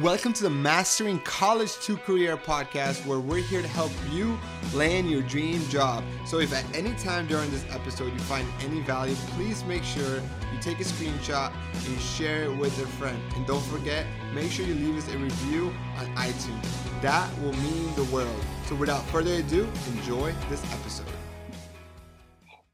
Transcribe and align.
Welcome 0.00 0.32
to 0.34 0.42
the 0.42 0.50
Mastering 0.50 1.20
College 1.20 1.74
to 1.80 1.96
Career 1.96 2.36
podcast, 2.36 3.06
where 3.06 3.20
we're 3.20 3.42
here 3.42 3.62
to 3.62 3.68
help 3.68 3.92
you 4.10 4.36
land 4.72 5.08
your 5.08 5.22
dream 5.22 5.62
job. 5.68 6.02
So, 6.26 6.40
if 6.40 6.52
at 6.52 6.64
any 6.74 6.94
time 6.94 7.28
during 7.28 7.48
this 7.50 7.64
episode 7.70 8.12
you 8.12 8.18
find 8.20 8.48
any 8.64 8.80
value, 8.80 9.14
please 9.36 9.62
make 9.64 9.84
sure 9.84 10.16
you 10.16 10.58
take 10.60 10.80
a 10.80 10.84
screenshot 10.84 11.52
and 11.86 12.00
share 12.00 12.44
it 12.44 12.56
with 12.56 12.76
a 12.82 12.86
friend. 12.88 13.20
And 13.36 13.46
don't 13.46 13.64
forget, 13.66 14.04
make 14.34 14.50
sure 14.50 14.66
you 14.66 14.74
leave 14.74 14.96
us 14.96 15.08
a 15.14 15.18
review 15.18 15.72
on 15.98 16.06
iTunes. 16.16 16.66
That 17.00 17.30
will 17.40 17.52
mean 17.52 17.94
the 17.94 18.04
world. 18.04 18.44
So, 18.66 18.74
without 18.74 19.04
further 19.10 19.34
ado, 19.34 19.68
enjoy 19.92 20.34
this 20.48 20.64
episode. 20.72 21.13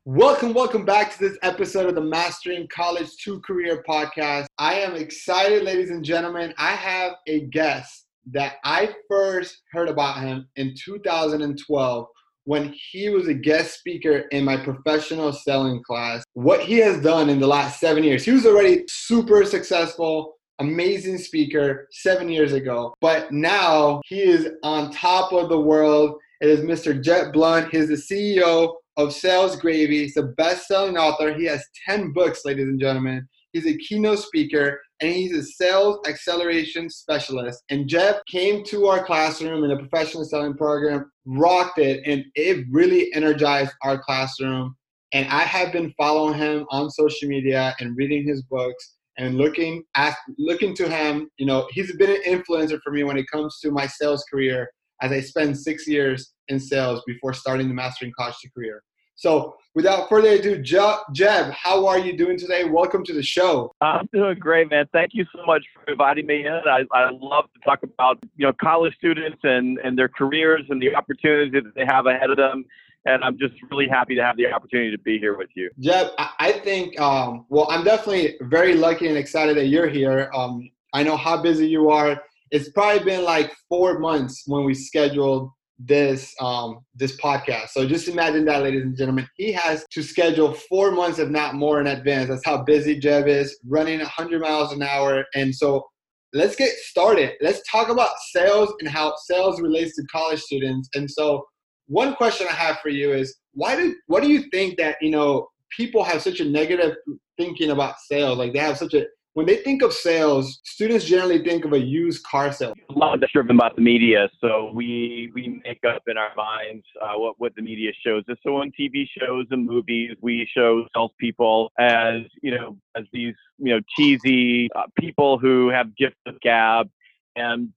Welcome, 0.07 0.55
welcome 0.55 0.87
back 0.87 1.13
to 1.13 1.19
this 1.19 1.37
episode 1.43 1.87
of 1.87 1.95
the 1.95 2.01
Mastering 2.01 2.67
College 2.75 3.15
to 3.23 3.39
Career 3.43 3.85
podcast. 3.87 4.47
I 4.57 4.77
am 4.77 4.97
excited, 4.97 5.63
ladies 5.63 5.91
and 5.91 6.03
gentlemen. 6.03 6.55
I 6.57 6.71
have 6.71 7.13
a 7.27 7.41
guest 7.49 8.07
that 8.31 8.55
I 8.65 8.95
first 9.11 9.61
heard 9.73 9.91
about 9.91 10.23
him 10.23 10.49
in 10.57 10.75
2012 10.83 12.07
when 12.45 12.75
he 12.91 13.11
was 13.11 13.29
a 13.29 13.35
guest 13.35 13.79
speaker 13.79 14.21
in 14.31 14.43
my 14.43 14.57
professional 14.57 15.35
selling 15.35 15.83
class. 15.83 16.25
What 16.33 16.61
he 16.63 16.79
has 16.79 17.03
done 17.03 17.29
in 17.29 17.39
the 17.39 17.47
last 17.47 17.79
seven 17.79 18.03
years, 18.03 18.25
he 18.25 18.31
was 18.31 18.47
already 18.47 18.85
super 18.89 19.45
successful, 19.45 20.37
amazing 20.61 21.19
speaker 21.19 21.89
seven 21.93 22.31
years 22.31 22.55
ago, 22.55 22.95
but 23.03 23.31
now 23.33 24.01
he 24.07 24.23
is 24.23 24.49
on 24.63 24.93
top 24.93 25.35
of 25.35 25.51
the 25.51 25.61
world. 25.61 26.19
It 26.41 26.49
is 26.49 26.61
Mr. 26.61 26.99
Jeb 26.99 27.35
Blount. 27.35 27.71
He's 27.71 27.89
the 27.89 27.97
CEO 27.97 28.77
of 28.97 29.13
Sales 29.13 29.57
Gravy. 29.57 30.01
He's 30.01 30.17
a 30.17 30.23
best-selling 30.23 30.97
author. 30.97 31.33
He 31.35 31.45
has 31.47 31.65
10 31.89 32.13
books, 32.13 32.45
ladies 32.45 32.69
and 32.69 32.81
gentlemen. 32.81 33.27
He's 33.53 33.67
a 33.67 33.77
keynote 33.77 34.21
speaker 34.21 34.81
and 35.01 35.13
he's 35.13 35.35
a 35.35 35.43
sales 35.43 35.99
acceleration 36.07 36.89
specialist. 36.89 37.63
And 37.71 37.89
Jeb 37.89 38.17
came 38.31 38.63
to 38.65 38.87
our 38.87 39.05
classroom 39.05 39.65
in 39.65 39.71
a 39.71 39.77
professional 39.77 40.25
selling 40.25 40.55
program, 40.55 41.11
rocked 41.27 41.79
it, 41.79 42.03
and 42.07 42.25
it 42.35 42.67
really 42.71 43.13
energized 43.15 43.73
our 43.83 43.99
classroom. 43.99 44.77
And 45.13 45.27
I 45.29 45.41
have 45.41 45.73
been 45.73 45.93
following 45.99 46.39
him 46.39 46.67
on 46.71 46.91
social 46.91 47.29
media 47.29 47.75
and 47.81 47.97
reading 47.97 48.27
his 48.27 48.43
books 48.43 48.97
and 49.19 49.37
looking 49.37 49.83
at 49.97 50.17
looking 50.39 50.75
to 50.77 50.89
him. 50.89 51.29
You 51.39 51.47
know, 51.47 51.67
he's 51.73 51.95
been 51.97 52.11
an 52.11 52.23
influencer 52.27 52.79
for 52.85 52.93
me 52.93 53.03
when 53.03 53.17
it 53.17 53.27
comes 53.33 53.59
to 53.61 53.73
my 53.73 53.87
sales 53.87 54.25
career 54.31 54.69
as 55.01 55.13
I 55.13 55.21
spent 55.21 55.57
six 55.57 55.87
years 55.87 56.33
in 56.49 56.61
sales 56.61 57.03
before 57.07 57.33
starting 57.33 57.69
the 57.69 57.75
Mastering 57.75 58.13
College 58.17 58.37
Career. 58.55 58.83
So 59.21 59.55
without 59.75 60.09
further 60.09 60.31
ado, 60.31 60.63
Jeb, 60.63 61.53
how 61.53 61.87
are 61.87 61.99
you 61.99 62.17
doing 62.17 62.39
today? 62.39 62.65
Welcome 62.65 63.05
to 63.05 63.13
the 63.13 63.23
show. 63.23 63.71
I'm 63.83 64.09
doing 64.15 64.39
great, 64.39 64.71
man. 64.71 64.87
Thank 64.95 65.11
you 65.13 65.27
so 65.35 65.45
much 65.45 65.63
for 65.75 65.93
inviting 65.93 66.27
me 66.27 66.47
in. 66.47 66.61
I, 66.67 66.85
I 66.93 67.11
love 67.13 67.45
to 67.53 67.61
talk 67.63 67.83
about 67.83 68.19
you 68.37 68.47
know 68.47 68.55
college 68.55 68.95
students 68.97 69.39
and, 69.43 69.79
and 69.85 69.99
their 69.99 70.09
careers 70.09 70.63
and 70.71 70.81
the 70.81 70.95
opportunities 70.95 71.53
that 71.53 71.75
they 71.75 71.85
have 71.85 72.07
ahead 72.07 72.31
of 72.31 72.39
them. 72.39 72.65
And 73.05 73.23
I'm 73.23 73.39
just 73.39 73.55
really 73.71 73.89
happy 73.89 74.15
to 74.15 74.23
have 74.23 74.39
the 74.39 74.47
opportunity 74.51 74.91
to 74.91 75.03
be 75.03 75.19
here 75.19 75.37
with 75.37 75.49
you. 75.55 75.71
Jeb, 75.81 76.09
I 76.19 76.53
think, 76.53 76.99
um, 77.01 77.47
well, 77.51 77.67
I'm 77.71 77.85
definitely 77.85 78.37
very 78.43 78.75
lucky 78.75 79.07
and 79.09 79.17
excited 79.19 79.57
that 79.59 79.67
you're 79.67 79.89
here. 79.89 80.31
Um, 80.35 80.71
I 80.95 81.03
know 81.03 81.17
how 81.17 81.43
busy 81.43 81.67
you 81.67 81.91
are. 81.91 82.23
It's 82.51 82.71
probably 82.71 83.05
been 83.05 83.25
like 83.25 83.53
four 83.69 83.99
months 83.99 84.43
when 84.47 84.65
we 84.65 84.75
scheduled 84.75 85.51
this 85.79 86.35
um, 86.41 86.81
this 86.95 87.17
podcast. 87.17 87.71
So 87.71 87.87
just 87.87 88.09
imagine 88.09 88.45
that, 88.47 88.63
ladies 88.63 88.83
and 88.83 88.97
gentlemen. 88.97 89.27
He 89.37 89.53
has 89.53 89.85
to 89.93 90.03
schedule 90.03 90.53
four 90.53 90.93
months, 90.93 91.19
if 91.19 91.29
not 91.31 91.55
more, 91.55 91.81
in 91.81 91.87
advance. 91.87 92.29
That's 92.29 92.45
how 92.45 92.63
busy 92.63 92.99
Jeb 92.99 93.27
is, 93.27 93.59
running 93.67 93.99
100 93.99 94.41
miles 94.41 94.73
an 94.73 94.83
hour. 94.83 95.25
And 95.35 95.55
so 95.55 95.87
let's 96.33 96.57
get 96.57 96.71
started. 96.71 97.33
Let's 97.41 97.63
talk 97.71 97.89
about 97.89 98.11
sales 98.31 98.73
and 98.81 98.89
how 98.89 99.15
sales 99.25 99.61
relates 99.61 99.97
to 99.97 100.05
college 100.13 100.41
students. 100.41 100.89
And 100.95 101.11
so 101.11 101.45
one 101.87 102.15
question 102.15 102.47
I 102.49 102.55
have 102.55 102.79
for 102.81 102.91
you 102.91 103.13
is 103.13 103.37
why 103.53 103.75
do 103.77 103.95
what 104.07 104.23
do 104.23 104.31
you 104.31 104.45
think 104.51 104.77
that 104.79 104.97
you 105.01 105.11
know 105.11 105.49
people 105.77 106.05
have 106.05 106.23
such 106.23 106.41
a 106.41 106.45
negative 106.45 106.95
thinking 107.39 107.71
about 107.71 107.99
sales? 108.01 108.39
Like 108.39 108.53
they 108.53 108.59
have 108.59 108.77
such 108.77 108.95
a 108.95 109.07
when 109.41 109.47
they 109.47 109.57
think 109.57 109.81
of 109.81 109.91
sales, 109.95 110.61
students 110.65 111.07
generally 111.07 111.43
think 111.43 111.65
of 111.65 111.73
a 111.73 111.79
used 111.79 112.23
car 112.25 112.53
sale. 112.53 112.75
A 112.91 112.93
lot 112.93 113.15
of 113.15 113.21
that's 113.21 113.33
driven 113.33 113.57
by 113.57 113.71
the 113.75 113.81
media. 113.81 114.29
So 114.39 114.71
we 114.75 115.33
we 115.35 115.63
make 115.65 115.83
up 115.83 116.03
in 116.09 116.19
our 116.19 116.29
minds 116.37 116.85
uh, 117.01 117.15
what 117.15 117.37
what 117.39 117.55
the 117.55 117.63
media 117.63 117.91
shows 118.05 118.23
us. 118.29 118.37
So 118.43 118.57
on 118.57 118.71
TV 118.79 119.07
shows 119.19 119.47
and 119.51 119.65
movies, 119.65 120.11
we 120.21 120.47
show 120.55 120.85
salespeople 120.95 121.73
as 121.79 122.21
you 122.43 122.55
know 122.55 122.77
as 122.95 123.05
these 123.15 123.35
you 123.57 123.75
know 123.75 123.81
cheesy 123.97 124.69
uh, 124.77 124.83
people 124.99 125.39
who 125.39 125.71
have 125.71 125.97
gifts 125.97 126.21
of 126.27 126.39
gab 126.43 126.91
and 127.35 127.71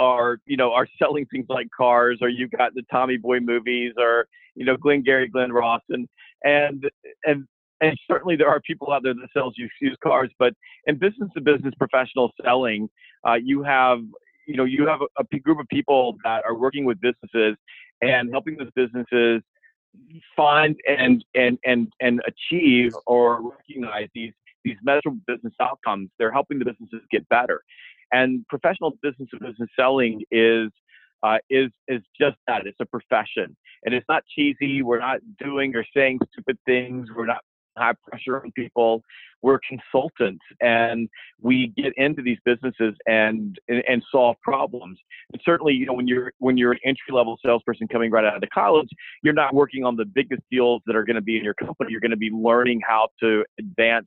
are 0.00 0.40
you 0.44 0.56
know 0.56 0.72
are 0.72 0.88
selling 0.98 1.24
things 1.26 1.46
like 1.48 1.68
cars 1.70 2.18
or 2.20 2.28
you've 2.28 2.50
got 2.50 2.74
the 2.74 2.82
Tommy 2.90 3.16
Boy 3.16 3.38
movies 3.38 3.92
or 3.96 4.26
you 4.56 4.64
know 4.64 4.76
Glengarry 4.76 5.28
Glen 5.28 5.52
Ross 5.52 5.82
and 5.88 6.08
and 6.42 6.90
and 7.24 7.46
and 7.80 7.98
certainly 8.10 8.36
there 8.36 8.48
are 8.48 8.60
people 8.60 8.92
out 8.92 9.02
there 9.02 9.14
that 9.14 9.28
sells 9.32 9.54
used 9.80 10.00
cars, 10.00 10.30
but 10.38 10.54
in 10.86 10.98
business 10.98 11.30
to 11.34 11.40
business 11.40 11.74
professional 11.78 12.32
selling, 12.42 12.88
uh, 13.26 13.34
you 13.34 13.62
have 13.62 14.00
you 14.46 14.56
know 14.56 14.64
you 14.64 14.86
have 14.86 15.00
a, 15.02 15.24
a 15.32 15.38
group 15.40 15.58
of 15.58 15.66
people 15.68 16.16
that 16.24 16.44
are 16.44 16.54
working 16.54 16.84
with 16.84 17.00
businesses 17.00 17.56
and 18.02 18.30
helping 18.30 18.56
those 18.56 18.70
businesses 18.74 19.42
find 20.36 20.76
and 20.86 21.24
and 21.34 21.58
and 21.64 21.92
and 22.00 22.20
achieve 22.26 22.92
or 23.06 23.50
recognize 23.50 24.08
these 24.14 24.32
these 24.64 24.76
measurable 24.82 25.20
business 25.26 25.54
outcomes. 25.60 26.10
They're 26.18 26.32
helping 26.32 26.58
the 26.58 26.64
businesses 26.64 27.00
get 27.10 27.28
better, 27.28 27.62
and 28.12 28.46
professional 28.48 28.92
business 29.02 29.28
to 29.30 29.40
business 29.40 29.68
selling 29.78 30.22
is 30.30 30.70
uh, 31.22 31.38
is 31.50 31.70
is 31.88 32.02
just 32.18 32.36
that. 32.46 32.66
It's 32.66 32.78
a 32.80 32.86
profession, 32.86 33.56
and 33.84 33.94
it's 33.94 34.06
not 34.08 34.24
cheesy. 34.34 34.82
We're 34.82 35.00
not 35.00 35.20
doing 35.42 35.74
or 35.76 35.84
saying 35.94 36.20
stupid 36.32 36.58
things. 36.66 37.08
We're 37.14 37.26
not 37.26 37.42
high 37.76 37.94
pressure 38.08 38.42
on 38.42 38.52
people. 38.52 39.02
We're 39.42 39.60
consultants 39.68 40.44
and 40.60 41.08
we 41.40 41.72
get 41.76 41.92
into 41.96 42.22
these 42.22 42.38
businesses 42.44 42.94
and, 43.06 43.58
and, 43.68 43.82
and 43.88 44.02
solve 44.10 44.36
problems. 44.42 44.98
And 45.32 45.40
certainly, 45.44 45.74
you 45.74 45.86
know, 45.86 45.92
when 45.92 46.08
you're 46.08 46.32
when 46.38 46.56
you're 46.56 46.72
an 46.72 46.78
entry 46.84 47.12
level 47.12 47.38
salesperson 47.44 47.86
coming 47.88 48.10
right 48.10 48.24
out 48.24 48.42
of 48.42 48.48
college, 48.50 48.88
you're 49.22 49.34
not 49.34 49.54
working 49.54 49.84
on 49.84 49.96
the 49.96 50.04
biggest 50.04 50.42
deals 50.50 50.82
that 50.86 50.96
are 50.96 51.04
going 51.04 51.16
to 51.16 51.22
be 51.22 51.36
in 51.36 51.44
your 51.44 51.54
company. 51.54 51.90
You're 51.90 52.00
going 52.00 52.10
to 52.10 52.16
be 52.16 52.30
learning 52.30 52.80
how 52.86 53.08
to 53.20 53.44
advance 53.58 54.06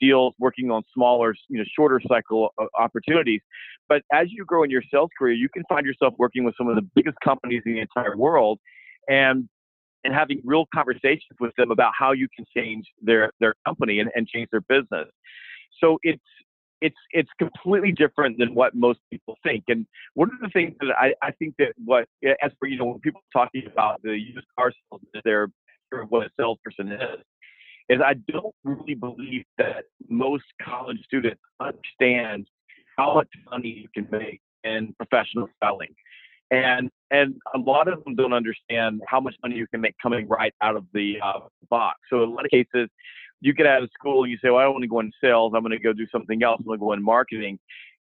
deals, 0.00 0.34
working 0.38 0.70
on 0.70 0.82
smaller, 0.94 1.34
you 1.48 1.58
know, 1.58 1.64
shorter 1.74 2.00
cycle 2.06 2.50
uh, 2.58 2.66
opportunities. 2.78 3.40
But 3.88 4.02
as 4.12 4.26
you 4.30 4.44
grow 4.44 4.62
in 4.62 4.70
your 4.70 4.82
sales 4.92 5.10
career, 5.18 5.34
you 5.34 5.48
can 5.48 5.62
find 5.68 5.86
yourself 5.86 6.14
working 6.18 6.44
with 6.44 6.54
some 6.58 6.68
of 6.68 6.76
the 6.76 6.86
biggest 6.94 7.16
companies 7.24 7.62
in 7.66 7.74
the 7.74 7.80
entire 7.80 8.16
world. 8.16 8.58
And 9.08 9.48
and 10.06 10.14
having 10.14 10.40
real 10.44 10.66
conversations 10.72 11.36
with 11.40 11.52
them 11.56 11.70
about 11.70 11.92
how 11.98 12.12
you 12.12 12.28
can 12.34 12.46
change 12.56 12.86
their 13.02 13.32
their 13.40 13.54
company 13.66 13.98
and, 14.00 14.10
and 14.14 14.26
change 14.28 14.48
their 14.50 14.62
business. 14.62 15.08
So 15.80 15.98
it's 16.02 16.22
it's 16.80 16.96
it's 17.10 17.30
completely 17.38 17.92
different 17.92 18.38
than 18.38 18.54
what 18.54 18.74
most 18.74 19.00
people 19.10 19.36
think. 19.42 19.64
And 19.68 19.86
one 20.14 20.30
of 20.30 20.40
the 20.40 20.48
things 20.50 20.74
that 20.80 20.94
I, 20.96 21.14
I 21.22 21.32
think 21.32 21.54
that 21.58 21.72
what 21.84 22.06
as 22.42 22.52
for 22.58 22.68
you 22.68 22.78
know 22.78 22.86
when 22.86 23.00
people 23.00 23.20
are 23.34 23.46
talking 23.46 23.64
about 23.66 24.00
the 24.02 24.12
used 24.12 24.46
car 24.58 24.72
sales, 24.72 25.02
they're 25.24 25.48
what 26.08 26.26
a 26.26 26.30
salesperson 26.38 26.92
is, 26.92 27.20
is 27.88 28.00
I 28.04 28.14
don't 28.28 28.54
really 28.64 28.94
believe 28.94 29.44
that 29.58 29.84
most 30.08 30.44
college 30.62 30.98
students 31.04 31.40
understand 31.60 32.48
how 32.96 33.14
much 33.14 33.28
money 33.50 33.68
you 33.68 33.88
can 33.94 34.08
make 34.10 34.40
in 34.64 34.94
professional 34.98 35.48
selling 35.62 35.94
and 36.50 36.90
and 37.10 37.34
a 37.54 37.58
lot 37.58 37.88
of 37.88 38.02
them 38.04 38.14
don't 38.16 38.32
understand 38.32 39.00
how 39.06 39.20
much 39.20 39.34
money 39.42 39.56
you 39.56 39.66
can 39.68 39.80
make 39.80 39.94
coming 40.02 40.26
right 40.28 40.52
out 40.60 40.76
of 40.76 40.84
the 40.92 41.16
uh, 41.22 41.40
box. 41.70 41.98
So 42.10 42.22
in 42.22 42.30
a 42.30 42.32
lot 42.32 42.44
of 42.44 42.50
cases, 42.50 42.88
you 43.40 43.52
get 43.52 43.66
out 43.66 43.82
of 43.82 43.90
school 43.98 44.24
and 44.24 44.30
you 44.30 44.38
say, 44.42 44.50
"Well, 44.50 44.58
I 44.58 44.64
don't 44.64 44.72
want 44.72 44.82
to 44.82 44.88
go 44.88 45.00
in 45.00 45.12
sales. 45.22 45.52
I'm 45.54 45.62
going 45.62 45.72
to 45.72 45.78
go 45.78 45.92
do 45.92 46.06
something 46.10 46.42
else. 46.42 46.58
I'm 46.60 46.66
going 46.66 46.78
to 46.78 46.84
go 46.84 46.92
in 46.92 47.02
marketing." 47.02 47.58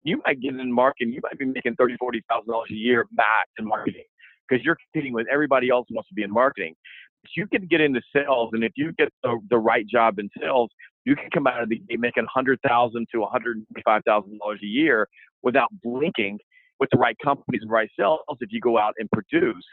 You 0.05 0.23
might 0.25 0.41
get 0.41 0.55
in 0.55 0.73
marketing. 0.73 1.12
You 1.12 1.21
might 1.23 1.39
be 1.39 1.45
making 1.45 1.75
thirty, 1.77 1.97
forty 1.97 2.23
thousand 2.29 2.51
dollars 2.51 2.69
a 2.71 2.75
year 2.75 3.07
max 3.12 3.51
in 3.59 3.67
marketing 3.67 4.05
because 4.49 4.65
you're 4.65 4.77
competing 4.77 5.12
with 5.12 5.27
everybody 5.31 5.69
else 5.69 5.87
who 5.89 5.97
wants 5.97 6.09
to 6.09 6.15
be 6.15 6.23
in 6.23 6.31
marketing. 6.31 6.75
But 7.23 7.31
you 7.37 7.47
can 7.47 7.67
get 7.67 7.81
into 7.81 8.01
sales, 8.15 8.51
and 8.53 8.62
if 8.62 8.73
you 8.77 8.93
get 8.93 9.12
the, 9.23 9.39
the 9.51 9.59
right 9.59 9.87
job 9.87 10.19
in 10.19 10.31
sales, 10.41 10.71
you 11.05 11.17
can 11.17 11.31
come 11.31 11.47
out 11.47 11.62
of 11.62 11.69
the 11.69 11.79
gate 11.89 12.01
making 12.01 12.27
hundred 12.33 12.61
thousand 12.67 13.09
to 13.12 13.21
one 13.21 13.33
hundred 13.33 13.65
five 13.85 14.03
thousand 14.05 14.39
dollars 14.39 14.61
a 14.62 14.67
year 14.67 15.09
without 15.43 15.69
blinking 15.83 16.39
with 16.81 16.89
the 16.91 16.99
right 16.99 17.17
companies 17.23 17.63
and 17.63 17.71
right 17.71 17.91
sales 17.99 18.21
if 18.41 18.51
you 18.53 18.61
go 18.61 18.79
out 18.79 18.95
and 18.99 19.11
produce. 19.11 19.65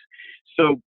So 0.58 0.82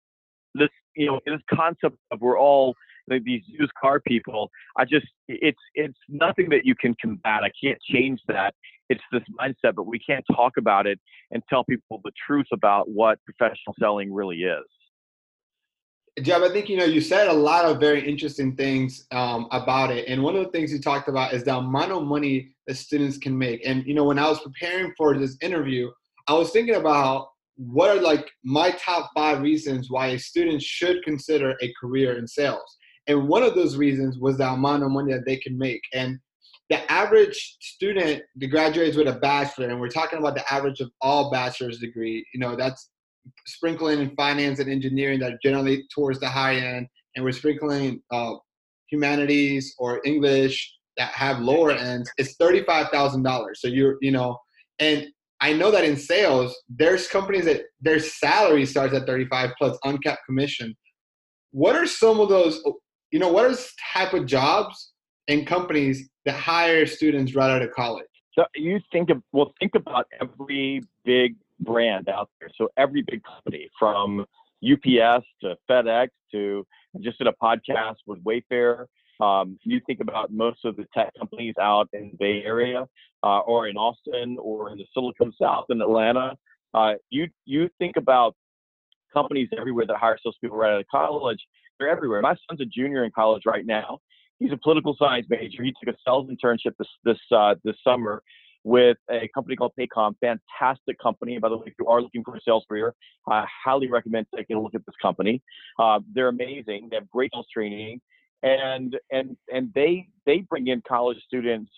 this, 0.53 0.69
you 0.95 1.07
know, 1.07 1.19
this 1.25 1.41
concept 1.53 1.97
of 2.11 2.21
we're 2.21 2.39
all 2.39 2.75
like 3.07 3.23
these 3.23 3.43
used 3.45 3.73
car 3.79 3.99
people, 3.99 4.49
I 4.77 4.85
just 4.85 5.05
it's 5.27 5.59
it's 5.75 5.97
nothing 6.09 6.49
that 6.49 6.65
you 6.65 6.75
can 6.75 6.95
combat. 7.01 7.43
I 7.43 7.51
can't 7.63 7.79
change 7.81 8.19
that. 8.27 8.53
It's 8.89 9.03
this 9.11 9.21
mindset, 9.39 9.75
but 9.75 9.85
we 9.85 9.99
can't 9.99 10.25
talk 10.35 10.53
about 10.57 10.87
it 10.87 10.99
and 11.31 11.41
tell 11.49 11.63
people 11.63 12.01
the 12.03 12.11
truth 12.25 12.47
about 12.51 12.89
what 12.89 13.19
professional 13.25 13.75
selling 13.79 14.13
really 14.13 14.43
is. 14.43 14.63
Jeb, 16.21 16.43
I 16.43 16.49
think 16.49 16.69
you 16.69 16.77
know 16.77 16.85
you 16.85 17.01
said 17.01 17.27
a 17.27 17.33
lot 17.33 17.65
of 17.65 17.79
very 17.79 18.07
interesting 18.07 18.55
things 18.55 19.05
um, 19.11 19.47
about 19.51 19.91
it, 19.91 20.07
and 20.07 20.23
one 20.23 20.35
of 20.35 20.45
the 20.45 20.51
things 20.51 20.71
you 20.71 20.79
talked 20.79 21.09
about 21.09 21.33
is 21.33 21.43
the 21.43 21.57
amount 21.57 21.91
of 21.91 22.03
money 22.03 22.55
that 22.67 22.77
students 22.77 23.17
can 23.17 23.37
make. 23.37 23.61
And 23.67 23.85
you 23.85 23.93
know, 23.93 24.05
when 24.05 24.17
I 24.17 24.29
was 24.29 24.39
preparing 24.39 24.93
for 24.97 25.17
this 25.17 25.37
interview, 25.41 25.91
I 26.27 26.33
was 26.33 26.51
thinking 26.51 26.75
about 26.75 27.29
what 27.57 27.89
are 27.89 28.01
like 28.01 28.29
my 28.43 28.71
top 28.71 29.11
five 29.15 29.41
reasons 29.41 29.89
why 29.89 30.07
a 30.07 30.19
student 30.19 30.61
should 30.61 31.03
consider 31.03 31.55
a 31.61 31.73
career 31.79 32.17
in 32.17 32.27
sales. 32.27 32.77
And 33.07 33.27
one 33.27 33.43
of 33.43 33.55
those 33.55 33.77
reasons 33.77 34.17
was 34.17 34.37
the 34.37 34.49
amount 34.49 34.83
of 34.83 34.91
money 34.91 35.13
that 35.13 35.25
they 35.25 35.37
can 35.37 35.57
make. 35.57 35.81
And 35.93 36.19
the 36.69 36.91
average 36.91 37.57
student 37.61 38.23
that 38.37 38.47
graduates 38.47 38.97
with 38.97 39.07
a 39.07 39.19
bachelor, 39.19 39.69
and 39.69 39.79
we're 39.79 39.87
talking 39.87 40.17
about 40.17 40.35
the 40.35 40.51
average 40.51 40.79
of 40.79 40.89
all 41.01 41.29
bachelor's 41.29 41.77
degree, 41.79 42.25
you 42.33 42.39
know, 42.39 42.55
that's 42.55 42.89
sprinkling 43.45 43.99
in 43.99 44.15
finance 44.15 44.59
and 44.59 44.69
engineering 44.69 45.19
that 45.19 45.33
are 45.33 45.39
generally 45.43 45.85
towards 45.93 46.19
the 46.19 46.27
high 46.27 46.55
end, 46.55 46.87
and 47.15 47.23
we're 47.23 47.31
sprinkling 47.31 48.01
uh, 48.11 48.33
humanities 48.89 49.75
or 49.77 50.01
English 50.05 50.73
that 50.97 51.09
have 51.09 51.39
lower 51.39 51.71
ends. 51.71 52.11
It's 52.17 52.35
thirty-five 52.35 52.89
thousand 52.89 53.23
dollars. 53.23 53.61
So 53.61 53.67
you're, 53.67 53.97
you 54.01 54.11
know, 54.11 54.39
and 54.79 55.07
I 55.45 55.53
know 55.53 55.69
that 55.69 55.83
in 55.83 55.95
sales, 55.95 56.59
there's 56.67 57.07
companies 57.07 57.45
that 57.45 57.65
their 57.79 57.99
salary 57.99 58.65
starts 58.65 58.95
at 58.95 59.05
thirty-five 59.05 59.51
plus 59.59 59.77
uncapped 59.83 60.25
commission. 60.25 60.75
What 61.51 61.75
are 61.75 61.85
some 61.85 62.19
of 62.19 62.29
those? 62.29 62.63
You 63.11 63.19
know, 63.19 63.31
what 63.31 63.45
are 63.45 63.55
type 63.93 64.13
of 64.15 64.25
jobs 64.25 64.93
and 65.27 65.45
companies 65.45 66.09
that 66.25 66.33
hire 66.33 66.87
students 66.87 67.35
right 67.35 67.51
out 67.51 67.61
of 67.61 67.71
college? 67.73 68.07
So 68.33 68.45
you 68.55 68.79
think 68.91 69.11
of 69.11 69.21
well, 69.33 69.53
think 69.59 69.75
about 69.75 70.07
every 70.19 70.81
big 71.03 71.35
brand 71.59 72.09
out 72.09 72.31
there. 72.39 72.49
So 72.55 72.69
every 72.75 73.03
big 73.03 73.21
company 73.23 73.69
from 73.77 74.25
UPS 74.63 75.27
to 75.41 75.55
FedEx 75.69 76.07
to 76.31 76.65
just 77.01 77.19
did 77.19 77.27
a 77.27 77.33
podcast 77.39 77.97
with 78.07 78.17
Wayfair. 78.23 78.87
Um, 79.19 79.57
you 79.63 79.79
think 79.85 79.99
about 80.01 80.31
most 80.31 80.65
of 80.65 80.75
the 80.75 80.85
tech 80.93 81.11
companies 81.17 81.55
out 81.59 81.89
in 81.93 82.11
the 82.11 82.17
Bay 82.17 82.43
Area 82.45 82.85
uh, 83.23 83.39
or 83.39 83.67
in 83.67 83.77
Austin 83.77 84.37
or 84.41 84.71
in 84.71 84.77
the 84.77 84.85
Silicon 84.93 85.33
South 85.39 85.65
in 85.69 85.81
Atlanta. 85.81 86.35
Uh, 86.73 86.93
you 87.09 87.27
you 87.45 87.69
think 87.79 87.95
about 87.95 88.35
companies 89.13 89.47
everywhere 89.57 89.85
that 89.87 89.97
hire 89.97 90.17
salespeople 90.21 90.57
right 90.57 90.73
out 90.73 90.81
of 90.81 90.87
college. 90.91 91.39
They're 91.79 91.89
everywhere. 91.89 92.21
My 92.21 92.35
son's 92.47 92.61
a 92.61 92.65
junior 92.65 93.03
in 93.05 93.11
college 93.11 93.43
right 93.45 93.65
now. 93.65 93.99
He's 94.39 94.51
a 94.51 94.57
political 94.57 94.95
science 94.99 95.27
major. 95.29 95.63
He 95.63 95.73
took 95.81 95.93
a 95.93 95.97
sales 96.05 96.29
internship 96.29 96.73
this 96.77 96.87
this 97.03 97.17
uh, 97.31 97.55
this 97.63 97.75
summer 97.83 98.21
with 98.65 98.97
a 99.11 99.29
company 99.33 99.55
called 99.55 99.71
Paycom. 99.79 100.15
Fantastic 100.19 100.97
company. 100.99 101.37
By 101.37 101.49
the 101.49 101.57
way, 101.57 101.67
if 101.67 101.73
you 101.79 101.87
are 101.87 102.01
looking 102.01 102.23
for 102.23 102.35
a 102.35 102.39
sales 102.43 102.65
career, 102.67 102.93
I 103.29 103.45
highly 103.63 103.87
recommend 103.87 104.25
taking 104.35 104.57
a 104.57 104.61
look 104.61 104.75
at 104.75 104.85
this 104.85 104.95
company. 105.01 105.41
Uh, 105.79 105.99
they're 106.13 106.29
amazing. 106.29 106.87
They 106.89 106.97
have 106.97 107.09
great 107.09 107.31
sales 107.33 107.45
training, 107.53 108.01
and 108.43 108.95
and 109.11 109.35
and 109.53 109.71
they 109.73 110.07
they 110.25 110.39
bring 110.49 110.67
in 110.67 110.81
college 110.87 111.17
students 111.25 111.71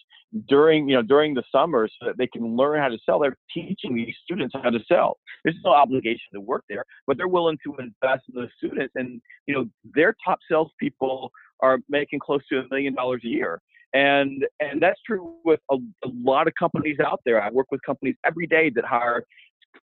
during 0.48 0.90
you 0.90 0.96
know 0.96 1.02
during 1.02 1.34
the 1.34 1.44
summer 1.52 1.88
so 1.88 2.08
that 2.08 2.18
they 2.18 2.28
can 2.28 2.56
learn 2.56 2.80
how 2.80 2.90
to 2.90 2.98
sell. 3.06 3.20
They're 3.20 3.38
teaching 3.54 3.96
these 3.96 4.16
students 4.24 4.54
how 4.62 4.70
to 4.70 4.80
sell. 4.88 5.18
There's 5.44 5.58
no 5.64 5.72
obligation 5.72 6.28
to 6.34 6.42
work 6.42 6.64
there, 6.70 6.84
but 7.06 7.18
they're 7.18 7.28
willing 7.28 7.58
to 7.66 7.76
invest 7.78 8.24
in 8.34 8.42
the 8.42 8.50
students. 8.58 8.94
And 8.96 9.22
you 9.48 9.56
know 9.56 9.66
their 9.96 10.16
top 10.26 10.40
salespeople 10.50 11.32
are 11.62 11.80
making 11.90 12.20
close 12.20 12.42
to 12.52 12.60
a 12.60 12.64
million 12.70 12.96
dollars 12.96 13.22
a 13.24 13.28
year. 13.28 13.62
And 13.94 14.46
and 14.60 14.82
that's 14.82 15.02
true 15.06 15.36
with 15.46 15.62
a, 15.72 15.76
a 15.76 16.10
lot 16.24 16.48
of 16.48 16.54
companies 16.60 16.98
out 17.06 17.22
there. 17.26 17.42
I 17.42 17.50
work 17.50 17.68
with 17.72 17.82
companies 17.86 18.16
every 18.26 18.48
day 18.48 18.70
that 18.76 18.84
hire 18.84 19.24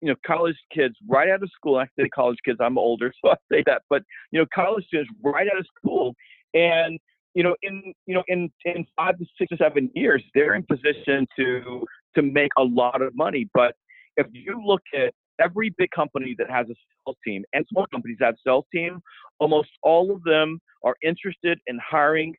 you 0.01 0.09
know 0.09 0.15
college 0.25 0.55
kids 0.73 0.95
right 1.07 1.29
out 1.29 1.43
of 1.43 1.49
school. 1.53 1.77
I 1.77 1.85
say 1.99 2.07
college 2.09 2.37
kids. 2.45 2.59
I'm 2.61 2.77
older, 2.77 3.11
so 3.23 3.31
I 3.31 3.35
say 3.51 3.63
that. 3.65 3.81
But 3.89 4.03
you 4.31 4.39
know 4.39 4.45
college 4.53 4.85
students 4.85 5.11
right 5.23 5.47
out 5.47 5.59
of 5.59 5.65
school, 5.77 6.15
and 6.53 6.99
you 7.35 7.43
know 7.43 7.55
in 7.61 7.93
you 8.05 8.13
know 8.15 8.23
in 8.27 8.49
in 8.65 8.85
five 8.95 9.17
to 9.17 9.25
six 9.37 9.51
or 9.51 9.57
seven 9.57 9.89
years, 9.95 10.23
they're 10.33 10.55
in 10.55 10.63
position 10.63 11.27
to 11.37 11.85
to 12.15 12.21
make 12.21 12.51
a 12.57 12.63
lot 12.63 13.01
of 13.01 13.15
money. 13.15 13.47
But 13.53 13.75
if 14.17 14.27
you 14.31 14.61
look 14.63 14.81
at 14.95 15.13
every 15.39 15.73
big 15.77 15.89
company 15.91 16.35
that 16.37 16.49
has 16.49 16.67
a 16.69 16.75
sales 17.05 17.17
team 17.25 17.43
and 17.53 17.65
small 17.69 17.85
companies 17.91 18.17
that 18.19 18.25
have 18.25 18.35
sales 18.45 18.65
team, 18.73 18.99
almost 19.39 19.69
all 19.83 20.11
of 20.11 20.23
them 20.23 20.59
are 20.83 20.95
interested 21.03 21.59
in 21.67 21.79
hiring 21.79 22.35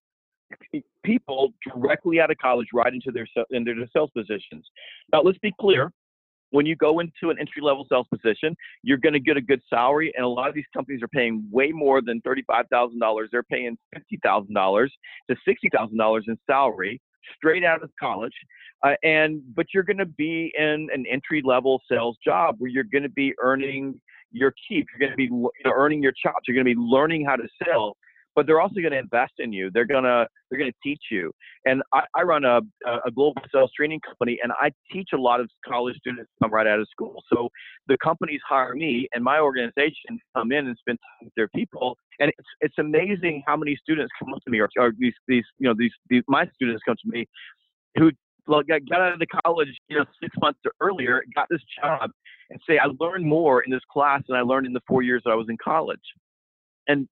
people 1.04 1.50
directly 1.66 2.20
out 2.20 2.30
of 2.30 2.36
college 2.38 2.66
right 2.74 2.92
into 2.92 3.10
their 3.12 3.26
into 3.50 3.74
their 3.74 3.88
sales 3.92 4.10
positions. 4.16 4.66
Now, 5.12 5.22
let's 5.22 5.38
be 5.38 5.52
clear. 5.60 5.92
When 6.50 6.66
you 6.66 6.76
go 6.76 6.98
into 7.00 7.30
an 7.30 7.38
entry 7.38 7.62
level 7.62 7.86
sales 7.90 8.06
position, 8.12 8.56
you're 8.82 8.98
going 8.98 9.12
to 9.12 9.20
get 9.20 9.36
a 9.36 9.40
good 9.40 9.60
salary, 9.68 10.12
and 10.16 10.24
a 10.24 10.28
lot 10.28 10.48
of 10.48 10.54
these 10.54 10.64
companies 10.74 11.02
are 11.02 11.08
paying 11.08 11.44
way 11.50 11.72
more 11.72 12.02
than 12.02 12.20
thirty-five 12.22 12.66
thousand 12.70 12.98
dollars. 12.98 13.28
They're 13.32 13.42
paying 13.42 13.76
fifty 13.94 14.18
thousand 14.22 14.54
dollars 14.54 14.92
to 15.30 15.36
sixty 15.46 15.68
thousand 15.74 15.98
dollars 15.98 16.24
in 16.28 16.38
salary 16.46 17.00
straight 17.36 17.64
out 17.64 17.82
of 17.82 17.90
college. 17.98 18.32
Uh, 18.84 18.94
and 19.02 19.42
but 19.54 19.66
you're 19.74 19.82
going 19.82 19.98
to 19.98 20.06
be 20.06 20.52
in 20.58 20.88
an 20.92 21.04
entry 21.10 21.42
level 21.44 21.80
sales 21.90 22.16
job 22.24 22.56
where 22.58 22.70
you're 22.70 22.84
going 22.84 23.02
to 23.02 23.10
be 23.10 23.34
earning 23.42 24.00
your 24.32 24.54
keep. 24.68 24.86
You're 24.90 25.08
going 25.08 25.18
to 25.18 25.28
be 25.28 25.70
earning 25.70 26.02
your 26.02 26.12
chops. 26.12 26.46
You're 26.46 26.54
going 26.54 26.66
to 26.66 26.74
be 26.74 26.80
learning 26.80 27.24
how 27.24 27.36
to 27.36 27.48
sell 27.64 27.96
but 28.40 28.46
they're 28.46 28.62
also 28.62 28.76
going 28.76 28.92
to 28.92 28.98
invest 28.98 29.34
in 29.38 29.52
you. 29.52 29.70
They're 29.70 29.84
gonna 29.84 30.26
they're 30.48 30.58
gonna 30.58 30.72
teach 30.82 31.02
you. 31.10 31.30
And 31.66 31.82
I, 31.92 32.04
I 32.16 32.22
run 32.22 32.46
a, 32.46 32.60
a 33.04 33.10
global 33.14 33.42
sales 33.52 33.70
training 33.76 34.00
company, 34.00 34.38
and 34.42 34.50
I 34.58 34.70
teach 34.90 35.10
a 35.12 35.18
lot 35.18 35.40
of 35.40 35.50
college 35.68 35.94
students 35.96 36.30
come 36.42 36.50
right 36.50 36.66
out 36.66 36.80
of 36.80 36.88
school. 36.90 37.22
So 37.30 37.50
the 37.86 37.98
companies 38.02 38.40
hire 38.48 38.74
me, 38.74 39.08
and 39.12 39.22
my 39.22 39.40
organization 39.40 40.18
come 40.34 40.52
in 40.52 40.68
and 40.68 40.76
spend 40.78 40.96
time 40.96 41.26
with 41.26 41.34
their 41.36 41.48
people. 41.48 41.98
And 42.18 42.32
it's 42.38 42.48
it's 42.62 42.78
amazing 42.78 43.42
how 43.46 43.58
many 43.58 43.76
students 43.76 44.10
come 44.18 44.32
up 44.32 44.40
to 44.44 44.50
me, 44.50 44.58
or, 44.60 44.70
or 44.78 44.92
these 44.98 45.12
these 45.28 45.44
you 45.58 45.68
know 45.68 45.74
these, 45.76 45.92
these 46.08 46.22
my 46.26 46.46
students 46.54 46.82
come 46.86 46.96
to 46.96 47.10
me 47.10 47.26
who 47.98 48.10
well, 48.46 48.62
got, 48.62 48.80
got 48.88 49.02
out 49.02 49.12
of 49.12 49.18
the 49.18 49.26
college, 49.44 49.68
you 49.88 49.98
know, 49.98 50.06
six 50.22 50.34
months 50.40 50.60
earlier, 50.80 51.22
got 51.34 51.46
this 51.50 51.60
job, 51.78 52.10
and 52.48 52.58
say, 52.66 52.78
I 52.78 52.86
learned 52.98 53.26
more 53.26 53.60
in 53.60 53.70
this 53.70 53.82
class 53.92 54.22
than 54.26 54.38
I 54.38 54.40
learned 54.40 54.66
in 54.66 54.72
the 54.72 54.80
four 54.88 55.02
years 55.02 55.20
that 55.26 55.30
I 55.30 55.34
was 55.34 55.48
in 55.50 55.58
college. 55.62 56.00
And 56.88 57.06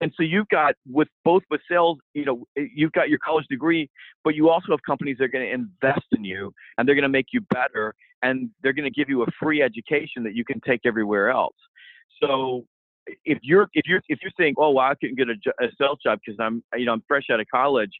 and 0.00 0.12
so 0.16 0.22
you've 0.22 0.48
got 0.48 0.74
with 0.90 1.08
both 1.24 1.42
with 1.50 1.60
sales, 1.70 1.98
you 2.14 2.24
know, 2.24 2.46
eh, 2.56 2.66
you've 2.74 2.92
got 2.92 3.08
your 3.10 3.18
college 3.18 3.46
degree, 3.50 3.90
but 4.24 4.34
you 4.34 4.48
also 4.48 4.68
have 4.70 4.80
companies 4.86 5.16
that 5.18 5.24
are 5.24 5.28
going 5.28 5.46
to 5.46 5.52
invest 5.52 6.06
in 6.12 6.24
you 6.24 6.52
and 6.78 6.88
they're 6.88 6.94
going 6.94 7.02
to 7.02 7.08
make 7.08 7.26
you 7.32 7.40
better 7.52 7.94
and 8.22 8.50
they're 8.62 8.72
going 8.72 8.90
to 8.90 8.90
give 8.90 9.08
you 9.08 9.22
a 9.22 9.26
free 9.38 9.62
education 9.62 10.22
that 10.24 10.34
you 10.34 10.44
can 10.44 10.60
take 10.60 10.80
everywhere 10.84 11.30
else. 11.30 11.56
So 12.22 12.64
if 13.24 13.38
you're 13.42 13.68
if 13.74 13.86
you're 13.86 14.02
if 14.08 14.18
you're 14.22 14.32
saying, 14.38 14.54
oh, 14.58 14.70
well, 14.70 14.86
I 14.86 14.94
can 14.94 15.14
get 15.14 15.28
a, 15.28 15.64
a 15.64 15.68
sales 15.78 15.98
job 16.02 16.20
because 16.24 16.38
I'm 16.40 16.62
you 16.76 16.86
know 16.86 16.92
I'm 16.92 17.02
fresh 17.06 17.24
out 17.30 17.40
of 17.40 17.46
college, 17.52 17.92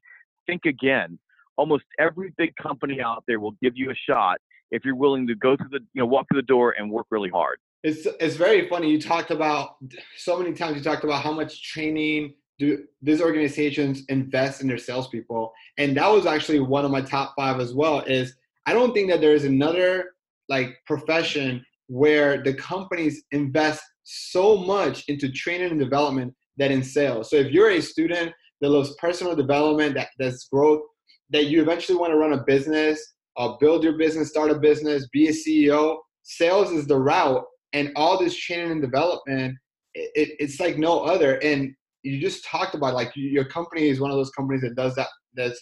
think 0.47 0.65
again. 0.65 1.19
Almost 1.57 1.85
every 1.99 2.33
big 2.39 2.55
company 2.57 3.03
out 3.03 3.25
there 3.27 3.39
will 3.39 3.55
give 3.63 3.75
you 3.77 3.91
a 3.91 3.95
shot 4.09 4.39
if 4.71 4.83
you're 4.85 4.95
willing 4.95 5.27
to 5.27 5.35
go 5.35 5.57
through 5.57 5.69
the 5.71 5.81
you 5.93 6.01
know 6.01 6.07
walk 6.07 6.27
through 6.31 6.41
the 6.41 6.47
door 6.47 6.75
and 6.79 6.91
work 6.91 7.07
really 7.11 7.29
hard 7.29 7.59
it's 7.83 8.07
it's 8.21 8.37
very 8.37 8.69
funny. 8.69 8.91
You 8.91 9.01
talked 9.01 9.31
about 9.31 9.77
so 10.17 10.39
many 10.39 10.53
times. 10.53 10.77
You 10.77 10.83
talked 10.83 11.05
about 11.05 11.23
how 11.23 11.33
much 11.33 11.63
training 11.63 12.35
do 12.59 12.85
these 13.01 13.23
organizations 13.23 14.05
invest 14.09 14.61
in 14.61 14.69
their 14.69 14.79
salespeople, 14.79 15.53
and 15.79 15.97
that 15.97 16.09
was 16.09 16.27
actually 16.27 16.61
one 16.61 16.85
of 16.85 16.91
my 16.91 17.01
top 17.01 17.35
five 17.37 17.59
as 17.59 17.73
well. 17.73 18.01
Is 18.01 18.35
I 18.67 18.75
don't 18.75 18.93
think 18.93 19.11
that 19.11 19.21
there 19.21 19.35
is 19.35 19.45
another 19.45 20.11
like 20.49 20.77
profession 20.87 21.65
where 21.87 22.43
the 22.43 22.55
companies 22.55 23.23
invest 23.33 23.83
so 24.05 24.59
much 24.59 25.05
into 25.09 25.31
training 25.31 25.71
and 25.71 25.81
development 25.81 26.35
that 26.59 26.71
in 26.71 26.83
sales. 26.83 27.31
So 27.31 27.37
if 27.37 27.51
you're 27.51 27.71
a 27.71 27.81
student 27.81 28.33
that 28.61 28.69
loves 28.69 28.95
personal 28.97 29.35
development, 29.35 29.95
that 29.95 30.09
that's 30.19 30.49
growth, 30.49 30.83
that 31.31 31.47
you 31.47 31.63
eventually 31.63 31.97
want 31.97 32.13
to 32.13 32.19
run 32.19 32.35
a 32.35 32.45
business, 32.45 33.15
uh, 33.39 33.57
build 33.59 33.83
your 33.83 33.97
business, 33.97 34.29
start 34.29 34.51
a 34.51 34.59
business, 34.59 35.09
be 35.13 35.29
a 35.29 35.33
CEO, 35.33 35.97
sales 36.23 36.71
is 36.73 36.87
the 36.87 36.97
route 36.97 37.45
and 37.73 37.93
all 37.97 38.19
this 38.19 38.37
training 38.37 38.71
and 38.73 38.83
development 38.83 39.57
it, 39.95 40.37
it's 40.39 40.61
like 40.61 40.79
no 40.79 41.01
other. 41.01 41.35
And 41.43 41.75
you 42.03 42.21
just 42.21 42.45
talked 42.45 42.75
about 42.75 42.95
like 42.95 43.13
your 43.15 43.45
company 43.45 43.89
is 43.89 44.01
one 44.01 44.11
of 44.11 44.17
those 44.17 44.31
companies 44.31 44.63
that 44.63 44.77
does 44.77 44.95
that 44.95 45.09
that's 45.35 45.61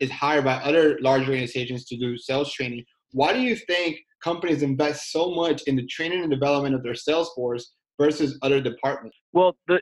is 0.00 0.10
hired 0.10 0.44
by 0.44 0.54
other 0.54 0.98
large 1.00 1.22
organizations 1.22 1.84
to 1.86 1.96
do 1.96 2.16
sales 2.16 2.52
training. 2.52 2.84
Why 3.12 3.32
do 3.32 3.40
you 3.40 3.56
think 3.56 3.98
companies 4.22 4.62
invest 4.62 5.12
so 5.12 5.30
much 5.30 5.62
in 5.62 5.76
the 5.76 5.86
training 5.86 6.22
and 6.22 6.30
development 6.30 6.74
of 6.74 6.82
their 6.82 6.94
sales 6.94 7.30
force 7.34 7.72
versus 7.98 8.38
other 8.42 8.60
departments? 8.60 9.16
Well 9.32 9.56
the 9.68 9.80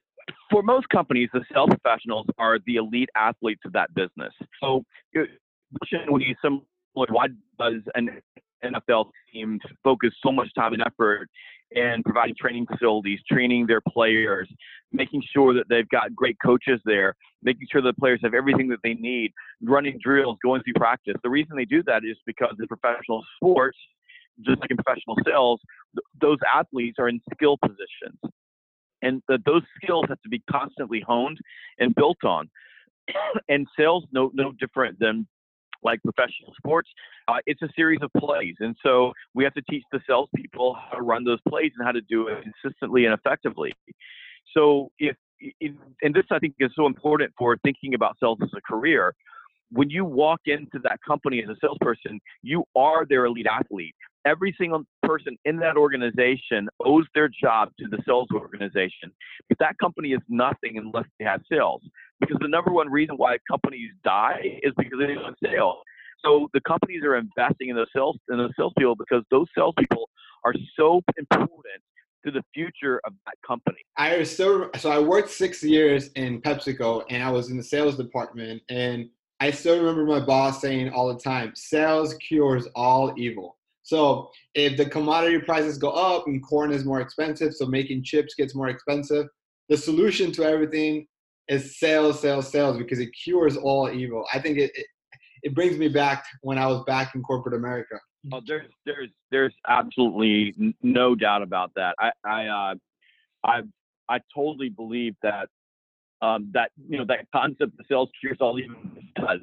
for 0.51 0.63
most 0.63 0.89
companies, 0.91 1.29
the 1.33 1.45
sales 1.53 1.71
professionals 1.71 2.27
are 2.39 2.59
the 2.67 2.77
elite 2.77 3.09
athletes 3.17 3.63
of 3.65 3.73
that 3.73 3.93
business. 3.95 4.33
So, 4.63 4.85
when 6.09 6.21
you 6.21 6.35
some 6.43 6.63
why 6.95 7.29
does 7.59 7.81
an 7.95 8.21
NFL 8.65 9.11
team 9.33 9.59
focus 9.83 10.11
so 10.25 10.33
much 10.33 10.49
time 10.55 10.73
and 10.73 10.83
effort 10.83 11.29
in 11.75 12.03
providing 12.05 12.35
training 12.39 12.67
facilities, 12.67 13.19
training 13.31 13.67
their 13.67 13.81
players, 13.81 14.49
making 14.93 15.23
sure 15.33 15.55
that 15.55 15.65
they've 15.69 15.89
got 15.89 16.15
great 16.15 16.37
coaches 16.45 16.81
there, 16.85 17.15
making 17.43 17.67
sure 17.71 17.81
the 17.81 17.95
players 17.95 18.21
have 18.23 18.35
everything 18.35 18.69
that 18.69 18.79
they 18.85 18.95
need, 18.95 19.33
running 19.63 19.99
drills, 20.03 20.37
going 20.43 20.63
through 20.63 20.75
practice. 20.75 21.15
The 21.23 21.31
reason 21.31 21.57
they 21.57 21.65
do 21.65 21.83
that 21.85 22.05
is 22.05 22.17
because 22.27 22.55
in 22.61 22.67
professional 22.67 23.23
sports, 23.37 23.79
just 24.45 24.61
like 24.61 24.71
in 24.71 24.77
professional 24.77 25.17
sales, 25.27 25.61
th- 25.95 26.05
those 26.21 26.39
athletes 26.53 26.97
are 26.99 27.09
in 27.09 27.21
skill 27.35 27.57
positions. 27.59 28.19
and 29.03 29.21
those 29.45 29.63
skills 29.83 30.05
have 30.09 30.21
to 30.23 30.29
be 30.29 30.43
constantly 30.51 31.01
honed 31.01 31.39
and 31.79 31.95
built 31.95 32.23
on. 32.25 32.49
and 33.49 33.67
sales 33.77 34.05
no 34.13 34.31
no 34.35 34.53
different 34.53 34.99
than 34.99 35.27
like 35.83 36.03
professional 36.03 36.53
sports. 36.57 36.89
Uh, 37.29 37.39
it's 37.47 37.63
a 37.63 37.69
series 37.77 38.01
of 38.03 38.11
plays, 38.19 38.55
and 38.61 38.77
so 38.83 39.13
we 39.35 39.45
have 39.45 39.55
to 39.55 39.63
teach 39.71 39.85
the 39.93 40.01
salespeople 40.07 40.77
how 40.91 40.97
to 40.97 41.03
run 41.03 41.25
those 41.25 41.41
plays 41.49 41.73
and 41.77 41.87
how 41.87 41.93
to 41.93 42.01
do 42.03 42.29
it 42.29 42.43
consistently 42.43 43.05
and 43.05 43.15
effectively. 43.15 43.73
So 44.55 44.91
if 44.99 45.17
and 46.03 46.15
this 46.15 46.25
I 46.31 46.39
think 46.39 46.55
is 46.61 46.71
so 46.77 46.87
important 46.87 47.33
for 47.37 47.57
thinking 47.65 47.95
about 47.95 48.17
sales 48.21 48.39
as 48.43 48.51
a 48.57 48.61
career. 48.61 49.15
When 49.75 49.89
you 49.89 50.05
walk 50.05 50.41
into 50.45 50.79
that 50.85 50.99
company 51.07 51.43
as 51.43 51.49
a 51.49 51.57
salesperson, 51.61 52.21
you 52.43 52.63
are 52.77 53.07
their 53.07 53.25
elite 53.25 53.47
athlete 53.51 53.95
every 54.25 54.55
single 54.59 54.85
person 55.03 55.37
in 55.45 55.57
that 55.57 55.77
organization 55.77 56.69
owes 56.85 57.07
their 57.15 57.29
job 57.29 57.71
to 57.79 57.87
the 57.89 57.99
sales 58.07 58.29
organization. 58.33 59.13
But 59.49 59.59
that 59.59 59.79
company 59.79 60.13
is 60.13 60.21
nothing 60.29 60.79
unless 60.79 61.07
they 61.19 61.25
have 61.25 61.43
sales. 61.51 61.83
Because 62.23 62.39
the 62.41 62.49
number 62.49 62.73
one 62.73 62.89
reason 62.91 63.17
why 63.17 63.37
companies 63.51 63.91
die 64.05 64.61
is 64.63 64.73
because 64.79 64.99
they 64.99 65.15
don't 65.15 65.37
sales. 65.45 65.79
So 66.25 66.49
the 66.55 66.61
companies 66.61 67.03
are 67.05 67.17
investing 67.17 67.69
in 67.69 67.77
the 67.77 67.87
sales 67.95 68.17
in 68.31 68.39
the 68.39 68.49
salespeople 68.57 68.97
because 68.97 69.25
those 69.31 69.47
salespeople 69.57 70.09
are 70.45 70.55
so 70.79 71.03
important 71.19 71.83
to 72.25 72.31
the 72.31 72.43
future 72.55 73.01
of 73.05 73.13
that 73.27 73.35
company. 73.47 73.79
I 73.97 74.23
still 74.23 74.71
so 74.77 74.91
I 74.91 75.01
worked 75.01 75.31
six 75.31 75.63
years 75.63 76.11
in 76.15 76.41
PepsiCo 76.41 77.05
and 77.11 77.23
I 77.23 77.31
was 77.31 77.51
in 77.51 77.57
the 77.57 77.63
sales 77.63 77.97
department 77.97 78.63
and 78.69 79.09
I 79.41 79.51
still 79.51 79.77
remember 79.77 80.05
my 80.05 80.21
boss 80.21 80.61
saying 80.61 80.91
all 80.91 81.13
the 81.13 81.19
time, 81.19 81.53
sales 81.57 82.15
cures 82.15 82.69
all 82.77 83.13
evil. 83.17 83.59
So 83.83 84.31
if 84.55 84.77
the 84.77 84.87
commodity 84.87 85.41
prices 85.41 85.79
go 85.79 85.91
up 85.91 86.29
and 86.29 86.41
corn 86.41 86.73
is 86.73 86.85
more 86.85 87.01
expensive, 87.01 87.53
so 87.53 87.67
making 87.67 88.05
chips 88.05 88.35
gets 88.37 88.55
more 88.55 88.69
expensive, 88.69 89.27
the 89.69 89.77
solution 89.77 90.31
to 90.33 90.45
everything 90.45 91.09
is 91.49 91.79
sales, 91.79 92.21
sales, 92.21 92.51
sales 92.51 92.77
because 92.79 92.99
it 92.99 93.11
cures 93.25 93.57
all 93.57 93.91
evil. 93.91 94.25
I 94.33 94.39
think 94.39 94.59
it, 94.59 94.71
it, 94.75 94.87
it 95.43 95.55
brings 95.55 95.77
me 95.77 95.89
back 95.89 96.25
when 96.43 96.59
I 96.59 96.67
was 96.67 96.85
back 96.87 97.15
in 97.15 97.23
corporate 97.23 97.55
America. 97.55 97.99
Oh, 98.33 98.41
there's 98.47 98.71
there's 98.87 99.11
there's 99.31 99.55
absolutely 99.69 100.55
no 100.83 101.15
doubt 101.15 101.43
about 101.43 101.73
that. 101.75 101.97
I 101.99 102.11
I 102.25 102.47
uh, 102.47 102.75
I 103.45 103.63
I 104.09 104.21
totally 104.35 104.69
believe 104.69 105.15
that 105.23 105.49
um, 106.21 106.51
that 106.55 106.71
you 106.89 106.99
know 106.99 107.05
that 107.07 107.27
concept 107.35 107.73
of 107.79 107.87
sales 107.89 108.09
cures 108.21 108.39
all 108.41 108.59
evil 108.59 108.77
does. 109.17 109.41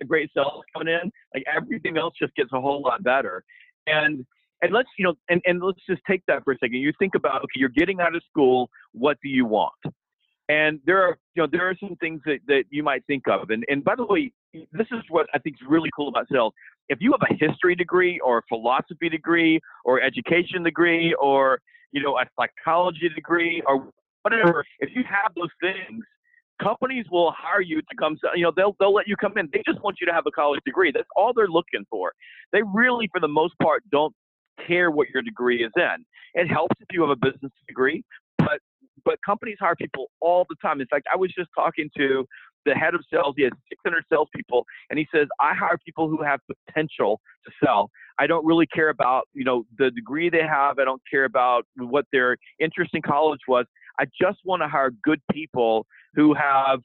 A 0.00 0.04
great 0.04 0.30
sales 0.34 0.62
coming 0.74 0.92
in, 0.92 1.10
like 1.34 1.44
everything 1.54 1.96
else 1.96 2.14
just 2.20 2.34
gets 2.34 2.50
a 2.52 2.60
whole 2.60 2.82
lot 2.82 3.02
better. 3.02 3.44
And 3.86 4.26
and 4.60 4.72
let's 4.72 4.88
you 4.98 5.04
know 5.04 5.14
and, 5.30 5.40
and 5.46 5.62
let's 5.62 5.80
just 5.88 6.02
take 6.08 6.22
that 6.28 6.44
for 6.44 6.52
a 6.52 6.58
second. 6.58 6.76
You 6.76 6.92
think 6.98 7.14
about 7.14 7.36
okay, 7.38 7.56
you're 7.56 7.70
getting 7.70 8.00
out 8.00 8.14
of 8.14 8.22
school. 8.28 8.68
What 8.92 9.16
do 9.22 9.30
you 9.30 9.46
want? 9.46 9.72
And 10.52 10.80
there 10.84 11.02
are 11.02 11.16
you 11.34 11.42
know 11.42 11.48
there 11.50 11.66
are 11.66 11.74
some 11.80 11.96
things 11.96 12.20
that, 12.26 12.40
that 12.46 12.64
you 12.68 12.82
might 12.82 13.04
think 13.06 13.26
of. 13.26 13.48
And 13.50 13.64
and 13.68 13.82
by 13.82 13.94
the 13.96 14.04
way, 14.04 14.32
this 14.52 14.86
is 14.92 15.00
what 15.08 15.26
I 15.32 15.38
think 15.38 15.56
is 15.56 15.66
really 15.66 15.88
cool 15.96 16.08
about 16.08 16.26
sales. 16.30 16.52
If 16.90 16.98
you 17.00 17.12
have 17.12 17.26
a 17.30 17.34
history 17.46 17.74
degree 17.74 18.20
or 18.20 18.38
a 18.38 18.42
philosophy 18.50 19.08
degree 19.08 19.60
or 19.86 20.02
education 20.02 20.62
degree 20.62 21.14
or 21.14 21.58
you 21.92 22.02
know 22.02 22.18
a 22.18 22.26
psychology 22.38 23.08
degree 23.14 23.62
or 23.66 23.88
whatever, 24.22 24.62
if 24.80 24.90
you 24.94 25.02
have 25.08 25.32
those 25.34 25.48
things, 25.60 26.04
companies 26.62 27.06
will 27.10 27.32
hire 27.34 27.62
you 27.62 27.80
to 27.80 27.96
come 27.98 28.18
you 28.34 28.42
know 28.42 28.52
they'll 28.54 28.76
they'll 28.78 28.92
let 28.92 29.08
you 29.08 29.16
come 29.16 29.32
in 29.38 29.48
they 29.54 29.62
just 29.66 29.82
want 29.82 29.96
you 30.00 30.06
to 30.06 30.12
have 30.12 30.24
a 30.26 30.30
college 30.30 30.60
degree 30.66 30.92
that's 30.94 31.08
all 31.16 31.32
they're 31.34 31.48
looking 31.48 31.84
for 31.90 32.12
they 32.52 32.60
really 32.74 33.08
for 33.10 33.20
the 33.20 33.28
most 33.28 33.54
part 33.60 33.82
don't 33.90 34.14
care 34.66 34.90
what 34.90 35.08
your 35.12 35.22
degree 35.22 35.64
is 35.64 35.72
in 35.76 36.04
it 36.34 36.46
helps 36.46 36.76
if 36.80 36.86
you 36.92 37.00
have 37.00 37.10
a 37.10 37.16
business 37.16 37.50
degree 37.66 38.04
but 39.04 39.18
companies 39.24 39.56
hire 39.60 39.76
people 39.76 40.06
all 40.20 40.46
the 40.48 40.56
time 40.62 40.80
in 40.80 40.86
fact 40.88 41.06
i 41.12 41.16
was 41.16 41.32
just 41.36 41.48
talking 41.56 41.88
to 41.96 42.26
the 42.64 42.74
head 42.74 42.94
of 42.94 43.00
sales 43.12 43.34
he 43.36 43.42
has 43.42 43.52
600 43.68 44.04
salespeople 44.12 44.64
and 44.90 44.98
he 44.98 45.06
says 45.14 45.26
i 45.40 45.52
hire 45.54 45.78
people 45.84 46.08
who 46.08 46.22
have 46.22 46.40
potential 46.66 47.20
to 47.44 47.52
sell 47.64 47.90
i 48.18 48.26
don't 48.26 48.44
really 48.44 48.66
care 48.66 48.90
about 48.90 49.24
you 49.32 49.44
know 49.44 49.64
the 49.78 49.90
degree 49.90 50.30
they 50.30 50.46
have 50.46 50.78
i 50.78 50.84
don't 50.84 51.02
care 51.10 51.24
about 51.24 51.66
what 51.76 52.04
their 52.12 52.36
interest 52.60 52.90
in 52.94 53.02
college 53.02 53.40
was 53.48 53.66
i 53.98 54.04
just 54.20 54.38
want 54.44 54.62
to 54.62 54.68
hire 54.68 54.90
good 55.02 55.20
people 55.32 55.86
who 56.14 56.34
have 56.34 56.80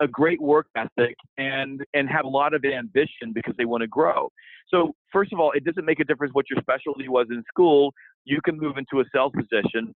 a 0.00 0.08
great 0.08 0.40
work 0.40 0.66
ethic 0.76 1.14
and 1.38 1.82
and 1.94 2.08
have 2.08 2.24
a 2.24 2.28
lot 2.28 2.54
of 2.54 2.64
ambition 2.64 3.32
because 3.34 3.54
they 3.58 3.66
want 3.66 3.82
to 3.82 3.86
grow. 3.86 4.30
So 4.68 4.94
first 5.12 5.32
of 5.32 5.38
all, 5.38 5.52
it 5.52 5.64
doesn't 5.64 5.84
make 5.84 6.00
a 6.00 6.04
difference 6.04 6.32
what 6.32 6.46
your 6.50 6.60
specialty 6.60 7.08
was 7.08 7.26
in 7.30 7.42
school. 7.48 7.92
You 8.24 8.40
can 8.44 8.58
move 8.58 8.76
into 8.78 9.00
a 9.00 9.04
sales 9.14 9.32
position. 9.36 9.94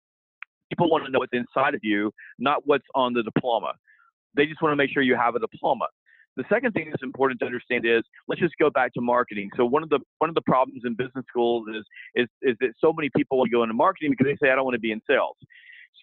People 0.70 0.90
want 0.90 1.04
to 1.04 1.10
know 1.10 1.18
what's 1.20 1.32
inside 1.32 1.74
of 1.74 1.80
you, 1.82 2.10
not 2.38 2.62
what's 2.66 2.86
on 2.94 3.12
the 3.12 3.22
diploma. 3.22 3.72
They 4.36 4.46
just 4.46 4.60
want 4.62 4.72
to 4.72 4.76
make 4.76 4.90
sure 4.90 5.02
you 5.02 5.16
have 5.16 5.34
a 5.34 5.38
diploma. 5.38 5.86
The 6.36 6.44
second 6.48 6.72
thing 6.72 6.90
that's 6.90 7.02
important 7.02 7.38
to 7.40 7.46
understand 7.46 7.86
is 7.86 8.02
let's 8.26 8.40
just 8.40 8.54
go 8.58 8.68
back 8.68 8.92
to 8.94 9.00
marketing. 9.00 9.50
So 9.56 9.64
one 9.64 9.84
of 9.84 9.88
the 9.88 10.00
one 10.18 10.28
of 10.28 10.34
the 10.34 10.42
problems 10.42 10.82
in 10.84 10.94
business 10.94 11.24
schools 11.28 11.66
is 11.68 11.84
is 12.14 12.28
is 12.42 12.56
that 12.60 12.70
so 12.80 12.92
many 12.92 13.08
people 13.16 13.38
want 13.38 13.50
to 13.50 13.56
go 13.56 13.62
into 13.62 13.74
marketing 13.74 14.10
because 14.10 14.26
they 14.26 14.36
say 14.44 14.50
I 14.50 14.56
don't 14.56 14.64
want 14.64 14.74
to 14.74 14.80
be 14.80 14.90
in 14.90 15.00
sales. 15.08 15.36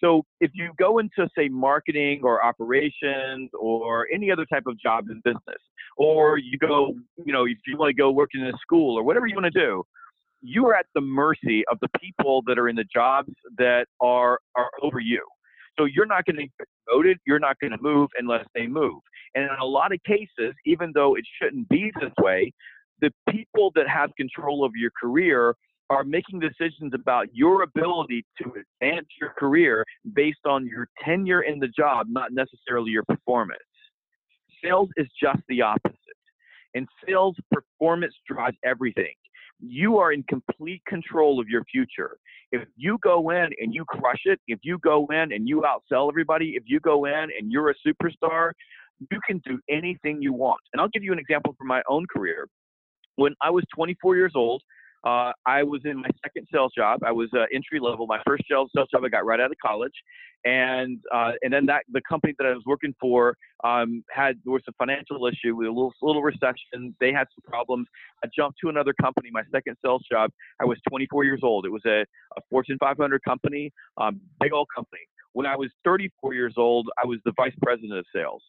So 0.02 0.24
if 0.40 0.50
you 0.54 0.72
go 0.78 0.98
into 0.98 1.28
say 1.36 1.48
marketing 1.48 2.20
or 2.24 2.44
operations 2.44 3.50
or 3.58 4.08
any 4.12 4.30
other 4.30 4.46
type 4.46 4.64
of 4.66 4.78
job 4.80 5.08
in 5.10 5.20
business, 5.24 5.60
or 5.96 6.38
you 6.38 6.58
go, 6.58 6.94
you 7.24 7.32
know, 7.32 7.44
if 7.44 7.58
you 7.66 7.76
want 7.76 7.90
to 7.90 7.94
go 7.94 8.10
work 8.10 8.30
in 8.34 8.42
a 8.46 8.52
school 8.60 8.98
or 8.98 9.02
whatever 9.02 9.26
you 9.26 9.34
want 9.34 9.52
to 9.52 9.60
do, 9.60 9.84
you 10.42 10.66
are 10.66 10.74
at 10.74 10.86
the 10.94 11.00
mercy 11.00 11.64
of 11.70 11.78
the 11.80 11.88
people 12.00 12.42
that 12.46 12.58
are 12.58 12.68
in 12.68 12.76
the 12.76 12.84
jobs 12.92 13.32
that 13.58 13.86
are 14.00 14.40
are 14.56 14.70
over 14.82 15.00
you. 15.00 15.24
So 15.78 15.86
you're 15.86 16.06
not 16.06 16.24
going 16.26 16.36
to 16.36 16.42
get 16.42 16.68
promoted, 16.86 17.18
you're 17.26 17.38
not 17.38 17.56
going 17.60 17.70
to 17.70 17.80
move 17.80 18.10
unless 18.18 18.44
they 18.54 18.66
move. 18.66 19.00
And 19.34 19.44
in 19.44 19.50
a 19.60 19.64
lot 19.64 19.92
of 19.92 20.02
cases, 20.02 20.54
even 20.66 20.92
though 20.94 21.14
it 21.14 21.24
shouldn't 21.40 21.68
be 21.68 21.90
this 22.00 22.12
way, 22.18 22.52
the 23.00 23.10
people 23.30 23.72
that 23.74 23.88
have 23.88 24.10
control 24.16 24.64
of 24.64 24.72
your 24.76 24.90
career 25.00 25.54
are 25.90 26.04
making 26.04 26.40
decisions 26.40 26.92
about 26.94 27.26
your 27.32 27.62
ability 27.62 28.24
to 28.38 28.44
advance 28.44 29.06
your 29.20 29.30
career 29.38 29.84
based 30.14 30.46
on 30.46 30.66
your 30.66 30.88
tenure 31.04 31.42
in 31.42 31.58
the 31.58 31.68
job, 31.68 32.06
not 32.08 32.32
necessarily 32.32 32.90
your 32.90 33.04
performance. 33.04 33.60
Sales 34.62 34.88
is 34.96 35.06
just 35.20 35.40
the 35.48 35.60
opposite. 35.60 35.98
In 36.74 36.86
sales, 37.06 37.36
performance 37.50 38.14
drives 38.26 38.56
everything. 38.64 39.12
You 39.64 39.98
are 39.98 40.12
in 40.12 40.24
complete 40.24 40.82
control 40.86 41.40
of 41.40 41.48
your 41.48 41.64
future. 41.70 42.16
If 42.50 42.66
you 42.76 42.98
go 43.02 43.30
in 43.30 43.50
and 43.60 43.72
you 43.72 43.84
crush 43.84 44.22
it, 44.24 44.40
if 44.48 44.58
you 44.62 44.78
go 44.78 45.06
in 45.10 45.32
and 45.32 45.48
you 45.48 45.62
outsell 45.62 46.10
everybody, 46.10 46.54
if 46.56 46.64
you 46.66 46.80
go 46.80 47.04
in 47.04 47.14
and 47.38 47.50
you're 47.50 47.70
a 47.70 47.74
superstar, 47.86 48.50
you 49.10 49.20
can 49.26 49.40
do 49.46 49.60
anything 49.70 50.20
you 50.20 50.32
want. 50.32 50.60
And 50.72 50.80
I'll 50.80 50.88
give 50.88 51.04
you 51.04 51.12
an 51.12 51.18
example 51.18 51.54
from 51.56 51.68
my 51.68 51.80
own 51.88 52.06
career. 52.06 52.48
When 53.16 53.34
I 53.40 53.50
was 53.50 53.62
24 53.74 54.16
years 54.16 54.32
old, 54.34 54.62
uh, 55.04 55.32
I 55.46 55.64
was 55.64 55.80
in 55.84 55.96
my 55.96 56.08
second 56.24 56.46
sales 56.52 56.72
job. 56.76 57.00
I 57.04 57.10
was 57.10 57.28
uh, 57.34 57.44
entry 57.52 57.80
level. 57.80 58.06
My 58.06 58.20
first 58.26 58.44
sales 58.48 58.70
job 58.74 58.86
I 59.04 59.08
got 59.08 59.26
right 59.26 59.40
out 59.40 59.50
of 59.50 59.56
college, 59.64 59.92
and 60.44 60.98
uh, 61.12 61.32
and 61.42 61.52
then 61.52 61.66
that 61.66 61.82
the 61.90 62.00
company 62.08 62.34
that 62.38 62.46
I 62.46 62.50
was 62.50 62.62
working 62.66 62.94
for 63.00 63.36
um, 63.64 64.04
had 64.10 64.38
there 64.44 64.52
was 64.52 64.62
a 64.68 64.72
financial 64.78 65.26
issue 65.26 65.56
with 65.56 65.66
a 65.66 65.70
little 65.70 65.92
little 66.02 66.22
recession. 66.22 66.94
They 67.00 67.12
had 67.12 67.26
some 67.34 67.42
problems. 67.44 67.88
I 68.24 68.28
jumped 68.34 68.58
to 68.62 68.68
another 68.68 68.94
company. 69.00 69.28
My 69.32 69.42
second 69.50 69.76
sales 69.84 70.04
job. 70.10 70.30
I 70.60 70.64
was 70.64 70.78
24 70.88 71.24
years 71.24 71.40
old. 71.42 71.66
It 71.66 71.70
was 71.70 71.82
a, 71.84 72.02
a 72.36 72.40
Fortune 72.48 72.76
500 72.78 73.22
company, 73.24 73.72
um, 73.96 74.20
big 74.40 74.52
old 74.52 74.68
company. 74.74 75.02
When 75.32 75.46
I 75.46 75.56
was 75.56 75.70
34 75.84 76.34
years 76.34 76.54
old, 76.56 76.88
I 77.02 77.06
was 77.06 77.18
the 77.24 77.32
vice 77.36 77.54
president 77.60 77.98
of 77.98 78.04
sales. 78.14 78.42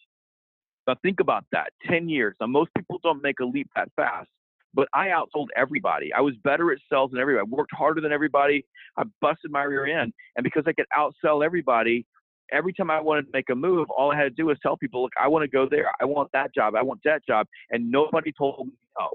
Now 0.87 0.95
think 1.01 1.19
about 1.19 1.45
that. 1.51 1.71
10 1.89 2.09
years. 2.09 2.35
Now 2.39 2.47
most 2.47 2.69
people 2.77 2.99
don't 3.01 3.23
make 3.23 3.39
a 3.39 3.45
leap 3.45 3.69
that 3.75 3.89
fast 3.95 4.29
but 4.73 4.87
I 4.93 5.07
outsold 5.07 5.47
everybody. 5.55 6.11
I 6.13 6.21
was 6.21 6.33
better 6.43 6.71
at 6.71 6.79
sales 6.91 7.11
than 7.11 7.19
everybody. 7.19 7.47
I 7.47 7.55
worked 7.55 7.73
harder 7.75 8.01
than 8.01 8.11
everybody. 8.11 8.65
I 8.97 9.03
busted 9.21 9.51
my 9.51 9.63
rear 9.63 9.85
end. 9.85 10.13
And 10.35 10.43
because 10.43 10.63
I 10.65 10.73
could 10.73 10.85
outsell 10.97 11.45
everybody, 11.45 12.05
every 12.51 12.73
time 12.73 12.89
I 12.89 12.99
wanted 12.99 13.23
to 13.23 13.29
make 13.33 13.49
a 13.49 13.55
move, 13.55 13.87
all 13.89 14.11
I 14.11 14.17
had 14.17 14.23
to 14.23 14.29
do 14.29 14.47
was 14.47 14.57
tell 14.61 14.77
people, 14.77 15.03
look, 15.03 15.13
I 15.21 15.27
want 15.27 15.43
to 15.43 15.47
go 15.47 15.67
there. 15.69 15.91
I 16.01 16.05
want 16.05 16.29
that 16.33 16.53
job. 16.53 16.75
I 16.75 16.81
want 16.81 17.01
that 17.05 17.25
job. 17.25 17.47
And 17.71 17.89
nobody 17.91 18.31
told 18.37 18.67
me 18.67 18.73
no. 18.99 19.09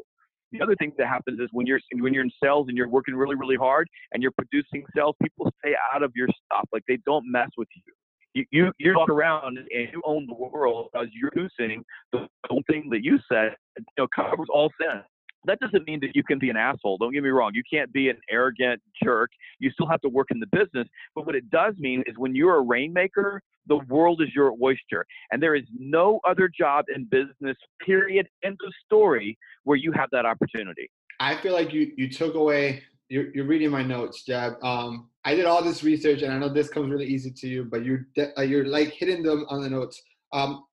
The 0.50 0.62
other 0.62 0.76
thing 0.76 0.92
that 0.96 1.08
happens 1.08 1.40
is 1.40 1.48
when 1.52 1.66
you're 1.66 1.80
when 2.00 2.14
you're 2.14 2.24
in 2.24 2.30
sales 2.42 2.68
and 2.68 2.76
you're 2.76 2.88
working 2.88 3.14
really 3.14 3.36
really 3.36 3.56
hard 3.56 3.86
and 4.12 4.22
you're 4.22 4.32
producing 4.32 4.82
sales, 4.96 5.14
people 5.22 5.52
stay 5.60 5.74
out 5.94 6.02
of 6.02 6.10
your 6.16 6.26
stuff. 6.26 6.66
Like 6.72 6.84
they 6.88 6.96
don't 7.04 7.30
mess 7.30 7.50
with 7.58 7.68
you. 7.76 7.92
You 8.32 8.44
you, 8.50 8.72
you 8.78 8.94
walk 8.96 9.10
around 9.10 9.58
and 9.58 9.68
you 9.70 10.00
own 10.06 10.26
the 10.26 10.32
world 10.32 10.88
as 10.98 11.08
you're 11.12 11.30
producing 11.32 11.84
the 12.12 12.26
whole 12.46 12.62
thing 12.66 12.88
that 12.92 13.04
you 13.04 13.18
said. 13.30 13.56
You 13.76 13.84
know 13.98 14.08
covers 14.16 14.48
all 14.50 14.70
sin 14.80 15.02
that 15.48 15.58
doesn't 15.60 15.86
mean 15.86 16.00
that 16.00 16.14
you 16.14 16.22
can 16.22 16.38
be 16.38 16.50
an 16.50 16.56
asshole. 16.56 16.98
Don't 16.98 17.12
get 17.12 17.22
me 17.22 17.30
wrong. 17.30 17.52
You 17.54 17.62
can't 17.70 17.92
be 17.92 18.08
an 18.08 18.18
arrogant 18.30 18.80
jerk. 19.02 19.30
You 19.58 19.70
still 19.70 19.88
have 19.88 20.00
to 20.02 20.08
work 20.08 20.28
in 20.30 20.40
the 20.40 20.46
business. 20.52 20.86
But 21.14 21.26
what 21.26 21.34
it 21.34 21.50
does 21.50 21.74
mean 21.78 22.02
is 22.06 22.14
when 22.16 22.34
you're 22.34 22.56
a 22.56 22.62
rainmaker, 22.62 23.42
the 23.66 23.78
world 23.88 24.22
is 24.22 24.28
your 24.34 24.54
oyster. 24.62 25.04
And 25.30 25.42
there 25.42 25.54
is 25.54 25.64
no 25.78 26.20
other 26.26 26.48
job 26.48 26.86
in 26.94 27.04
business, 27.04 27.56
period, 27.84 28.28
end 28.44 28.58
of 28.66 28.72
story, 28.84 29.38
where 29.64 29.76
you 29.76 29.92
have 29.92 30.08
that 30.12 30.26
opportunity. 30.26 30.90
I 31.20 31.36
feel 31.36 31.52
like 31.52 31.72
you, 31.72 31.92
you 31.96 32.08
took 32.08 32.34
away, 32.34 32.82
you're, 33.08 33.34
you're 33.34 33.46
reading 33.46 33.70
my 33.70 33.82
notes, 33.82 34.24
Jeb. 34.24 34.54
Um, 34.62 35.10
I 35.24 35.34
did 35.34 35.44
all 35.44 35.62
this 35.62 35.82
research, 35.82 36.22
and 36.22 36.32
I 36.32 36.38
know 36.38 36.48
this 36.48 36.68
comes 36.68 36.90
really 36.90 37.06
easy 37.06 37.30
to 37.30 37.48
you, 37.48 37.64
but 37.64 37.84
you're 37.84 38.06
de- 38.14 38.38
uh, 38.38 38.42
you're 38.42 38.64
like 38.64 38.92
hitting 38.92 39.22
them 39.22 39.44
on 39.48 39.62
the 39.62 39.68
notes. 39.68 40.00
Um, 40.32 40.64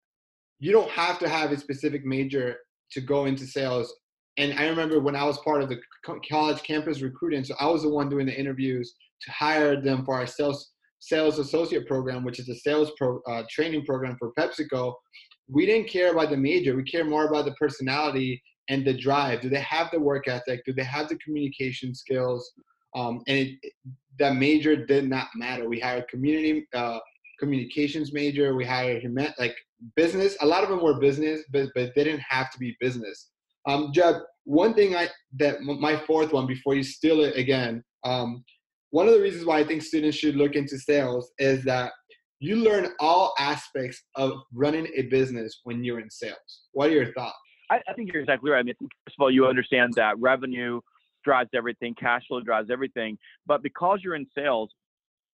you 0.60 0.72
don't 0.72 0.89
have 0.91 1.20
to 1.20 1.29
have 1.29 1.51
a 1.51 1.58
specific 1.58 2.05
major 2.05 2.58
to 2.91 3.01
go 3.01 3.25
into 3.25 3.46
sales. 3.46 3.94
And 4.38 4.58
I 4.60 4.68
remember 4.68 5.00
when 5.00 5.15
I 5.15 5.24
was 5.24 5.38
part 5.39 5.62
of 5.62 5.70
the 5.70 5.80
college 6.30 6.62
campus 6.63 7.01
recruiting, 7.01 7.44
so 7.44 7.56
I 7.60 7.68
was 7.68 7.84
the 7.84 7.89
one 7.89 8.10
doing 8.10 8.25
the 8.25 8.38
interviews 8.38 8.94
to 9.22 9.32
hire 9.32 9.82
them 9.82 10.04
for 10.06 10.15
our 10.15 10.27
sales 10.27 10.72
sales 11.00 11.39
associate 11.39 11.88
program, 11.88 12.24
which 12.24 12.39
is 12.39 12.50
a 12.50 12.56
sales 12.56 12.92
pro, 12.98 13.22
uh, 13.27 13.44
training 13.50 13.86
program 13.86 14.15
for 14.18 14.32
PepsiCo. 14.38 14.94
We 15.48 15.65
didn't 15.65 15.89
care 15.89 16.12
about 16.12 16.32
the 16.32 16.38
major; 16.38 16.75
we 16.75 16.84
care 16.84 17.06
more 17.06 17.27
about 17.27 17.46
the 17.46 17.54
personality 17.54 18.42
and 18.68 18.86
the 18.86 18.94
drive. 18.94 19.42
Do 19.42 19.50
they 19.50 19.62
have 19.62 19.89
the 19.92 20.00
work 20.00 20.27
ethic? 20.27 20.65
Do 20.65 20.74
they 20.74 20.84
have 20.84 21.08
the 21.08 21.18
communication 21.18 21.94
skills? 21.94 22.51
Um, 22.96 23.22
and 23.27 23.38
it, 23.62 23.74
that 24.20 24.36
major 24.36 24.75
did 24.86 25.08
not 25.08 25.27
matter. 25.36 25.70
We 25.70 25.80
hired 25.80 26.08
community 26.08 26.68
uh, 26.74 27.00
communications 27.39 28.13
major. 28.13 28.56
We 28.56 28.65
hired 28.65 29.04
like 29.38 29.56
business. 29.96 30.36
A 30.42 30.46
lot 30.46 30.63
of 30.63 30.70
them 30.70 30.82
were 30.82 31.00
business, 31.00 31.42
but 31.51 31.70
but 31.75 31.94
they 31.96 32.04
didn't 32.04 32.24
have 32.27 32.51
to 32.51 32.60
be 32.60 32.75
business. 32.80 33.32
Um, 33.67 33.91
Jeb, 33.93 34.15
one 34.43 34.74
thing 34.74 34.95
I 34.95 35.10
that 35.38 35.62
my 35.62 35.98
fourth 35.98 36.34
one 36.34 36.48
before 36.48 36.75
you 36.75 36.84
steal 36.84 37.22
it 37.22 37.36
again. 37.36 37.84
Um, 38.03 38.43
one 38.91 39.07
of 39.07 39.13
the 39.13 39.22
reasons 39.22 39.45
why 39.45 39.60
I 39.60 39.63
think 39.63 39.81
students 39.81 40.17
should 40.17 40.36
look 40.36 40.55
into 40.55 40.77
sales 40.77 41.31
is 41.39 41.63
that 41.65 41.91
you 42.39 42.57
learn 42.57 42.89
all 43.00 43.34
aspects 43.39 44.03
of 44.15 44.34
running 44.53 44.88
a 44.95 45.03
business 45.03 45.62
when 45.63 45.84
you're 45.84 46.00
in 46.00 46.10
sales. 46.10 46.38
What 46.74 46.89
are 46.89 46.93
your 46.93 47.12
thoughts? 47.13 47.36
I, 47.72 47.81
I 47.88 47.93
think 47.93 48.13
you're 48.13 48.22
exactly 48.22 48.51
right. 48.51 48.60
I 48.60 48.63
mean, 48.63 48.75
first 48.79 49.15
of 49.17 49.24
all, 49.24 49.31
you 49.31 49.48
understand 49.48 49.93
that 49.95 50.19
revenue 50.19 50.79
drives 51.24 51.50
everything, 51.55 51.95
cash 51.95 52.22
flow 52.27 52.41
drives 52.41 52.69
everything. 52.72 53.17
But 53.48 53.63
because 53.63 54.00
you're 54.03 54.15
in 54.15 54.27
sales, 54.38 54.69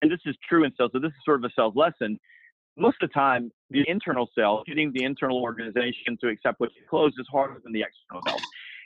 and 0.01 0.09
this 0.09 0.19
is 0.25 0.35
true 0.47 0.63
in 0.63 0.71
sales, 0.77 0.91
so 0.93 0.99
this 0.99 1.09
is 1.09 1.23
sort 1.25 1.43
of 1.43 1.51
a 1.51 1.53
sales 1.55 1.73
lesson. 1.75 2.17
Most 2.77 2.97
of 3.01 3.09
the 3.09 3.13
time, 3.13 3.51
the 3.69 3.83
internal 3.87 4.29
sales, 4.35 4.63
getting 4.65 4.91
the 4.93 5.03
internal 5.03 5.41
organization 5.41 6.17
to 6.21 6.29
accept 6.29 6.59
what 6.59 6.69
you 6.75 6.81
close 6.89 7.11
is 7.19 7.27
harder 7.31 7.59
than 7.63 7.73
the 7.73 7.81
external 7.81 8.21
sales. 8.25 8.41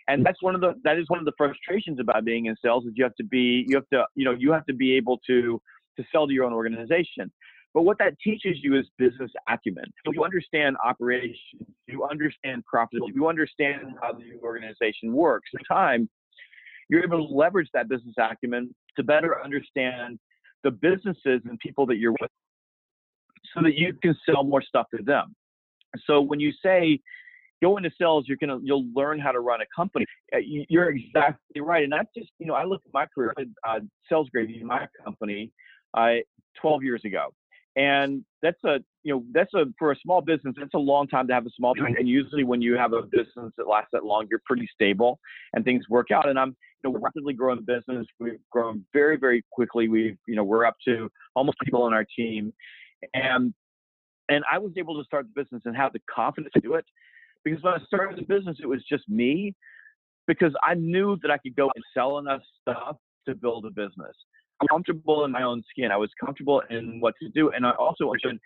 And 0.07 0.25
that's 0.25 0.41
one 0.41 0.55
of 0.55 0.61
the 0.61 0.73
that 0.83 0.97
is 0.97 1.05
one 1.07 1.19
of 1.19 1.25
the 1.25 1.33
frustrations 1.37 1.99
about 1.99 2.25
being 2.25 2.45
in 2.45 2.55
sales 2.63 2.85
is 2.85 2.93
you 2.95 3.03
have 3.03 3.15
to 3.15 3.23
be 3.23 3.65
you 3.67 3.75
have 3.75 3.89
to 3.91 4.05
you 4.15 4.25
know 4.25 4.35
you 4.37 4.51
have 4.51 4.65
to 4.67 4.73
be 4.73 4.95
able 4.95 5.19
to 5.27 5.61
to 5.97 6.05
sell 6.11 6.27
to 6.27 6.33
your 6.33 6.45
own 6.45 6.53
organization. 6.53 7.31
But 7.73 7.81
what 7.81 7.97
that 7.99 8.17
teaches 8.23 8.57
you 8.61 8.79
is 8.79 8.85
business 8.97 9.31
acumen. 9.49 9.83
You 10.09 10.23
understand 10.23 10.77
operations, 10.83 11.67
you 11.87 12.05
understand 12.05 12.63
profitability, 12.73 13.15
you 13.15 13.27
understand 13.27 13.95
how 14.01 14.13
the 14.13 14.39
organization 14.41 15.11
works. 15.11 15.49
In 15.53 15.59
time, 15.65 16.09
you're 16.87 17.03
able 17.03 17.27
to 17.27 17.33
leverage 17.33 17.67
that 17.73 17.89
business 17.89 18.15
acumen 18.17 18.73
to 18.95 19.03
better 19.03 19.43
understand 19.43 20.19
the 20.63 20.71
businesses 20.71 21.41
and 21.45 21.59
people 21.59 21.85
that 21.87 21.97
you're 21.97 22.15
with 22.21 22.31
so 23.55 23.61
that 23.63 23.75
you 23.75 23.93
can 24.01 24.15
sell 24.25 24.43
more 24.43 24.61
stuff 24.61 24.87
to 24.95 25.01
them. 25.03 25.35
So 26.05 26.21
when 26.21 26.39
you 26.39 26.51
say 26.63 26.99
go 27.63 27.77
into 27.77 27.89
sales, 27.99 28.25
you're 28.27 28.37
gonna 28.37 28.59
you'll 28.61 28.87
learn 28.93 29.19
how 29.19 29.31
to 29.31 29.39
run 29.39 29.61
a 29.61 29.65
company. 29.75 30.05
Uh, 30.33 30.39
you're 30.43 30.89
exactly 30.89 31.61
right, 31.61 31.83
and 31.83 31.91
that's 31.91 32.09
just 32.15 32.29
you 32.39 32.45
know 32.45 32.53
I 32.53 32.65
look 32.65 32.81
at 32.85 32.93
my 32.93 33.05
career, 33.13 33.33
uh, 33.67 33.79
sales 34.09 34.29
gravy 34.31 34.59
in 34.59 34.67
my 34.67 34.87
company, 35.03 35.51
uh, 35.93 36.15
12 36.61 36.83
years 36.83 37.01
ago, 37.05 37.33
and 37.75 38.23
that's 38.41 38.63
a 38.63 38.79
you 39.03 39.13
know 39.13 39.23
that's 39.33 39.53
a 39.53 39.65
for 39.77 39.91
a 39.91 39.95
small 40.01 40.21
business 40.21 40.55
that's 40.57 40.73
a 40.73 40.79
long 40.79 41.07
time 41.07 41.27
to 41.27 41.33
have 41.33 41.45
a 41.45 41.49
small 41.55 41.73
business 41.73 41.95
and 41.97 42.07
usually 42.07 42.43
when 42.43 42.61
you 42.61 42.75
have 42.75 42.93
a 42.93 43.01
business 43.03 43.51
that 43.57 43.67
lasts 43.67 43.89
that 43.91 44.05
long 44.05 44.25
you're 44.29 44.41
pretty 44.45 44.67
stable 44.73 45.19
and 45.53 45.65
things 45.65 45.83
work 45.89 46.11
out 46.11 46.29
and 46.29 46.39
i'm 46.39 46.55
you 46.83 46.89
know 46.91 46.99
rapidly 46.99 47.33
growing 47.33 47.59
the 47.65 47.73
business 47.73 48.05
we've 48.19 48.39
grown 48.49 48.83
very 48.93 49.17
very 49.17 49.43
quickly 49.51 49.87
we've 49.87 50.17
you 50.27 50.35
know 50.35 50.43
we're 50.43 50.65
up 50.65 50.75
to 50.85 51.09
almost 51.35 51.57
people 51.63 51.83
on 51.83 51.93
our 51.93 52.05
team 52.15 52.53
and 53.13 53.53
and 54.29 54.43
i 54.51 54.57
was 54.57 54.71
able 54.77 54.97
to 54.97 55.05
start 55.05 55.25
the 55.25 55.41
business 55.41 55.61
and 55.65 55.75
have 55.75 55.93
the 55.93 56.01
confidence 56.13 56.51
to 56.53 56.61
do 56.61 56.75
it 56.75 56.85
because 57.43 57.61
when 57.63 57.73
i 57.73 57.79
started 57.85 58.17
the 58.17 58.23
business 58.23 58.57
it 58.61 58.67
was 58.67 58.83
just 58.89 59.07
me 59.09 59.53
because 60.27 60.53
i 60.63 60.73
knew 60.73 61.17
that 61.21 61.31
i 61.31 61.37
could 61.37 61.55
go 61.55 61.69
and 61.75 61.83
sell 61.93 62.17
enough 62.17 62.41
stuff 62.61 62.97
to 63.27 63.35
build 63.35 63.65
a 63.65 63.71
business 63.71 64.15
I'm 64.61 64.67
comfortable 64.67 65.25
in 65.25 65.31
my 65.31 65.43
own 65.43 65.63
skin. 65.69 65.91
I 65.91 65.97
was 65.97 66.09
comfortable 66.23 66.61
in 66.69 66.99
what 66.99 67.15
to 67.21 67.29
do, 67.29 67.51
and 67.51 67.65
I 67.65 67.71
also 67.71 68.05
understood 68.05 68.39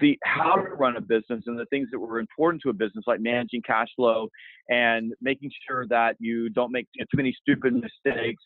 the 0.00 0.18
how 0.24 0.54
to 0.56 0.74
run 0.74 0.96
a 0.96 1.00
business 1.00 1.42
and 1.46 1.58
the 1.58 1.66
things 1.66 1.88
that 1.92 1.98
were 1.98 2.18
important 2.18 2.62
to 2.62 2.70
a 2.70 2.72
business, 2.72 3.04
like 3.06 3.20
managing 3.20 3.62
cash 3.62 3.88
flow 3.94 4.28
and 4.68 5.12
making 5.20 5.50
sure 5.68 5.86
that 5.88 6.16
you 6.18 6.48
don't 6.50 6.72
make 6.72 6.86
too 6.96 7.04
many 7.16 7.36
stupid 7.40 7.74
mistakes. 7.74 8.42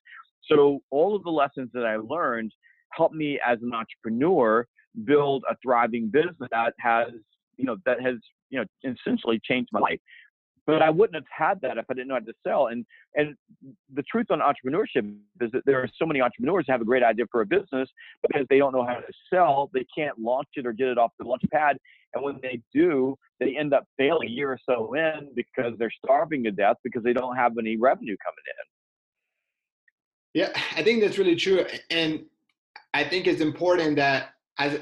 So 0.50 0.80
all 0.90 1.14
of 1.14 1.22
the 1.22 1.30
lessons 1.30 1.70
that 1.74 1.84
I 1.84 1.96
learned 1.96 2.52
helped 2.92 3.14
me 3.14 3.38
as 3.46 3.58
an 3.62 3.72
entrepreneur 3.72 4.66
build 5.04 5.44
a 5.50 5.56
thriving 5.62 6.08
business 6.08 6.48
that 6.50 6.74
has, 6.78 7.08
you 7.56 7.64
know, 7.64 7.76
that 7.84 8.00
has, 8.00 8.16
you 8.50 8.58
know, 8.60 8.64
essentially 8.84 9.40
changed 9.44 9.70
my 9.72 9.80
life 9.80 10.00
but 10.70 10.82
I 10.82 10.90
wouldn't 10.90 11.16
have 11.16 11.24
had 11.36 11.60
that 11.62 11.78
if 11.78 11.84
I 11.90 11.94
didn't 11.94 12.08
know 12.08 12.14
how 12.14 12.20
to 12.20 12.32
sell. 12.46 12.66
And 12.68 12.86
and 13.16 13.34
the 13.92 14.02
truth 14.04 14.26
on 14.30 14.40
entrepreneurship 14.40 15.16
is 15.40 15.50
that 15.52 15.62
there 15.66 15.80
are 15.80 15.88
so 15.98 16.06
many 16.06 16.20
entrepreneurs 16.20 16.64
who 16.66 16.72
have 16.72 16.80
a 16.80 16.84
great 16.84 17.02
idea 17.02 17.24
for 17.30 17.40
a 17.40 17.46
business, 17.46 17.88
because 18.22 18.46
they 18.48 18.58
don't 18.58 18.72
know 18.72 18.84
how 18.84 18.94
to 18.94 19.12
sell, 19.32 19.70
they 19.74 19.84
can't 19.96 20.18
launch 20.18 20.48
it 20.54 20.66
or 20.66 20.72
get 20.72 20.88
it 20.88 20.98
off 20.98 21.10
the 21.18 21.26
launch 21.26 21.42
pad. 21.52 21.76
And 22.14 22.22
when 22.22 22.38
they 22.42 22.60
do, 22.72 23.16
they 23.40 23.56
end 23.56 23.74
up 23.74 23.84
failing 23.96 24.28
a 24.28 24.30
year 24.30 24.52
or 24.52 24.58
so 24.64 24.94
in 24.94 25.30
because 25.34 25.72
they're 25.78 25.92
starving 26.04 26.44
to 26.44 26.50
death 26.50 26.76
because 26.84 27.02
they 27.02 27.12
don't 27.12 27.36
have 27.36 27.58
any 27.58 27.76
revenue 27.76 28.16
coming 28.24 28.44
in. 28.46 30.40
Yeah, 30.40 30.62
I 30.76 30.82
think 30.84 31.02
that's 31.02 31.18
really 31.18 31.36
true. 31.36 31.64
And 31.90 32.24
I 32.94 33.02
think 33.04 33.26
it's 33.26 33.40
important 33.40 33.96
that 33.96 34.34
as 34.60 34.78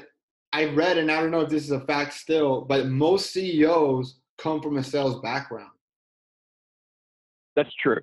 I 0.51 0.65
read, 0.65 0.97
and 0.97 1.09
I 1.09 1.21
don't 1.21 1.31
know 1.31 1.41
if 1.41 1.49
this 1.49 1.63
is 1.63 1.71
a 1.71 1.79
fact 1.81 2.13
still, 2.13 2.61
but 2.61 2.87
most 2.87 3.31
CEOs 3.31 4.19
come 4.37 4.61
from 4.61 4.77
a 4.77 4.83
sales 4.83 5.21
background. 5.21 5.71
That's 7.55 7.73
true. 7.81 7.99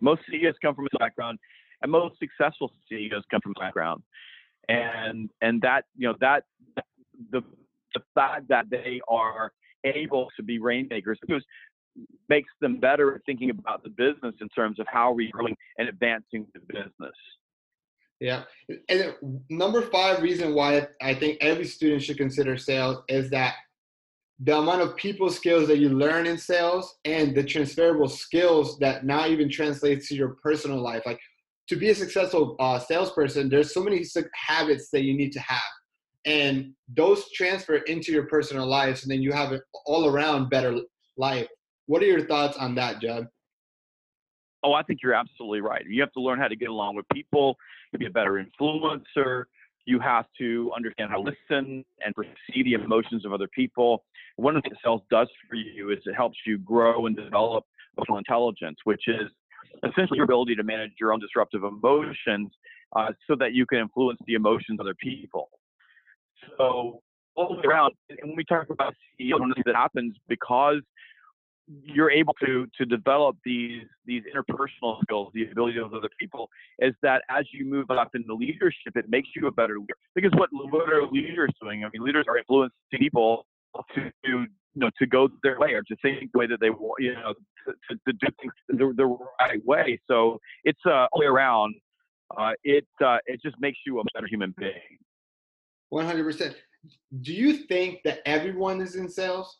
Most 0.00 0.22
CEOs 0.30 0.54
come 0.60 0.74
from 0.74 0.86
a 0.92 0.98
background, 0.98 1.38
and 1.82 1.92
most 1.92 2.18
successful 2.18 2.72
CEOs 2.88 3.22
come 3.30 3.40
from 3.42 3.54
a 3.56 3.60
background. 3.60 4.02
And 4.68 5.30
and 5.40 5.62
that 5.62 5.84
you 5.96 6.08
know 6.08 6.14
that 6.20 6.44
the 7.30 7.42
the 7.94 8.00
fact 8.14 8.48
that 8.48 8.66
they 8.70 9.00
are 9.08 9.52
able 9.84 10.28
to 10.36 10.42
be 10.42 10.58
rainmakers 10.58 11.18
because 11.20 11.44
makes 12.28 12.50
them 12.60 12.78
better 12.78 13.14
at 13.14 13.20
thinking 13.26 13.50
about 13.50 13.82
the 13.82 13.90
business 13.90 14.34
in 14.40 14.48
terms 14.50 14.78
of 14.78 14.86
how 14.88 15.10
are 15.10 15.14
we're 15.14 15.30
growing 15.32 15.56
and 15.78 15.88
advancing 15.88 16.46
the 16.54 16.60
business. 16.60 17.16
Yeah. 18.20 18.44
And 18.88 19.14
number 19.48 19.82
five 19.82 20.22
reason 20.22 20.54
why 20.54 20.86
I 21.00 21.14
think 21.14 21.38
every 21.40 21.64
student 21.64 22.02
should 22.02 22.18
consider 22.18 22.56
sales 22.56 23.02
is 23.08 23.30
that 23.30 23.54
the 24.42 24.56
amount 24.56 24.82
of 24.82 24.96
people 24.96 25.30
skills 25.30 25.68
that 25.68 25.78
you 25.78 25.90
learn 25.90 26.26
in 26.26 26.38
sales 26.38 26.98
and 27.04 27.34
the 27.34 27.42
transferable 27.42 28.08
skills 28.08 28.78
that 28.78 29.04
now 29.04 29.26
even 29.26 29.50
translates 29.50 30.08
to 30.08 30.14
your 30.14 30.36
personal 30.42 30.80
life. 30.80 31.02
Like 31.04 31.20
to 31.68 31.76
be 31.76 31.90
a 31.90 31.94
successful 31.94 32.56
uh, 32.58 32.78
salesperson, 32.78 33.48
there's 33.48 33.72
so 33.72 33.82
many 33.82 34.04
habits 34.34 34.90
that 34.92 35.02
you 35.02 35.14
need 35.14 35.32
to 35.32 35.40
have. 35.40 35.60
And 36.26 36.74
those 36.94 37.30
transfer 37.32 37.76
into 37.76 38.12
your 38.12 38.26
personal 38.26 38.66
life, 38.66 39.02
and 39.02 39.10
then 39.10 39.22
you 39.22 39.32
have 39.32 39.52
an 39.52 39.60
all 39.86 40.06
around 40.06 40.50
better 40.50 40.80
life. 41.16 41.48
What 41.86 42.02
are 42.02 42.06
your 42.06 42.26
thoughts 42.26 42.56
on 42.58 42.74
that, 42.74 43.00
Jeb? 43.00 43.26
Oh, 44.62 44.72
I 44.74 44.82
think 44.82 45.00
you're 45.02 45.14
absolutely 45.14 45.60
right. 45.60 45.82
You 45.86 46.00
have 46.02 46.12
to 46.12 46.20
learn 46.20 46.38
how 46.38 46.48
to 46.48 46.56
get 46.56 46.68
along 46.68 46.96
with 46.96 47.08
people, 47.12 47.56
to 47.92 47.98
be 47.98 48.06
a 48.06 48.10
better 48.10 48.44
influencer, 48.44 49.44
you 49.86 49.98
have 49.98 50.26
to 50.38 50.70
understand 50.76 51.10
how 51.10 51.16
to 51.16 51.22
listen 51.22 51.84
and 52.04 52.14
perceive 52.14 52.64
the 52.64 52.74
emotions 52.74 53.24
of 53.24 53.32
other 53.32 53.48
people. 53.48 54.04
One 54.36 54.56
of 54.56 54.62
the 54.62 54.70
sales 54.84 55.02
does 55.10 55.28
for 55.48 55.56
you 55.56 55.90
is 55.90 55.98
it 56.06 56.14
helps 56.14 56.38
you 56.46 56.58
grow 56.58 57.06
and 57.06 57.16
develop 57.16 57.64
emotional 57.96 58.18
intelligence, 58.18 58.78
which 58.84 59.08
is 59.08 59.30
essentially 59.88 60.16
your 60.16 60.24
ability 60.24 60.54
to 60.56 60.62
manage 60.62 60.92
your 61.00 61.12
own 61.12 61.20
disruptive 61.20 61.64
emotions 61.64 62.50
uh, 62.94 63.08
so 63.26 63.34
that 63.36 63.52
you 63.52 63.66
can 63.66 63.78
influence 63.78 64.18
the 64.26 64.34
emotions 64.34 64.78
of 64.78 64.80
other 64.80 64.94
people. 64.94 65.48
So 66.56 67.02
all 67.34 67.48
the 67.48 67.54
way 67.54 67.62
around, 67.66 67.94
and 68.08 68.18
when 68.22 68.36
we 68.36 68.44
talk 68.44 68.70
about 68.70 68.94
CEO, 69.18 69.38
one 69.40 69.44
of 69.44 69.48
the 69.50 69.54
things 69.54 69.66
that 69.66 69.76
happens 69.76 70.14
because 70.28 70.82
you're 71.84 72.10
able 72.10 72.34
to 72.44 72.66
to 72.78 72.84
develop 72.84 73.36
these 73.44 73.84
these 74.04 74.22
interpersonal 74.34 75.00
skills, 75.02 75.30
the 75.34 75.44
ability 75.50 75.78
of 75.78 75.94
other 75.94 76.08
people, 76.18 76.48
is 76.80 76.94
that 77.02 77.22
as 77.30 77.44
you 77.52 77.64
move 77.64 77.90
up 77.90 78.10
into 78.14 78.34
leadership, 78.34 78.96
it 78.96 79.06
makes 79.08 79.28
you 79.36 79.46
a 79.46 79.52
better 79.52 79.78
leader. 79.78 79.94
Because 80.14 80.32
what 80.34 80.48
what 80.52 80.92
are 80.92 81.06
leaders 81.06 81.52
doing? 81.62 81.84
I 81.84 81.88
mean, 81.92 82.02
leaders 82.02 82.24
are 82.28 82.38
influencing 82.38 82.98
people 82.98 83.46
to, 83.94 84.10
you 84.24 84.46
know 84.74 84.90
to 84.98 85.06
go 85.06 85.28
their 85.42 85.58
way 85.58 85.72
or 85.74 85.82
to 85.82 85.96
think 86.02 86.32
the 86.32 86.38
way 86.38 86.46
that 86.46 86.60
they 86.60 86.70
want, 86.70 86.94
you 86.98 87.14
know, 87.14 87.34
to, 87.66 87.72
to, 87.88 88.00
to 88.06 88.12
do 88.12 88.26
things 88.40 88.52
the, 88.68 88.92
the 88.96 89.18
right 89.40 89.64
way. 89.64 90.00
So 90.08 90.38
it's 90.64 90.80
uh, 90.86 90.90
all 90.90 91.08
the 91.14 91.20
way 91.20 91.26
around. 91.26 91.74
Uh, 92.36 92.52
it 92.64 92.86
uh, 93.04 93.18
it 93.26 93.40
just 93.42 93.56
makes 93.60 93.78
you 93.86 94.00
a 94.00 94.04
better 94.14 94.26
human 94.26 94.54
being. 94.58 94.98
One 95.90 96.04
hundred 96.04 96.24
percent. 96.24 96.56
Do 97.20 97.32
you 97.32 97.52
think 97.52 98.00
that 98.04 98.20
everyone 98.24 98.80
is 98.80 98.96
in 98.96 99.08
sales? 99.08 99.58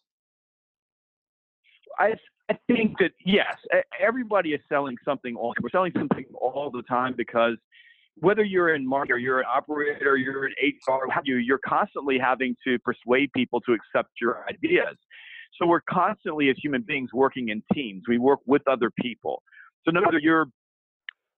I 1.98 2.14
I 2.50 2.59
think 2.66 2.98
that 2.98 3.12
yes, 3.24 3.55
everybody 4.00 4.50
is 4.50 4.61
selling 4.68 4.96
something 5.05 5.37
all. 5.37 5.55
We're 5.62 5.70
selling 5.70 5.92
something 5.96 6.24
all 6.40 6.70
the 6.70 6.83
time 6.83 7.14
because 7.16 7.57
whether 8.16 8.44
you're 8.44 8.74
in 8.74 8.87
marketing 8.87 9.14
or 9.14 9.18
you're 9.18 9.40
an 9.40 9.46
operator, 9.53 10.16
you're 10.16 10.46
an 10.46 10.55
HR, 10.61 11.07
you, 11.24 11.37
you're 11.37 11.61
constantly 11.66 12.18
having 12.18 12.57
to 12.66 12.79
persuade 12.81 13.31
people 13.35 13.61
to 13.62 13.72
accept 13.72 14.11
your 14.20 14.44
ideas. 14.48 14.96
So 15.61 15.66
we're 15.66 15.83
constantly, 15.88 16.48
as 16.50 16.57
human 16.62 16.83
beings, 16.83 17.11
working 17.12 17.48
in 17.48 17.62
teams. 17.72 18.03
We 18.09 18.18
work 18.18 18.40
with 18.46 18.62
other 18.68 18.90
people. 19.00 19.42
So 19.85 19.90
no 19.90 20.00
matter 20.00 20.18
you're 20.18 20.46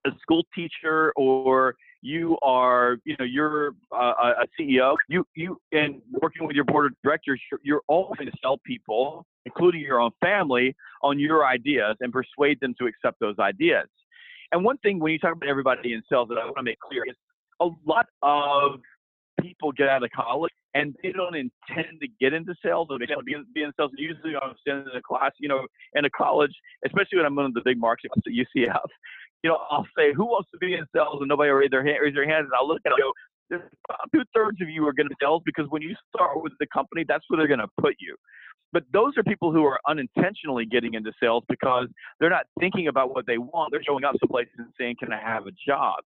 a 0.07 0.11
school 0.21 0.45
teacher 0.55 1.13
or 1.17 1.75
you 2.03 2.37
are, 2.43 2.99
you 3.05 3.17
know, 3.19 3.25
you're 3.25 3.75
uh, 3.95 4.35
a 4.43 4.47
CEO, 4.61 4.97
you 5.09 5.25
you 5.35 5.59
and 5.71 6.03
working 6.21 6.47
with 6.47 6.55
your 6.55 6.65
board 6.65 6.87
of 6.87 6.93
directors, 7.03 7.41
you're, 7.51 7.61
you're 7.63 7.83
always 7.89 8.19
going 8.19 8.31
to 8.31 8.37
sell 8.43 8.59
people, 8.67 9.25
including 9.47 9.81
your 9.81 10.01
own 10.01 10.11
family, 10.21 10.75
on 11.03 11.19
your 11.19 11.47
ideas 11.47 11.97
and 12.01 12.13
persuade 12.13 12.59
them 12.61 12.75
to 12.79 12.87
accept 12.87 13.19
those 13.21 13.39
ideas. 13.39 13.87
And 14.51 14.65
one 14.65 14.77
thing 14.79 14.99
when 14.99 15.13
you 15.13 15.19
talk 15.19 15.33
about 15.33 15.49
everybody 15.49 15.95
in 15.95 16.03
sales 16.11 16.29
that 16.29 16.39
I 16.39 16.45
want 16.45 16.57
to 16.59 16.63
make 16.63 16.79
clear 16.81 17.05
is 17.09 17.17
a 17.61 17.69
lot 17.87 18.07
of 18.23 18.81
people 19.41 19.73
get 19.73 19.89
out 19.89 20.03
of 20.03 20.11
college 20.11 20.53
and 20.75 20.95
they 21.03 21.13
don't 21.13 21.35
intend 21.35 22.01
to 22.01 22.09
get 22.21 22.33
into 22.33 22.55
sales 22.65 22.89
or 22.91 22.99
they 22.99 23.07
don't 23.07 23.25
be, 23.25 23.35
be 23.55 23.63
in 23.63 23.73
sales. 23.79 23.91
Usually 23.97 24.35
I'm 24.37 24.55
standing 24.61 24.87
in 24.93 24.99
a 24.99 25.03
class, 25.03 25.33
you 25.39 25.49
know, 25.49 25.67
in 25.95 26.05
a 26.05 26.11
college, 26.11 26.53
especially 26.85 27.19
when 27.19 27.27
I'm 27.27 27.39
in 27.39 27.53
the 27.55 27.63
big 27.65 27.79
markets 27.79 28.15
at 28.17 28.33
UCF, 28.33 28.87
you 29.43 29.51
know, 29.51 29.59
I'll 29.71 29.87
say, 29.97 30.13
who 30.13 30.25
wants 30.25 30.51
to 30.53 30.59
be 30.59 30.75
in 30.75 30.87
sales? 30.95 31.19
And 31.21 31.29
nobody 31.29 31.51
will 31.51 31.59
raise 31.59 31.71
their 31.71 31.85
hand, 31.85 31.99
raise 32.03 32.15
their 32.15 32.29
hand. 32.29 32.47
And 32.47 32.53
I'll 32.59 32.69
look 32.69 32.81
at 32.87 32.93
and 32.93 33.01
go, 33.01 33.13
two 34.15 34.23
thirds 34.35 34.61
of 34.63 34.69
you 34.69 34.87
are 34.87 34.93
going 34.93 35.09
to 35.09 35.15
sales 35.21 35.43
because 35.45 35.67
when 35.71 35.83
you 35.83 35.95
start 36.15 36.43
with 36.43 36.53
the 36.61 36.67
company, 36.73 37.05
that's 37.07 37.25
where 37.29 37.39
they're 37.39 37.49
going 37.49 37.61
to 37.61 37.69
put 37.81 37.95
you. 37.99 38.17
But 38.73 38.85
those 38.93 39.13
are 39.19 39.23
people 39.23 39.53
who 39.53 39.65
are 39.65 39.79
unintentionally 39.87 40.65
getting 40.65 40.95
into 40.95 41.13
sales 41.21 41.45
because 41.49 41.89
they're 42.19 42.31
not 42.31 42.47
thinking 42.59 42.89
about 42.89 43.15
what 43.15 43.27
they 43.27 43.37
want. 43.37 43.71
They're 43.71 43.83
showing 43.83 44.05
up 44.05 44.15
someplace 44.19 44.49
and 44.57 44.69
saying, 44.81 44.97
Can 44.99 45.13
I 45.13 45.21
have 45.21 45.47
a 45.47 45.53
job? 45.67 45.99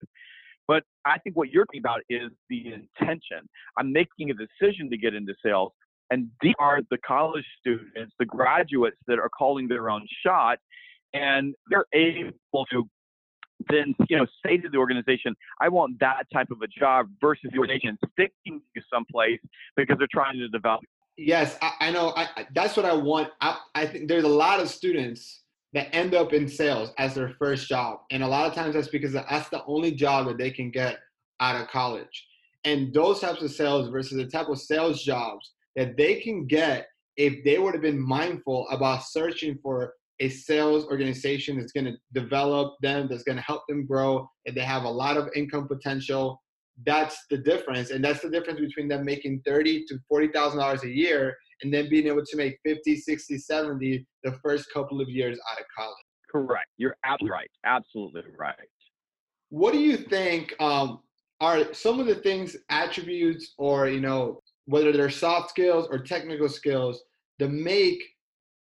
But 0.66 0.82
I 1.04 1.18
think 1.18 1.36
what 1.36 1.50
you're 1.50 1.64
talking 1.64 1.80
about 1.80 2.00
is 2.10 2.30
the 2.50 2.72
intention. 2.72 3.48
I'm 3.78 3.92
making 3.92 4.30
a 4.30 4.34
decision 4.34 4.90
to 4.90 4.96
get 4.96 5.14
into 5.14 5.32
sales. 5.44 5.72
And 6.10 6.28
these 6.40 6.54
are 6.58 6.80
the 6.90 6.98
college 7.06 7.44
students, 7.60 8.14
the 8.18 8.24
graduates 8.24 8.96
that 9.06 9.18
are 9.18 9.28
calling 9.28 9.68
their 9.68 9.90
own 9.90 10.06
shot, 10.24 10.58
and 11.14 11.54
they're 11.68 11.86
able 11.94 12.66
to 12.72 12.88
then 13.68 13.94
you 14.08 14.16
know 14.16 14.26
say 14.44 14.56
to 14.58 14.68
the 14.68 14.78
organization, 14.78 15.34
I 15.60 15.68
want 15.68 15.98
that 16.00 16.26
type 16.32 16.50
of 16.50 16.62
a 16.62 16.66
job 16.66 17.08
versus 17.20 17.50
the 17.52 17.58
organization 17.58 17.98
sticking 18.12 18.60
to 18.76 18.82
someplace 18.92 19.40
because 19.76 19.96
they're 19.98 20.08
trying 20.12 20.38
to 20.38 20.48
develop. 20.48 20.84
Yes, 21.16 21.56
I, 21.62 21.72
I 21.80 21.90
know. 21.90 22.12
I, 22.14 22.46
that's 22.54 22.76
what 22.76 22.84
I 22.84 22.92
want. 22.94 23.30
I, 23.40 23.58
I 23.74 23.86
think 23.86 24.08
there's 24.08 24.24
a 24.24 24.28
lot 24.28 24.60
of 24.60 24.68
students 24.68 25.44
that 25.72 25.94
end 25.94 26.14
up 26.14 26.32
in 26.32 26.48
sales 26.48 26.90
as 26.98 27.14
their 27.14 27.30
first 27.38 27.68
job. 27.68 28.00
And 28.10 28.22
a 28.22 28.26
lot 28.26 28.46
of 28.46 28.54
times 28.54 28.74
that's 28.74 28.88
because 28.88 29.12
that's 29.12 29.48
the 29.48 29.64
only 29.66 29.92
job 29.92 30.26
that 30.26 30.38
they 30.38 30.50
can 30.50 30.70
get 30.70 30.98
out 31.40 31.60
of 31.60 31.68
college. 31.68 32.26
And 32.64 32.92
those 32.92 33.20
types 33.20 33.42
of 33.42 33.50
sales 33.50 33.88
versus 33.90 34.16
the 34.16 34.26
type 34.26 34.48
of 34.48 34.58
sales 34.58 35.02
jobs 35.02 35.52
that 35.74 35.96
they 35.96 36.16
can 36.16 36.46
get 36.46 36.88
if 37.16 37.44
they 37.44 37.58
would 37.58 37.74
have 37.74 37.82
been 37.82 38.00
mindful 38.00 38.66
about 38.70 39.04
searching 39.04 39.58
for 39.62 39.94
a 40.20 40.28
sales 40.28 40.86
organization 40.86 41.58
that's 41.58 41.72
going 41.72 41.84
to 41.86 41.96
develop 42.12 42.74
them, 42.80 43.08
that's 43.08 43.22
going 43.22 43.36
to 43.36 43.42
help 43.42 43.62
them 43.68 43.86
grow, 43.86 44.28
and 44.46 44.56
they 44.56 44.62
have 44.62 44.84
a 44.84 44.90
lot 44.90 45.16
of 45.16 45.28
income 45.36 45.68
potential. 45.68 46.40
That's 46.84 47.16
the 47.30 47.38
difference, 47.38 47.90
and 47.90 48.04
that's 48.04 48.20
the 48.20 48.30
difference 48.30 48.60
between 48.60 48.88
them 48.88 49.04
making 49.04 49.42
thirty 49.46 49.84
to 49.86 49.98
forty 50.08 50.28
thousand 50.28 50.58
dollars 50.58 50.84
a 50.84 50.90
year 50.90 51.36
and 51.62 51.72
then 51.72 51.88
being 51.88 52.06
able 52.06 52.24
to 52.24 52.36
make 52.36 52.58
50, 52.64 52.96
60, 52.96 53.38
70 53.38 54.06
the 54.24 54.32
first 54.44 54.66
couple 54.72 55.00
of 55.00 55.08
years 55.08 55.38
out 55.50 55.60
of 55.60 55.66
college. 55.76 55.96
Correct. 56.30 56.68
You're 56.76 56.96
absolutely 57.04 57.30
right. 57.32 57.50
Absolutely 57.64 58.22
right. 58.38 58.54
What 59.50 59.72
do 59.72 59.78
you 59.78 59.96
think 59.96 60.54
um, 60.60 61.00
are 61.40 61.72
some 61.72 62.00
of 62.00 62.06
the 62.06 62.16
things, 62.16 62.56
attributes, 62.68 63.54
or 63.58 63.88
you 63.88 64.00
know, 64.00 64.40
whether 64.66 64.92
they're 64.92 65.10
soft 65.10 65.50
skills 65.50 65.86
or 65.90 65.98
technical 65.98 66.48
skills, 66.48 67.02
that 67.38 67.50
make 67.50 68.02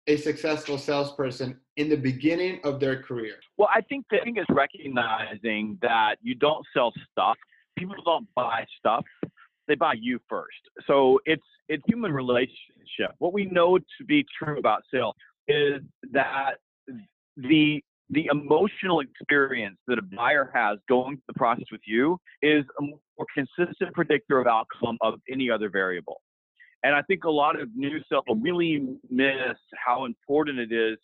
a 0.06 0.16
successful 0.16 0.78
salesperson 0.78 1.58
in 1.76 1.88
the 1.88 1.96
beginning 1.96 2.60
of 2.64 2.80
their 2.80 3.02
career? 3.02 3.34
Well, 3.56 3.68
I 3.74 3.80
think 3.80 4.06
the 4.10 4.18
thing 4.22 4.36
is 4.36 4.46
recognizing 4.50 5.78
that 5.82 6.16
you 6.22 6.34
don't 6.34 6.64
sell 6.72 6.92
stuff. 7.12 7.36
People 7.76 7.96
don't 8.04 8.26
buy 8.34 8.64
stuff 8.78 9.04
they 9.68 9.74
buy 9.74 9.94
you 10.00 10.18
first. 10.28 10.58
So 10.86 11.20
it's 11.24 11.42
it's 11.68 11.82
human 11.86 12.12
relationship. 12.12 13.14
What 13.18 13.32
we 13.32 13.46
know 13.46 13.78
to 13.78 14.04
be 14.06 14.24
true 14.38 14.58
about 14.58 14.82
sales 14.92 15.14
is 15.48 15.82
that 16.12 16.54
the 17.36 17.82
the 18.10 18.28
emotional 18.30 19.00
experience 19.00 19.78
that 19.88 19.98
a 19.98 20.02
buyer 20.02 20.50
has 20.54 20.78
going 20.88 21.16
through 21.16 21.22
the 21.26 21.34
process 21.34 21.64
with 21.72 21.80
you 21.84 22.18
is 22.40 22.64
a 22.78 22.82
more 22.82 23.26
consistent 23.34 23.92
predictor 23.94 24.38
of 24.40 24.46
outcome 24.46 24.96
of 25.00 25.14
any 25.30 25.50
other 25.50 25.68
variable. 25.68 26.20
And 26.82 26.94
I 26.94 27.02
think 27.02 27.24
a 27.24 27.30
lot 27.30 27.60
of 27.60 27.68
new 27.74 27.98
sales 28.10 28.24
really 28.40 28.86
miss 29.10 29.56
how 29.84 30.04
important 30.04 30.58
it 30.58 30.72
is 30.72 30.98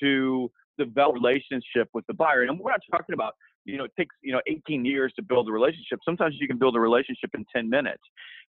to 0.00 0.50
develop 0.78 1.16
a 1.16 1.20
relationship 1.20 1.88
with 1.92 2.06
the 2.06 2.14
buyer. 2.14 2.42
And 2.42 2.58
we're 2.58 2.70
not 2.70 2.80
talking 2.90 3.14
about 3.14 3.34
you 3.64 3.78
know, 3.78 3.84
it 3.84 3.92
takes, 3.96 4.14
you 4.22 4.32
know, 4.32 4.40
18 4.46 4.84
years 4.84 5.12
to 5.16 5.22
build 5.22 5.48
a 5.48 5.52
relationship. 5.52 6.00
Sometimes 6.04 6.36
you 6.40 6.48
can 6.48 6.58
build 6.58 6.76
a 6.76 6.80
relationship 6.80 7.30
in 7.34 7.44
10 7.54 7.68
minutes, 7.68 8.02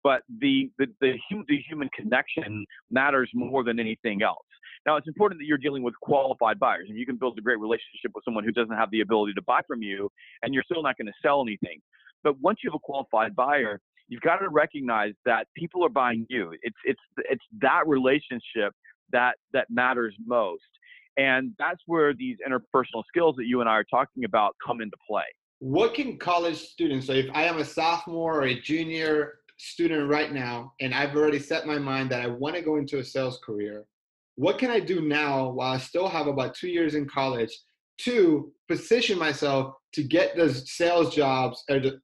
but 0.04 0.22
the, 0.40 0.70
the, 0.78 0.88
the, 1.02 1.14
hum, 1.30 1.46
the 1.48 1.60
human 1.68 1.90
connection 1.96 2.66
matters 2.92 3.30
more 3.34 3.64
than 3.64 3.80
anything 3.80 4.22
else. 4.22 4.46
Now, 4.86 4.96
it's 4.96 5.08
important 5.08 5.42
that 5.42 5.46
you're 5.46 5.58
dealing 5.58 5.84
with 5.84 5.94
qualified 6.02 6.58
buyers 6.58 6.86
and 6.90 6.98
you 6.98 7.06
can 7.06 7.18
build 7.18 7.38
a 7.38 7.42
great 7.42 7.60
relationship 7.60 8.12
with 8.16 8.24
someone 8.24 8.44
who 8.44 8.52
doesn't 8.52 8.76
have 8.76 8.90
the 8.92 9.02
ability 9.02 9.34
to 9.34 9.42
buy 9.42 9.62
from 9.68 9.82
you 9.82 10.10
and 10.42 10.54
you're 10.54 10.64
still 10.64 10.82
not 10.82 10.98
going 10.98 11.08
to 11.08 11.14
sell 11.22 11.42
anything. 11.42 11.82
But 12.24 12.40
once 12.40 12.60
you 12.64 12.70
have 12.70 12.76
a 12.76 12.80
qualified 12.80 13.36
buyer, 13.36 13.82
you've 14.10 14.22
got 14.22 14.38
to 14.38 14.50
recognize 14.50 15.14
that 15.26 15.48
people 15.56 15.86
are 15.86 15.90
buying 15.90 16.26
you. 16.30 16.52
It's, 16.62 16.76
it's, 16.84 17.00
it's 17.18 17.44
that 17.62 17.88
relationship 17.88 18.74
that, 19.12 19.36
that 19.54 19.68
matters 19.70 20.16
most. 20.26 20.64
And 21.18 21.54
that's 21.58 21.82
where 21.86 22.14
these 22.14 22.38
interpersonal 22.48 23.04
skills 23.08 23.36
that 23.38 23.46
you 23.46 23.62
and 23.62 23.70
I 23.70 23.74
are 23.74 23.84
talking 23.86 24.26
about 24.26 24.56
come 24.66 24.82
into 24.82 24.98
play. 25.08 25.24
What 25.60 25.94
can 25.94 26.18
college 26.18 26.58
students, 26.58 27.08
so 27.08 27.14
if 27.14 27.28
I 27.34 27.44
am 27.44 27.58
a 27.58 27.66
sophomore 27.66 28.40
or 28.40 28.48
a 28.48 28.60
junior 28.60 29.40
student 29.58 30.10
right 30.10 30.32
now, 30.32 30.74
and 30.80 30.94
I've 30.94 31.16
already 31.16 31.40
set 31.40 31.68
my 31.68 31.78
mind 31.78 32.10
that 32.12 32.22
I 32.22 32.28
want 32.28 32.56
to 32.56 32.62
go 32.62 32.78
into 32.78 33.00
a 33.00 33.04
sales 33.04 33.40
career, 33.46 33.86
what 34.36 34.58
can 34.58 34.72
I 34.72 34.80
do 34.80 35.02
now 35.02 35.50
while 35.50 35.74
I 35.74 35.78
still 35.78 36.08
have 36.08 36.28
about 36.28 36.56
two 36.56 36.70
years 36.70 36.96
in 36.96 37.06
college 37.06 37.52
to 38.00 38.54
position 38.70 39.20
myself 39.20 39.74
to 39.94 40.04
get 40.04 40.38
those 40.38 40.72
sales 40.72 41.14
jobs 41.14 41.62
or 41.70 41.82
to 41.82 42.00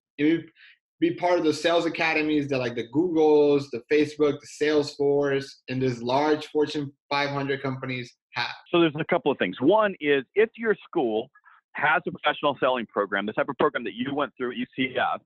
be 1.00 1.14
part 1.16 1.38
of 1.40 1.46
the 1.46 1.54
sales 1.54 1.86
academies 1.86 2.48
that 2.50 2.60
like 2.60 2.76
the 2.76 2.88
Googles, 2.94 3.66
the 3.72 3.82
Facebook, 3.92 4.40
the 4.40 4.66
Salesforce, 4.66 5.46
and 5.70 5.82
these 5.82 6.02
large 6.02 6.48
Fortune 6.48 6.92
500 7.10 7.62
companies 7.62 8.14
have? 8.34 8.54
So 8.72 8.80
there's 8.80 8.94
a 9.00 9.06
couple 9.06 9.32
of 9.32 9.38
things. 9.38 9.58
One 9.60 9.96
is 10.00 10.24
if 10.36 10.50
your 10.58 10.76
school 10.88 11.30
has 11.74 12.02
a 12.08 12.12
professional 12.12 12.58
selling 12.60 12.86
program, 12.88 13.26
the 13.26 13.34
type 13.34 13.50
of 13.50 13.58
program 13.58 13.84
that 13.84 13.94
you 13.94 14.14
went 14.14 14.32
through 14.38 14.52
at 14.52 14.58
UCF, 14.58 15.20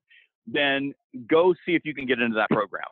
then 0.47 0.93
go 1.27 1.53
see 1.65 1.75
if 1.75 1.84
you 1.86 1.93
can 1.93 2.05
get 2.05 2.19
into 2.19 2.36
that 2.36 2.49
program. 2.49 2.84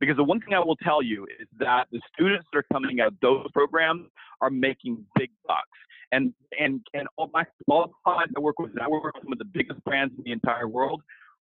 Because 0.00 0.16
the 0.16 0.24
one 0.24 0.40
thing 0.40 0.54
I 0.54 0.58
will 0.58 0.76
tell 0.76 1.02
you 1.02 1.26
is 1.40 1.46
that 1.58 1.86
the 1.92 2.00
students 2.12 2.46
that 2.52 2.58
are 2.58 2.64
coming 2.72 3.00
out 3.00 3.08
of 3.08 3.14
those 3.22 3.46
programs 3.52 4.08
are 4.40 4.50
making 4.50 5.04
big 5.16 5.30
bucks. 5.46 5.68
And 6.12 6.32
and 6.60 6.80
and 6.92 7.08
all 7.16 7.30
my 7.32 7.44
small 7.64 7.92
clients 8.04 8.34
I 8.36 8.40
work 8.40 8.58
with, 8.58 8.72
I 8.80 8.88
work 8.88 9.04
with 9.04 9.14
some 9.22 9.32
of 9.32 9.38
the 9.38 9.44
biggest 9.44 9.82
brands 9.84 10.14
in 10.16 10.24
the 10.24 10.32
entire 10.32 10.68
world. 10.68 11.02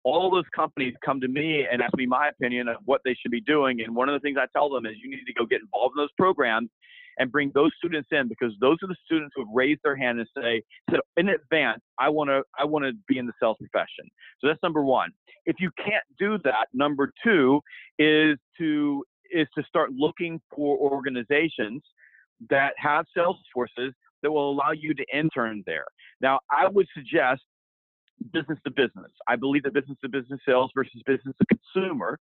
All 0.07 0.31
those 0.31 0.45
companies 0.55 0.95
come 1.05 1.21
to 1.21 1.27
me 1.27 1.67
and 1.71 1.83
ask 1.83 1.97
me 1.97 2.07
my 2.07 2.29
opinion 2.29 2.69
of 2.69 2.77
what 2.85 3.01
they 3.05 3.17
should 3.21 3.33
be 3.33 3.41
doing. 3.41 3.81
And 3.81 3.97
one 3.97 4.09
of 4.09 4.13
the 4.13 4.21
things 4.21 4.39
I 4.41 4.47
tell 4.57 4.71
them 4.71 4.87
is 4.87 4.93
you 5.03 5.11
need 5.11 5.25
to 5.27 5.33
go 5.33 5.45
get 5.45 5.61
involved 5.61 5.95
in 5.97 6.03
those 6.03 6.13
programs 6.17 6.71
and 7.19 7.33
bring 7.33 7.51
those 7.55 7.73
students 7.77 8.09
in 8.13 8.29
because 8.29 8.53
those 8.61 8.77
are 8.85 8.87
the 8.87 8.97
students 9.05 9.33
who 9.35 9.43
have 9.43 9.49
raised 9.53 9.81
their 9.83 9.97
hand 9.97 10.21
and 10.21 10.29
say, 10.37 10.63
said 10.89 11.01
in 11.17 11.31
advance, 11.31 11.81
I 11.99 12.09
want 12.09 12.31
to, 12.31 12.43
I 12.57 12.65
want 12.65 12.85
to 12.85 12.93
be 13.09 13.19
in 13.19 13.27
the 13.27 13.33
sales 13.43 13.57
profession. 13.59 14.09
So 14.41 14.47
that's 14.47 14.63
number 14.63 14.85
one. 14.85 15.11
If 15.45 15.57
you 15.59 15.71
can't 15.77 16.05
do 16.21 16.39
that, 16.45 16.69
number 16.73 17.11
two 17.25 17.61
is 17.99 18.39
to 18.59 19.03
is 19.33 19.49
to 19.57 19.65
start 19.65 19.91
looking 19.93 20.41
for 20.55 20.79
organizations 20.79 21.83
that 22.49 22.75
have 22.77 23.07
sales 23.17 23.37
forces 23.53 23.93
that 24.23 24.31
will 24.31 24.51
allow 24.51 24.71
you 24.73 24.95
to 24.95 25.05
intern 25.13 25.63
there. 25.67 25.85
Now, 26.21 26.41
I 26.51 26.69
would 26.69 26.87
suggest 26.95 27.43
business 28.33 28.59
to 28.65 28.71
business. 28.71 29.11
I 29.29 29.37
believe 29.37 29.63
that 29.65 29.75
business 29.75 29.99
to 30.03 30.09
business 30.09 30.41
sales 30.47 30.71
versus 30.75 31.03
business 31.07 31.35
to 31.39 31.47
consumer 31.47 32.19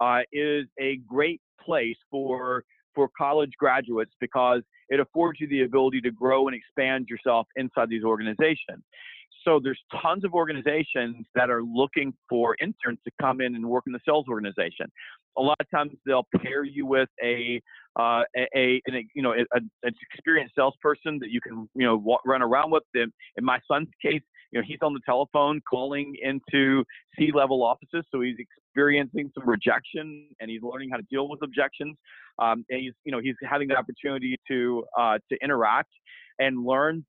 uh, 0.00 0.20
is 0.32 0.66
a 0.80 0.96
great 1.06 1.40
place 1.64 1.96
for 2.10 2.64
for 2.94 3.08
college 3.16 3.52
graduates 3.58 4.12
because 4.20 4.62
it 4.88 5.00
affords 5.00 5.40
you 5.40 5.48
the 5.48 5.62
ability 5.62 6.00
to 6.02 6.10
grow 6.10 6.46
and 6.48 6.56
expand 6.56 7.06
yourself 7.08 7.46
inside 7.56 7.88
these 7.88 8.04
organizations. 8.04 8.82
So 9.44 9.60
there's 9.62 9.80
tons 10.02 10.24
of 10.24 10.32
organizations 10.32 11.26
that 11.34 11.50
are 11.50 11.62
looking 11.62 12.14
for 12.28 12.56
interns 12.60 12.98
to 13.04 13.10
come 13.20 13.40
in 13.40 13.54
and 13.54 13.68
work 13.68 13.84
in 13.86 13.92
the 13.92 14.00
sales 14.06 14.26
organization. 14.28 14.86
A 15.36 15.42
lot 15.42 15.56
of 15.60 15.70
times 15.70 15.92
they'll 16.06 16.26
pair 16.42 16.64
you 16.64 16.86
with 16.86 17.08
a 17.22 17.60
uh, 17.98 18.22
a, 18.36 18.48
a, 18.56 18.82
a, 18.90 19.06
you 19.14 19.22
know 19.22 19.32
a, 19.32 19.58
an 19.82 19.94
experienced 20.12 20.54
salesperson 20.56 21.18
that 21.20 21.30
you 21.30 21.40
can 21.40 21.68
you 21.74 21.86
know 21.86 21.96
walk, 21.96 22.20
run 22.24 22.42
around 22.42 22.70
with. 22.70 22.82
Them. 22.94 23.12
In 23.36 23.44
my 23.44 23.58
son's 23.70 23.88
case, 24.02 24.22
you 24.52 24.60
know 24.60 24.64
he's 24.66 24.78
on 24.82 24.94
the 24.94 25.00
telephone 25.04 25.60
calling 25.68 26.14
into 26.22 26.84
C-level 27.18 27.62
offices, 27.62 28.04
so 28.10 28.20
he's 28.20 28.36
experiencing 28.74 29.30
some 29.34 29.48
rejection 29.48 30.28
and 30.40 30.50
he's 30.50 30.62
learning 30.62 30.90
how 30.90 30.96
to 30.96 31.04
deal 31.10 31.28
with 31.28 31.40
objections. 31.42 31.96
Um, 32.40 32.64
and 32.70 32.80
he's 32.80 32.92
you 33.04 33.12
know 33.12 33.20
he's 33.20 33.36
having 33.48 33.68
the 33.68 33.76
opportunity 33.76 34.36
to 34.48 34.84
uh, 34.98 35.18
to 35.30 35.38
interact 35.42 35.90
and 36.40 36.64
learn 36.64 37.04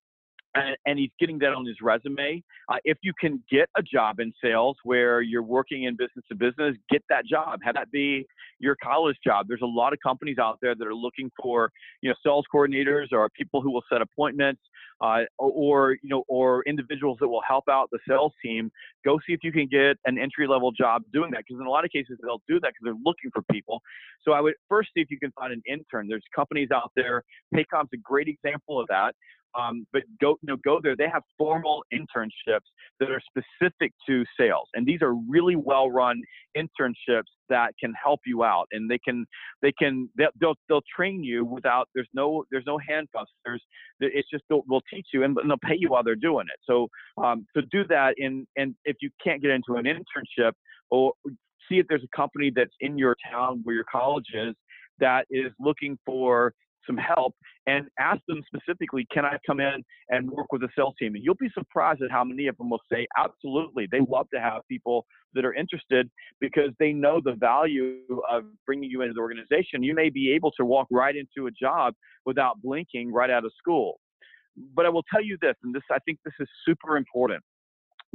and, 0.55 0.75
and 0.85 0.97
he's 0.97 1.11
getting 1.19 1.37
that 1.39 1.53
on 1.53 1.65
his 1.65 1.75
resume. 1.81 2.41
Uh, 2.69 2.77
if 2.83 2.97
you 3.03 3.13
can 3.19 3.43
get 3.51 3.69
a 3.77 3.83
job 3.83 4.19
in 4.19 4.33
sales 4.43 4.77
where 4.83 5.21
you're 5.21 5.43
working 5.43 5.83
in 5.83 5.95
business 5.95 6.25
to 6.29 6.35
business, 6.35 6.75
get 6.89 7.03
that 7.09 7.25
job. 7.25 7.59
Have 7.63 7.75
that 7.75 7.91
be 7.91 8.25
your 8.59 8.75
college 8.83 9.17
job. 9.23 9.45
There's 9.47 9.61
a 9.61 9.65
lot 9.65 9.93
of 9.93 9.99
companies 10.01 10.37
out 10.39 10.57
there 10.61 10.75
that 10.75 10.87
are 10.87 10.95
looking 10.95 11.29
for, 11.41 11.71
you 12.01 12.09
know, 12.09 12.15
sales 12.25 12.45
coordinators 12.53 13.07
or 13.11 13.29
people 13.29 13.61
who 13.61 13.71
will 13.71 13.83
set 13.91 14.01
appointments, 14.01 14.61
uh, 15.01 15.23
or, 15.37 15.97
you 16.01 16.09
know, 16.09 16.23
or 16.29 16.63
individuals 16.63 17.17
that 17.19 17.27
will 17.27 17.43
help 17.45 17.65
out 17.69 17.89
the 17.91 17.99
sales 18.07 18.31
team. 18.43 18.71
Go 19.03 19.19
see 19.27 19.33
if 19.33 19.41
you 19.43 19.51
can 19.51 19.67
get 19.67 19.97
an 20.05 20.17
entry 20.17 20.47
level 20.47 20.71
job 20.71 21.03
doing 21.13 21.31
that, 21.31 21.43
because 21.45 21.59
in 21.59 21.67
a 21.67 21.69
lot 21.69 21.83
of 21.83 21.91
cases 21.91 22.17
they'll 22.23 22.41
do 22.47 22.59
that 22.61 22.69
because 22.69 22.83
they're 22.83 23.03
looking 23.03 23.29
for 23.33 23.43
people. 23.51 23.81
So 24.23 24.31
I 24.31 24.39
would 24.41 24.55
first 24.69 24.89
see 24.93 25.01
if 25.01 25.11
you 25.11 25.19
can 25.19 25.31
find 25.31 25.51
an 25.51 25.61
intern. 25.67 26.07
There's 26.07 26.23
companies 26.33 26.69
out 26.73 26.91
there. 26.95 27.23
Paycom's 27.53 27.89
a 27.93 27.97
great 27.97 28.29
example 28.29 28.79
of 28.79 28.87
that. 28.87 29.13
Um, 29.59 29.87
but 29.93 30.03
go 30.21 30.37
you 30.41 30.47
know 30.47 30.57
go 30.63 30.79
there. 30.81 30.95
They 30.95 31.09
have 31.11 31.23
formal 31.37 31.83
internships 31.93 32.67
that 32.99 33.09
are 33.09 33.21
specific 33.29 33.93
to 34.07 34.23
sales, 34.39 34.67
and 34.73 34.85
these 34.85 35.01
are 35.01 35.13
really 35.13 35.55
well 35.55 35.89
run 35.89 36.21
internships 36.57 37.31
that 37.49 37.73
can 37.79 37.93
help 38.01 38.21
you 38.25 38.43
out, 38.43 38.67
and 38.71 38.89
they 38.89 38.99
can 38.99 39.25
they 39.61 39.71
can 39.71 40.09
they'll 40.17 40.55
they'll, 40.67 40.81
train 40.95 41.23
you 41.23 41.43
without 41.43 41.89
there's 41.95 42.07
no 42.13 42.45
there's 42.51 42.65
no 42.67 42.77
handcuffs. 42.77 43.31
There's 43.45 43.61
it's 43.99 44.29
just 44.29 44.43
they'll, 44.49 44.63
they'll 44.69 44.83
teach 44.93 45.07
you 45.13 45.23
and, 45.23 45.35
they'll 45.35 45.57
pay 45.57 45.75
you 45.77 45.89
while 45.89 46.03
they're 46.03 46.15
doing 46.15 46.45
it. 46.47 46.59
So 46.65 46.87
um, 47.23 47.45
to 47.55 47.63
do 47.63 47.83
that, 47.89 48.15
and 48.17 48.45
and 48.55 48.75
if 48.85 48.97
you 49.01 49.09
can't 49.23 49.41
get 49.41 49.51
into 49.51 49.75
an 49.75 49.85
internship, 49.85 50.51
or 50.89 51.13
see 51.69 51.79
if 51.79 51.87
there's 51.87 52.03
a 52.03 52.15
company 52.15 52.51
that's 52.55 52.73
in 52.79 52.97
your 52.97 53.15
town 53.31 53.61
where 53.63 53.75
your 53.75 53.85
college 53.91 54.27
is 54.33 54.55
that 54.99 55.25
is 55.29 55.51
looking 55.59 55.97
for 56.05 56.53
some 56.85 56.97
help 56.97 57.33
and 57.67 57.87
ask 57.99 58.21
them 58.27 58.41
specifically, 58.47 59.07
can 59.11 59.25
I 59.25 59.37
come 59.45 59.59
in 59.59 59.83
and 60.09 60.29
work 60.29 60.51
with 60.51 60.61
the 60.61 60.69
sales 60.77 60.93
team? 60.99 61.15
And 61.15 61.23
you'll 61.23 61.35
be 61.35 61.49
surprised 61.53 62.01
at 62.01 62.11
how 62.11 62.23
many 62.23 62.47
of 62.47 62.57
them 62.57 62.69
will 62.69 62.81
say, 62.91 63.07
absolutely. 63.17 63.87
They 63.91 64.01
love 64.07 64.27
to 64.33 64.39
have 64.39 64.61
people 64.69 65.05
that 65.33 65.45
are 65.45 65.53
interested 65.53 66.09
because 66.39 66.69
they 66.79 66.93
know 66.93 67.19
the 67.23 67.33
value 67.33 67.97
of 68.29 68.43
bringing 68.65 68.89
you 68.89 69.01
into 69.01 69.13
the 69.13 69.21
organization. 69.21 69.83
You 69.83 69.95
may 69.95 70.09
be 70.09 70.31
able 70.31 70.51
to 70.59 70.65
walk 70.65 70.87
right 70.91 71.15
into 71.15 71.47
a 71.47 71.51
job 71.51 71.93
without 72.25 72.61
blinking 72.61 73.11
right 73.11 73.29
out 73.29 73.45
of 73.45 73.51
school. 73.57 73.99
But 74.73 74.85
I 74.85 74.89
will 74.89 75.03
tell 75.11 75.23
you 75.23 75.37
this, 75.41 75.55
and 75.63 75.75
this 75.75 75.83
I 75.91 75.99
think 76.05 76.19
this 76.23 76.33
is 76.39 76.47
super 76.65 76.95
important 76.97 77.43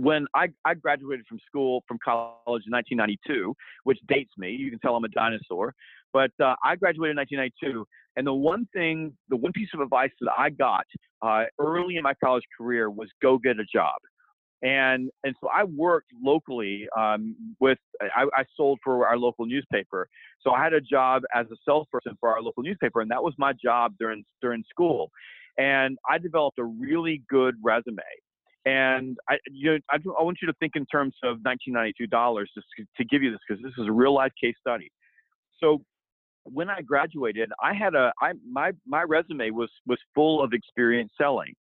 when 0.01 0.27
I, 0.35 0.49
I, 0.65 0.75
graduated 0.75 1.27
from 1.29 1.39
school 1.47 1.85
from 1.87 1.99
college 2.03 2.63
in 2.67 2.73
1992, 2.73 3.55
which 3.85 3.99
dates 4.09 4.33
me, 4.39 4.51
you 4.51 4.71
can 4.71 4.79
tell 4.79 4.97
I'm 4.97 5.05
a 5.05 5.09
dinosaur. 5.09 5.75
But 6.13 6.31
uh, 6.43 6.55
I 6.65 6.77
graduated 6.77 7.13
in 7.13 7.19
1992, 7.19 7.87
and 8.17 8.27
the 8.27 8.33
one 8.33 8.67
thing, 8.73 9.13
the 9.29 9.37
one 9.37 9.53
piece 9.53 9.69
of 9.75 9.81
advice 9.81 10.11
that 10.21 10.33
I 10.37 10.51
got 10.51 10.87
uh, 11.23 11.45
early 11.59 11.97
in 11.97 12.03
my 12.03 12.15
college 12.15 12.45
career 12.57 12.91
was 12.91 13.09
go 13.23 13.39
get 13.39 13.61
a 13.61 13.65
job. 13.65 13.97
And 14.63 15.11
and 15.25 15.35
so 15.41 15.49
I 15.49 15.65
worked 15.65 16.11
locally 16.23 16.87
um, 16.99 17.35
with 17.61 17.79
I, 18.01 18.25
I 18.35 18.45
sold 18.57 18.79
for 18.85 19.07
our 19.07 19.17
local 19.17 19.47
newspaper. 19.47 20.09
So 20.43 20.53
I 20.53 20.63
had 20.63 20.75
a 20.75 20.81
job 20.81 21.23
as 21.35 21.47
a 21.51 21.57
salesperson 21.67 22.17
for 22.21 22.31
our 22.31 22.43
local 22.43 22.63
newspaper, 22.63 23.01
and 23.01 23.11
that 23.11 23.23
was 23.23 23.35
my 23.39 23.53
job 23.63 23.95
during 23.99 24.25
during 24.43 24.63
school. 24.69 25.11
And 25.57 25.99
I 26.09 26.19
developed 26.19 26.59
a 26.59 26.65
really 26.65 27.23
good 27.29 27.55
resume. 27.63 28.03
And 28.67 29.17
I, 29.29 29.39
you 29.51 29.73
know, 29.73 29.79
I, 29.91 29.97
I 29.97 30.23
want 30.23 30.39
you 30.43 30.49
to 30.49 30.55
think 30.61 30.73
in 30.77 30.85
terms 30.87 31.15
of 31.23 31.39
1992 31.43 32.07
dollars 32.07 32.51
just 32.55 32.67
to, 32.97 33.05
give 33.05 33.23
you 33.23 33.31
this 33.31 33.41
because 33.49 33.63
this 33.63 33.73
is 33.79 33.89
a 33.89 33.93
real 33.93 34.15
life 34.15 34.33
case 34.41 34.55
study. 34.61 34.91
So 35.59 35.83
when 36.45 36.69
I 36.69 36.83
graduated, 36.83 37.51
I 37.63 37.75
had 37.75 37.95
a 37.95 38.13
I 38.21 38.33
my 38.51 38.73
my 38.87 39.03
resume 39.03 39.51
was 39.51 39.71
was 39.87 39.99
full 40.15 40.43
of 40.43 40.53
experience 40.53 41.13
selling, 41.19 41.55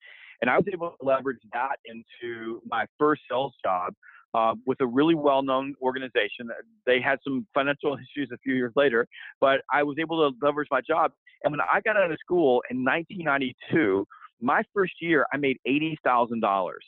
and 0.42 0.50
I 0.50 0.58
was 0.58 0.66
able 0.72 0.96
to 1.00 1.06
leverage 1.06 1.40
that 1.54 1.78
into 1.86 2.62
my 2.70 2.86
first 2.98 3.22
sales 3.30 3.54
job 3.64 3.94
uh, 4.34 4.54
with 4.66 4.80
a 4.82 4.86
really 4.86 5.16
well-known 5.16 5.74
organization. 5.82 6.50
They 6.86 7.02
had 7.02 7.20
some 7.24 7.48
financial 7.54 7.96
issues 8.18 8.30
a 8.34 8.38
few 8.40 8.56
years 8.56 8.74
later, 8.76 9.08
but 9.40 9.62
I 9.74 9.84
was 9.84 9.98
able 10.00 10.30
to 10.30 10.38
leverage 10.46 10.68
my 10.72 10.82
job. 10.82 11.12
And 11.44 11.52
when 11.52 11.62
I 11.62 11.82
got 11.82 11.98
out 11.98 12.12
of 12.12 12.18
school 12.20 12.62
in 12.70 12.84
1992, 12.84 14.06
my 14.42 14.64
first 14.74 14.94
year 15.02 15.26
I 15.34 15.38
made 15.38 15.58
eighty 15.66 15.98
thousand 16.04 16.42
dollars. 16.42 16.84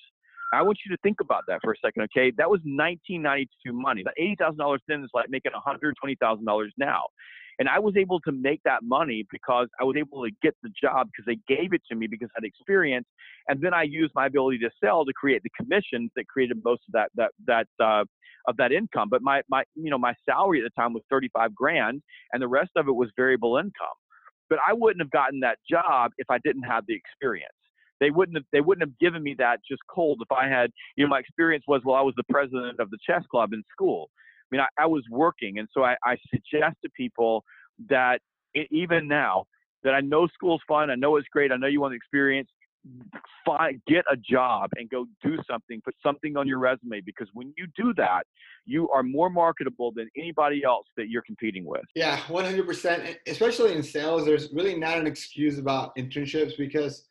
I 0.53 0.63
want 0.63 0.79
you 0.85 0.95
to 0.95 1.01
think 1.03 1.17
about 1.21 1.43
that 1.47 1.59
for 1.63 1.73
a 1.73 1.75
second, 1.83 2.03
okay? 2.03 2.31
That 2.37 2.49
was 2.49 2.59
1992 2.63 3.71
money. 3.71 4.03
That 4.03 4.15
$80,000 4.19 4.79
then 4.87 5.03
is 5.03 5.09
like 5.13 5.29
making 5.29 5.51
$120,000 5.51 6.67
now. 6.77 7.03
And 7.59 7.67
I 7.67 7.77
was 7.77 7.95
able 7.97 8.21
to 8.21 8.31
make 8.31 8.61
that 8.63 8.83
money 8.83 9.27
because 9.29 9.67
I 9.79 9.83
was 9.83 9.95
able 9.97 10.23
to 10.23 10.31
get 10.41 10.55
the 10.63 10.69
job 10.81 11.07
because 11.11 11.25
they 11.27 11.37
gave 11.53 11.73
it 11.73 11.81
to 11.91 11.95
me 11.95 12.07
because 12.07 12.29
I 12.35 12.41
had 12.41 12.45
experience. 12.45 13.05
And 13.49 13.61
then 13.61 13.73
I 13.73 13.83
used 13.83 14.13
my 14.15 14.27
ability 14.27 14.59
to 14.59 14.69
sell 14.83 15.05
to 15.05 15.13
create 15.13 15.43
the 15.43 15.49
commissions 15.59 16.09
that 16.15 16.27
created 16.27 16.57
most 16.63 16.81
of 16.87 16.93
that, 16.93 17.09
that, 17.15 17.31
that, 17.45 17.67
uh, 17.83 18.05
of 18.47 18.55
that 18.57 18.71
income. 18.71 19.09
But 19.11 19.21
my, 19.21 19.41
my, 19.49 19.63
you 19.75 19.91
know, 19.91 19.97
my 19.97 20.13
salary 20.27 20.61
at 20.61 20.63
the 20.63 20.81
time 20.81 20.93
was 20.93 21.03
35 21.09 21.53
grand 21.53 22.01
and 22.31 22.41
the 22.41 22.47
rest 22.47 22.71
of 22.77 22.87
it 22.87 22.93
was 22.93 23.09
variable 23.17 23.57
income. 23.57 23.97
But 24.49 24.59
I 24.67 24.73
wouldn't 24.73 25.01
have 25.01 25.11
gotten 25.11 25.39
that 25.41 25.57
job 25.69 26.11
if 26.17 26.27
I 26.29 26.39
didn't 26.43 26.63
have 26.63 26.85
the 26.87 26.95
experience 26.95 27.53
they 27.99 28.11
wouldn't 28.11 28.37
have 28.37 28.45
they 28.53 28.61
wouldn't 28.61 28.87
have 28.87 28.97
given 28.97 29.21
me 29.21 29.35
that 29.37 29.59
just 29.69 29.81
cold 29.93 30.21
if 30.21 30.31
I 30.31 30.47
had 30.47 30.71
you 30.95 31.03
know 31.03 31.09
my 31.09 31.19
experience 31.19 31.65
was 31.67 31.81
well 31.83 31.95
I 31.95 32.01
was 32.01 32.13
the 32.15 32.23
president 32.29 32.79
of 32.79 32.89
the 32.91 32.97
chess 33.05 33.23
club 33.29 33.51
in 33.51 33.61
school 33.71 34.09
I 34.51 34.55
mean, 34.55 34.61
I, 34.61 34.83
I 34.83 34.85
was 34.87 35.03
working, 35.09 35.59
and 35.59 35.67
so 35.73 35.83
I, 35.83 35.95
I 36.03 36.17
suggest 36.29 36.77
to 36.83 36.89
people 36.95 37.43
that 37.89 38.19
it, 38.53 38.67
even 38.71 39.07
now 39.07 39.45
that 39.83 39.93
I 39.93 40.01
know 40.01 40.27
school's 40.27 40.61
fun, 40.67 40.89
I 40.89 40.95
know 40.95 41.15
it's 41.17 41.27
great, 41.31 41.51
I 41.51 41.57
know 41.57 41.67
you 41.67 41.81
want 41.81 41.91
the 41.91 41.97
experience. 41.97 42.49
Find, 43.45 43.81
get 43.87 44.05
a 44.11 44.15
job 44.15 44.69
and 44.77 44.89
go 44.89 45.05
do 45.23 45.37
something. 45.49 45.81
Put 45.83 45.95
something 46.01 46.37
on 46.37 46.47
your 46.47 46.59
resume 46.59 47.01
because 47.01 47.27
when 47.33 47.53
you 47.57 47.67
do 47.75 47.93
that, 47.97 48.23
you 48.65 48.89
are 48.89 49.03
more 49.03 49.29
marketable 49.29 49.91
than 49.95 50.09
anybody 50.17 50.63
else 50.63 50.85
that 50.97 51.09
you're 51.09 51.23
competing 51.23 51.65
with. 51.65 51.81
Yeah, 51.95 52.17
100%. 52.17 53.17
Especially 53.27 53.73
in 53.73 53.83
sales, 53.83 54.25
there's 54.25 54.49
really 54.53 54.77
not 54.77 54.97
an 54.97 55.07
excuse 55.07 55.59
about 55.59 55.95
internships 55.97 56.57
because, 56.57 57.05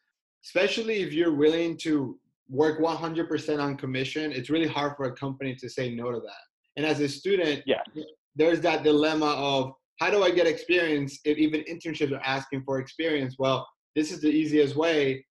especially 0.45 1.03
if 1.03 1.13
you're 1.13 1.35
willing 1.35 1.77
to 1.79 2.19
work 2.49 2.81
100% 2.81 3.63
on 3.63 3.77
commission, 3.77 4.33
it's 4.33 4.51
really 4.51 4.69
hard 4.69 4.97
for 4.97 5.07
a 5.07 5.13
company 5.13 5.55
to 5.57 5.69
say 5.69 5.95
no 5.95 6.11
to 6.11 6.21
that. 6.21 6.43
And 6.77 6.87
as 6.87 7.01
a 7.01 7.09
student, 7.09 7.63
yeah. 7.67 7.83
there's 8.37 8.61
that 8.61 8.85
dilemma 8.85 9.35
of 9.37 9.73
how 9.99 10.11
do 10.11 10.23
I 10.23 10.31
get 10.31 10.47
experience 10.47 11.19
if 11.25 11.39
even 11.39 11.63
internships 11.63 12.13
are 12.13 12.23
asking 12.25 12.63
for 12.65 12.79
experience? 12.79 13.35
Well, 13.39 13.67
this 13.97 14.13
is 14.13 14.21
the 14.21 14.29
easiest 14.29 14.77
way. 14.77 15.27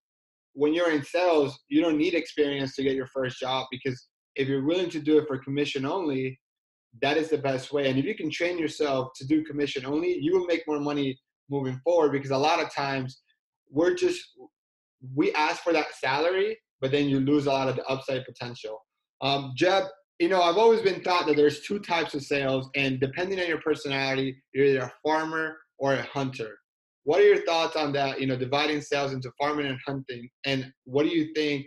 When 0.57 0.73
you're 0.73 0.91
in 0.91 1.03
sales, 1.03 1.59
you 1.69 1.81
don't 1.81 1.99
need 1.99 2.15
experience 2.15 2.75
to 2.75 2.83
get 2.83 2.95
your 2.95 3.05
first 3.13 3.39
job 3.39 3.67
because 3.69 4.07
if 4.35 4.47
you're 4.47 4.65
willing 4.65 4.89
to 4.89 4.99
do 4.99 5.19
it 5.19 5.27
for 5.27 5.37
commission 5.37 5.85
only, 5.85 6.39
that 6.99 7.15
is 7.15 7.29
the 7.29 7.37
best 7.37 7.71
way. 7.71 7.87
And 7.87 7.99
if 7.99 8.05
you 8.05 8.15
can 8.15 8.31
train 8.31 8.57
yourself 8.57 9.09
to 9.17 9.27
do 9.27 9.43
commission 9.43 9.85
only, 9.85 10.17
you 10.17 10.33
will 10.33 10.47
make 10.47 10.63
more 10.67 10.79
money 10.79 11.15
moving 11.47 11.79
forward 11.83 12.11
because 12.11 12.31
a 12.31 12.37
lot 12.37 12.59
of 12.59 12.73
times 12.73 13.21
we're 13.69 13.93
just 13.93 14.19
we 15.13 15.31
ask 15.33 15.61
for 15.61 15.73
that 15.73 15.93
salary, 15.93 16.57
but 16.81 16.89
then 16.89 17.07
you 17.07 17.19
lose 17.19 17.45
a 17.45 17.51
lot 17.51 17.69
of 17.69 17.75
the 17.75 17.85
upside 17.85 18.25
potential. 18.25 18.79
Um, 19.21 19.53
Jeb, 19.55 19.83
you 20.19 20.27
know, 20.27 20.41
I've 20.41 20.57
always 20.57 20.81
been 20.81 21.03
taught 21.03 21.27
that 21.27 21.35
there's 21.35 21.61
two 21.61 21.77
types 21.77 22.15
of 22.15 22.23
sales, 22.23 22.67
and 22.75 22.99
depending 22.99 23.39
on 23.39 23.47
your 23.47 23.61
personality, 23.61 24.41
you're 24.53 24.65
either 24.65 24.85
a 24.85 24.93
farmer 25.03 25.57
or 25.77 25.93
a 25.93 26.01
hunter. 26.01 26.57
What 27.07 27.21
are 27.21 27.23
your 27.23 27.45
thoughts 27.45 27.77
on 27.77 27.93
that? 27.93 28.19
You 28.19 28.27
know, 28.27 28.35
dividing 28.35 28.81
sales 28.81 29.13
into 29.13 29.31
farming 29.39 29.65
and 29.65 29.79
hunting, 29.87 30.29
and 30.43 30.73
what 30.83 31.03
do 31.03 31.09
you 31.09 31.33
think 31.33 31.65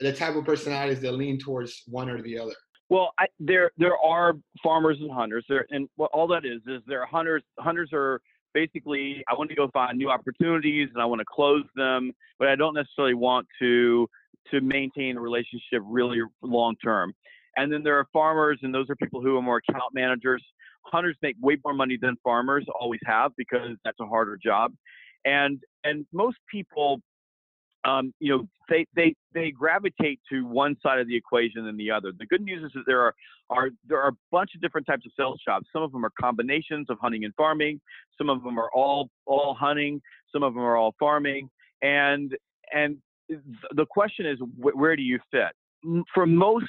the 0.00 0.14
type 0.14 0.34
of 0.34 0.46
personalities 0.46 0.98
that 1.00 1.12
lean 1.12 1.38
towards 1.38 1.82
one 1.86 2.08
or 2.08 2.22
the 2.22 2.38
other? 2.38 2.54
Well, 2.88 3.12
I, 3.18 3.26
there 3.38 3.70
there 3.76 3.98
are 3.98 4.32
farmers 4.62 4.96
and 4.98 5.12
hunters. 5.12 5.44
There, 5.46 5.66
and 5.68 5.90
what 5.96 6.10
all 6.14 6.26
that 6.28 6.46
is 6.46 6.62
is 6.66 6.80
there 6.86 7.02
are 7.02 7.06
hunters. 7.06 7.42
Hunters 7.58 7.90
are 7.92 8.22
basically 8.54 9.22
I 9.28 9.34
want 9.34 9.50
to 9.50 9.56
go 9.56 9.68
find 9.74 9.98
new 9.98 10.08
opportunities 10.08 10.88
and 10.94 11.02
I 11.02 11.04
want 11.04 11.18
to 11.18 11.26
close 11.30 11.64
them, 11.74 12.12
but 12.38 12.48
I 12.48 12.56
don't 12.56 12.72
necessarily 12.72 13.12
want 13.12 13.46
to 13.58 14.08
to 14.52 14.62
maintain 14.62 15.18
a 15.18 15.20
relationship 15.20 15.82
really 15.84 16.20
long 16.40 16.76
term. 16.82 17.12
And 17.58 17.70
then 17.70 17.82
there 17.82 17.98
are 17.98 18.06
farmers, 18.10 18.58
and 18.62 18.74
those 18.74 18.88
are 18.88 18.96
people 18.96 19.20
who 19.20 19.36
are 19.36 19.42
more 19.42 19.60
account 19.68 19.92
managers. 19.92 20.42
Hunters 20.86 21.16
make 21.22 21.36
way 21.40 21.56
more 21.64 21.74
money 21.74 21.98
than 22.00 22.16
farmers 22.22 22.64
always 22.80 23.00
have 23.04 23.32
because 23.36 23.76
that's 23.84 23.98
a 24.00 24.06
harder 24.06 24.38
job, 24.42 24.72
and 25.24 25.60
and 25.84 26.06
most 26.12 26.38
people 26.50 27.00
um, 27.86 28.12
you 28.18 28.36
know, 28.36 28.48
they, 28.68 28.84
they, 28.96 29.14
they 29.32 29.50
gravitate 29.52 30.20
to 30.30 30.44
one 30.44 30.76
side 30.82 30.98
of 30.98 31.06
the 31.06 31.16
equation 31.16 31.64
than 31.64 31.76
the 31.76 31.90
other. 31.90 32.10
The 32.18 32.26
good 32.26 32.42
news 32.42 32.64
is 32.64 32.72
that 32.74 32.82
there 32.84 33.00
are, 33.00 33.14
are, 33.48 33.68
there 33.86 34.00
are 34.00 34.08
a 34.08 34.16
bunch 34.32 34.50
of 34.56 34.60
different 34.60 34.86
types 34.86 35.06
of 35.06 35.12
sales 35.16 35.40
jobs. 35.46 35.66
Some 35.72 35.82
of 35.82 35.92
them 35.92 36.04
are 36.04 36.10
combinations 36.20 36.90
of 36.90 36.98
hunting 37.00 37.24
and 37.24 37.32
farming. 37.36 37.80
Some 38.18 38.28
of 38.28 38.42
them 38.42 38.58
are 38.58 38.70
all, 38.74 39.08
all 39.24 39.54
hunting. 39.54 40.02
Some 40.32 40.42
of 40.42 40.54
them 40.54 40.62
are 40.64 40.76
all 40.76 40.94
farming. 40.98 41.48
And, 41.80 42.36
and 42.74 42.96
the 43.28 43.86
question 43.88 44.26
is, 44.26 44.38
where 44.56 44.96
do 44.96 45.02
you 45.02 45.20
fit? 45.30 46.02
For 46.12 46.26
most 46.26 46.66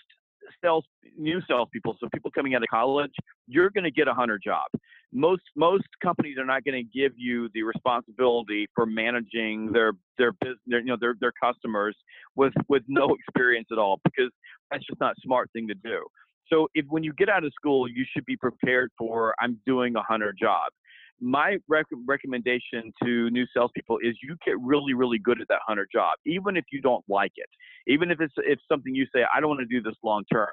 sales 0.64 0.86
new 1.18 1.42
salespeople, 1.48 1.98
so 2.00 2.08
people 2.14 2.32
coming 2.32 2.56
out 2.56 2.64
of 2.64 2.70
college, 2.70 3.12
you're 3.48 3.70
going 3.70 3.84
to 3.84 3.92
get 3.92 4.08
a 4.08 4.14
hunter 4.14 4.40
job. 4.44 4.66
Most 5.14 5.44
most 5.56 5.88
companies 6.04 6.38
are 6.38 6.46
not 6.46 6.64
going 6.66 6.76
to 6.76 7.00
give 7.00 7.14
you 7.16 7.50
the 7.54 7.64
responsibility 7.64 8.68
for 8.76 8.86
managing 8.86 9.72
their 9.72 9.94
their 10.18 10.34
business, 10.34 10.60
you 10.68 10.84
know, 10.84 10.98
their 11.00 11.16
their 11.20 11.34
customers 11.42 11.96
with 12.36 12.54
with 12.68 12.84
no 12.88 13.16
experience 13.28 13.68
at 13.72 13.78
all 13.78 14.00
because 14.04 14.32
that's 14.70 14.86
just 14.86 15.00
not 15.00 15.14
a 15.14 15.22
smart 15.24 15.50
thing 15.54 15.68
to 15.68 15.76
do. 15.76 16.06
So 16.50 16.68
if 16.74 16.86
when 16.90 17.04
you 17.04 17.14
get 17.14 17.30
out 17.30 17.44
of 17.44 17.52
school, 17.54 17.88
you 17.90 18.06
should 18.14 18.26
be 18.26 18.38
prepared 18.38 18.92
for 18.98 19.34
I'm 19.40 19.60
doing 19.66 19.96
a 19.96 20.02
hunter 20.02 20.34
job 20.38 20.72
my 21.20 21.58
rec- 21.68 21.86
recommendation 22.06 22.94
to 23.04 23.30
new 23.30 23.46
salespeople 23.54 23.98
is 24.02 24.16
you 24.22 24.36
get 24.46 24.60
really, 24.60 24.94
really 24.94 25.20
good 25.20 25.42
at 25.42 25.48
that 25.48 25.60
hunter 25.66 25.88
job, 25.92 26.14
even 26.26 26.56
if 26.58 26.66
you 26.72 26.82
don't 26.82 27.04
like 27.08 27.32
it, 27.36 27.50
even 27.88 28.12
if 28.12 28.20
it's 28.22 28.62
something 28.72 28.94
you 28.94 29.06
say 29.14 29.22
I 29.34 29.40
don't 29.40 29.50
want 29.50 29.62
to 29.62 29.66
do 29.66 29.82
this 29.82 29.96
long 30.04 30.24
term, 30.32 30.50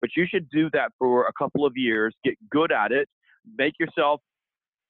but 0.00 0.10
you 0.16 0.26
should 0.28 0.48
do 0.50 0.70
that 0.72 0.92
for 0.98 1.26
a 1.26 1.32
couple 1.38 1.66
of 1.66 1.72
years, 1.76 2.14
get 2.24 2.34
good 2.50 2.72
at 2.72 2.92
it, 2.92 3.08
make 3.58 3.74
yourself 3.78 4.20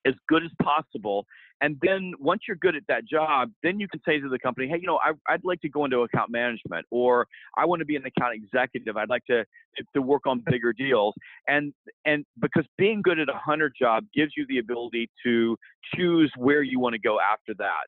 as 0.07 0.15
good 0.29 0.45
as 0.45 0.51
possible. 0.63 1.27
And 1.63 1.77
then 1.83 2.13
once 2.21 2.43
you're 2.47 2.57
good 2.57 2.77
at 2.77 2.83
that 2.89 3.07
job, 3.07 3.51
then 3.63 3.81
you 3.81 3.89
can 3.89 4.01
say 4.07 4.21
to 4.21 4.29
the 4.29 4.39
company, 4.39 4.69
hey, 4.69 4.79
you 4.81 4.87
know, 4.87 4.99
I, 5.03 5.13
would 5.33 5.45
like 5.45 5.61
to 5.63 5.69
go 5.71 5.87
into 5.87 6.01
account 6.01 6.31
management 6.31 6.85
or 6.91 7.27
I 7.57 7.65
want 7.65 7.81
to 7.81 7.87
be 7.87 7.97
an 7.97 8.05
account 8.05 8.35
executive. 8.35 8.97
I'd 8.97 9.09
like 9.09 9.25
to, 9.27 9.39
to, 9.39 9.85
to 9.95 10.03
work 10.03 10.27
on 10.27 10.43
bigger 10.51 10.75
deals. 10.75 11.15
And, 11.49 11.73
and 12.05 12.27
because 12.41 12.65
being 12.77 13.01
good 13.03 13.19
at 13.19 13.29
a 13.29 13.39
hunter 13.39 13.73
job 13.79 14.05
gives 14.15 14.33
you 14.37 14.45
the 14.49 14.59
ability 14.59 15.11
to 15.25 15.57
choose 15.95 16.31
where 16.37 16.63
you 16.63 16.79
want 16.79 16.93
to 16.93 17.01
go 17.01 17.19
after 17.21 17.55
that 17.59 17.87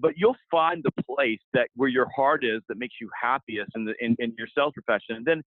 but 0.00 0.12
you'll 0.16 0.36
find 0.48 0.84
the 0.84 1.02
place 1.02 1.40
that 1.52 1.68
where 1.74 1.88
your 1.88 2.06
heart 2.14 2.44
is 2.44 2.60
that 2.68 2.78
makes 2.78 2.94
you 3.00 3.10
happiest 3.20 3.72
in 3.74 3.84
the 3.84 3.94
in, 4.00 4.14
in 4.20 4.32
your 4.38 4.46
sales 4.56 4.72
profession. 4.72 5.16
And 5.16 5.24
then 5.24 5.42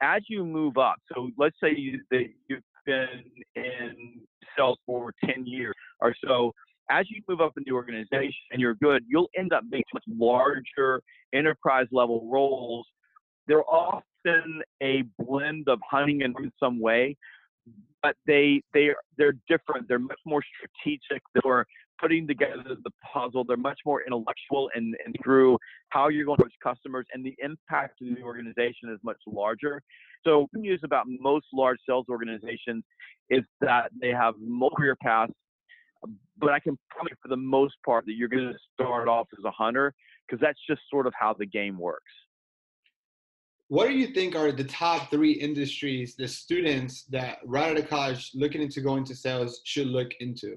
as 0.00 0.22
you 0.28 0.44
move 0.44 0.76
up, 0.76 0.96
so 1.12 1.30
let's 1.36 1.56
say 1.62 1.74
you, 1.76 2.00
that 2.10 2.26
you've 2.48 2.62
been 2.84 3.24
in 3.56 4.20
sales 4.56 4.78
for 4.86 5.12
10 5.26 5.46
years 5.46 5.74
or 6.00 6.14
so, 6.24 6.52
as 6.90 7.06
you 7.10 7.20
move 7.28 7.40
up 7.40 7.52
in 7.56 7.64
the 7.66 7.72
organization 7.72 8.32
and 8.50 8.60
you're 8.60 8.74
good, 8.74 9.04
you'll 9.08 9.30
end 9.36 9.52
up 9.52 9.64
being 9.70 9.82
much 9.92 10.04
larger 10.08 11.02
enterprise 11.34 11.86
level 11.90 12.28
roles. 12.30 12.86
They're 13.46 13.64
often 13.64 14.62
a 14.82 15.04
blend 15.18 15.68
of 15.68 15.80
hunting 15.88 16.22
and 16.22 16.34
in 16.38 16.52
some 16.60 16.80
way, 16.80 17.16
but 18.02 18.16
they 18.26 18.62
they 18.72 18.90
they're 19.16 19.36
different. 19.48 19.88
They're 19.88 19.98
much 19.98 20.20
more 20.24 20.42
strategic. 20.56 21.22
They're 21.34 21.66
putting 22.00 22.26
together 22.26 22.62
the 22.82 22.90
puzzle. 23.12 23.44
They're 23.44 23.56
much 23.56 23.80
more 23.84 24.02
intellectual 24.02 24.70
and, 24.74 24.96
and 25.04 25.14
through 25.22 25.58
how 25.90 26.08
you're 26.08 26.24
going 26.24 26.38
to 26.38 26.44
reach 26.44 26.54
customers 26.62 27.06
and 27.12 27.24
the 27.24 27.34
impact 27.42 27.98
to 27.98 28.14
the 28.14 28.22
organization 28.22 28.90
is 28.92 28.98
much 29.02 29.18
larger. 29.26 29.82
So 30.24 30.48
the 30.52 30.60
news 30.60 30.80
about 30.84 31.06
most 31.08 31.46
large 31.52 31.78
sales 31.88 32.06
organizations 32.08 32.84
is 33.30 33.44
that 33.60 33.90
they 34.00 34.10
have 34.10 34.34
multiple 34.40 34.92
paths, 35.02 35.32
but 36.38 36.50
I 36.50 36.60
can 36.60 36.78
promise 36.90 37.14
for 37.22 37.28
the 37.28 37.36
most 37.36 37.74
part 37.84 38.04
that 38.06 38.14
you're 38.14 38.28
going 38.28 38.52
to 38.52 38.58
start 38.74 39.08
off 39.08 39.26
as 39.38 39.44
a 39.44 39.50
hunter 39.50 39.94
because 40.26 40.40
that's 40.40 40.58
just 40.68 40.80
sort 40.90 41.06
of 41.06 41.12
how 41.18 41.34
the 41.38 41.46
game 41.46 41.78
works. 41.78 42.12
What 43.68 43.88
do 43.88 43.94
you 43.94 44.08
think 44.08 44.36
are 44.36 44.52
the 44.52 44.64
top 44.64 45.10
three 45.10 45.32
industries 45.32 46.14
the 46.14 46.28
students 46.28 47.02
that 47.04 47.38
right 47.44 47.70
out 47.70 47.78
of 47.78 47.88
college 47.88 48.30
looking 48.34 48.62
into 48.62 48.80
going 48.80 49.04
to 49.04 49.14
sales 49.14 49.60
should 49.64 49.88
look 49.88 50.10
into? 50.20 50.56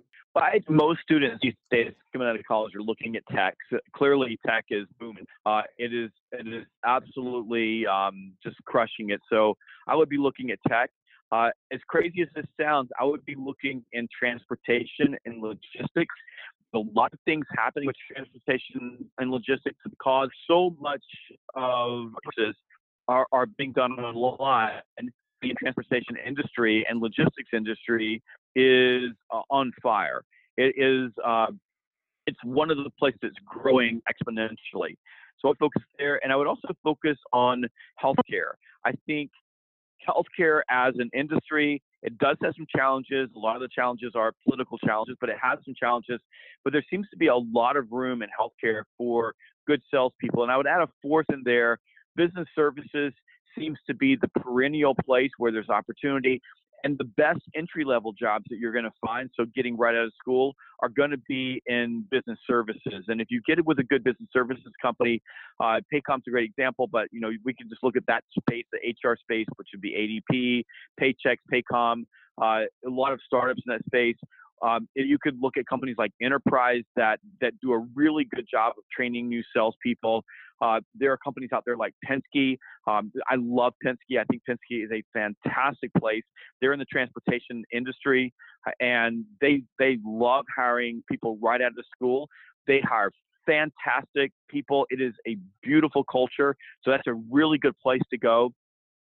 Most 0.70 1.02
students 1.02 1.40
these 1.42 1.54
days 1.72 1.94
coming 2.14 2.28
out 2.28 2.36
of 2.36 2.46
college 2.48 2.76
are 2.76 2.82
looking 2.82 3.16
at 3.16 3.24
tech. 3.32 3.56
Clearly, 3.96 4.40
tech 4.46 4.66
is 4.70 4.86
booming. 5.00 5.26
Uh, 5.46 5.64
it 5.78 5.94
is 5.94 6.12
it 6.32 6.48
is 6.48 6.66
absolutely 6.86 7.86
um, 7.88 8.34
just 8.44 8.56
crushing 8.66 9.10
it. 9.10 9.20
So 9.30 9.56
I 9.88 9.96
would 9.96 10.10
be 10.10 10.18
looking 10.18 10.52
at 10.52 10.60
tech. 10.68 10.92
Uh, 11.32 11.50
as 11.72 11.80
crazy 11.88 12.22
as 12.22 12.28
this 12.36 12.46
sounds, 12.60 12.90
I 13.00 13.04
would 13.04 13.24
be 13.26 13.36
looking 13.38 13.84
in 13.94 14.08
transportation 14.18 15.16
and 15.26 15.42
logistics. 15.42 16.16
A 16.74 16.80
lot 16.80 17.14
of 17.14 17.20
things 17.26 17.46
happening 17.56 17.88
with 17.88 17.96
transportation 18.12 19.06
and 19.18 19.32
logistics 19.32 19.78
have 19.84 19.98
caused 20.02 20.32
so 20.48 20.76
much 20.80 21.04
of 21.56 22.12
this 22.38 22.56
are, 23.08 23.26
are 23.32 23.48
being 23.58 23.74
done 23.74 23.94
online. 23.94 24.82
The 25.42 25.54
transportation 25.60 26.18
industry 26.26 26.86
and 26.90 27.00
logistics 27.00 27.50
industry 27.54 28.22
is 28.56 29.12
uh, 29.34 29.42
on 29.50 29.72
fire. 29.82 30.22
It 30.58 30.76
is 30.78 31.12
uh, 31.26 31.48
it's 32.28 32.40
one 32.44 32.70
of 32.70 32.78
the 32.78 32.90
places 32.98 33.20
that's 33.22 33.36
growing 33.46 34.02
exponentially. 34.12 34.96
So 35.40 35.50
I 35.50 35.54
focus 35.60 35.82
there, 35.98 36.20
and 36.24 36.34
I 36.34 36.36
would 36.36 36.48
also 36.48 36.68
focus 36.84 37.18
on 37.32 37.66
healthcare. 38.04 38.54
I 38.86 38.92
think 39.06 39.32
healthcare 40.08 40.62
as 40.70 40.94
an 40.98 41.10
industry, 41.14 41.82
it 42.04 42.18
does 42.18 42.38
have 42.44 42.54
some 42.58 42.68
challenges. 42.76 43.30
A 43.36 43.40
lot 43.40 43.56
of 43.56 43.62
the 43.62 43.70
challenges 43.74 44.14
are 44.16 44.34
political 44.48 44.78
challenges, 44.80 45.16
but 45.20 45.30
it 45.30 45.38
has 45.42 45.60
some 45.66 45.74
challenges. 45.80 46.20
But 46.64 46.74
there 46.74 46.84
seems 46.90 47.08
to 47.10 47.18
be 47.18 47.28
a 47.28 47.36
lot 47.36 47.78
of 47.78 47.88
room 47.92 48.22
in 48.22 48.30
healthcare 48.30 48.84
for 48.98 49.34
good 49.66 49.82
salespeople. 49.92 50.44
And 50.44 50.52
I 50.52 50.58
would 50.58 50.68
add 50.68 50.82
a 50.82 50.88
fourth 51.02 51.28
in 51.32 51.42
there 51.46 51.80
business 52.16 52.48
services 52.54 53.14
seems 53.58 53.78
to 53.88 53.94
be 53.94 54.16
the 54.16 54.28
perennial 54.42 54.94
place 55.06 55.32
where 55.38 55.52
there's 55.52 55.70
opportunity 55.70 56.42
and 56.84 56.98
the 56.98 57.04
best 57.04 57.42
entry 57.56 57.84
level 57.84 58.14
jobs 58.14 58.46
that 58.50 58.58
you're 58.58 58.72
going 58.72 58.86
to 58.86 58.92
find 59.06 59.30
so 59.36 59.46
getting 59.56 59.78
right 59.78 59.96
out 59.96 60.06
of 60.06 60.14
school 60.20 60.54
are 60.82 60.90
going 60.90 61.12
to 61.12 61.18
be 61.28 61.62
in 61.68 62.06
business 62.10 62.38
services 62.48 63.06
and 63.08 63.22
if 63.22 63.28
you 63.30 63.42
get 63.48 63.60
it 63.60 63.66
with 63.66 63.80
a 63.80 63.84
good 63.84 64.04
business 64.04 64.30
services 64.32 64.72
company 64.82 65.22
uh, 65.62 65.80
paycom's 65.94 66.24
a 66.28 66.32
great 66.32 66.50
example 66.50 66.88
but 66.88 67.08
you 67.12 67.20
know 67.20 67.32
we 67.44 67.54
can 67.54 67.68
just 67.70 67.84
look 67.84 67.96
at 67.96 68.04
that 68.08 68.24
space 68.40 68.66
the 68.72 68.80
hr 69.04 69.16
space 69.22 69.48
which 69.56 69.68
would 69.74 69.82
be 69.82 70.24
adp 70.32 70.64
paychex 71.00 71.38
paycom 71.54 72.04
uh, 72.42 72.64
a 72.86 72.90
lot 72.90 73.12
of 73.12 73.20
startups 73.26 73.62
in 73.68 73.74
that 73.74 73.84
space 73.86 74.18
um, 74.62 74.88
you 74.96 75.18
could 75.22 75.38
look 75.42 75.58
at 75.58 75.66
companies 75.68 75.96
like 75.98 76.12
Enterprise 76.22 76.84
that 76.96 77.20
that 77.42 77.54
do 77.62 77.74
a 77.74 77.86
really 77.96 78.26
good 78.26 78.46
job 78.50 78.74
of 78.78 78.84
training 78.94 79.30
new 79.30 79.42
salespeople. 79.56 80.24
Uh, 80.62 80.80
there 80.96 81.12
are 81.12 81.18
companies 81.18 81.50
out 81.54 81.64
there 81.66 81.78
like 81.78 81.94
Penske. 82.08 82.58
Um, 82.88 83.12
I 83.30 83.36
love 83.38 83.74
Penske. 83.86 84.20
I 84.20 84.24
think 84.26 84.42
Penske 84.50 84.84
is 84.84 84.90
a 84.92 85.04
fantastic 85.14 85.92
place. 85.98 86.24
They're 86.62 86.74
in 86.74 86.80
the 86.80 86.86
transportation 86.86 87.64
industry, 87.72 88.34
and 88.80 89.26
they 89.42 89.64
they 89.78 89.98
love 90.06 90.46
hiring 90.56 91.04
people 91.10 91.38
right 91.42 91.62
out 91.62 91.72
of 91.78 91.86
school. 91.96 92.28
They 92.68 92.82
hire 92.82 93.12
fantastic 93.46 94.32
people. 94.50 94.86
It 94.90 95.02
is 95.02 95.14
a 95.28 95.38
beautiful 95.64 96.04
culture. 96.04 96.56
So 96.84 96.92
that's 96.92 97.08
a 97.08 97.14
really 97.32 97.58
good 97.58 97.78
place 97.82 98.02
to 98.12 98.18
go. 98.18 98.52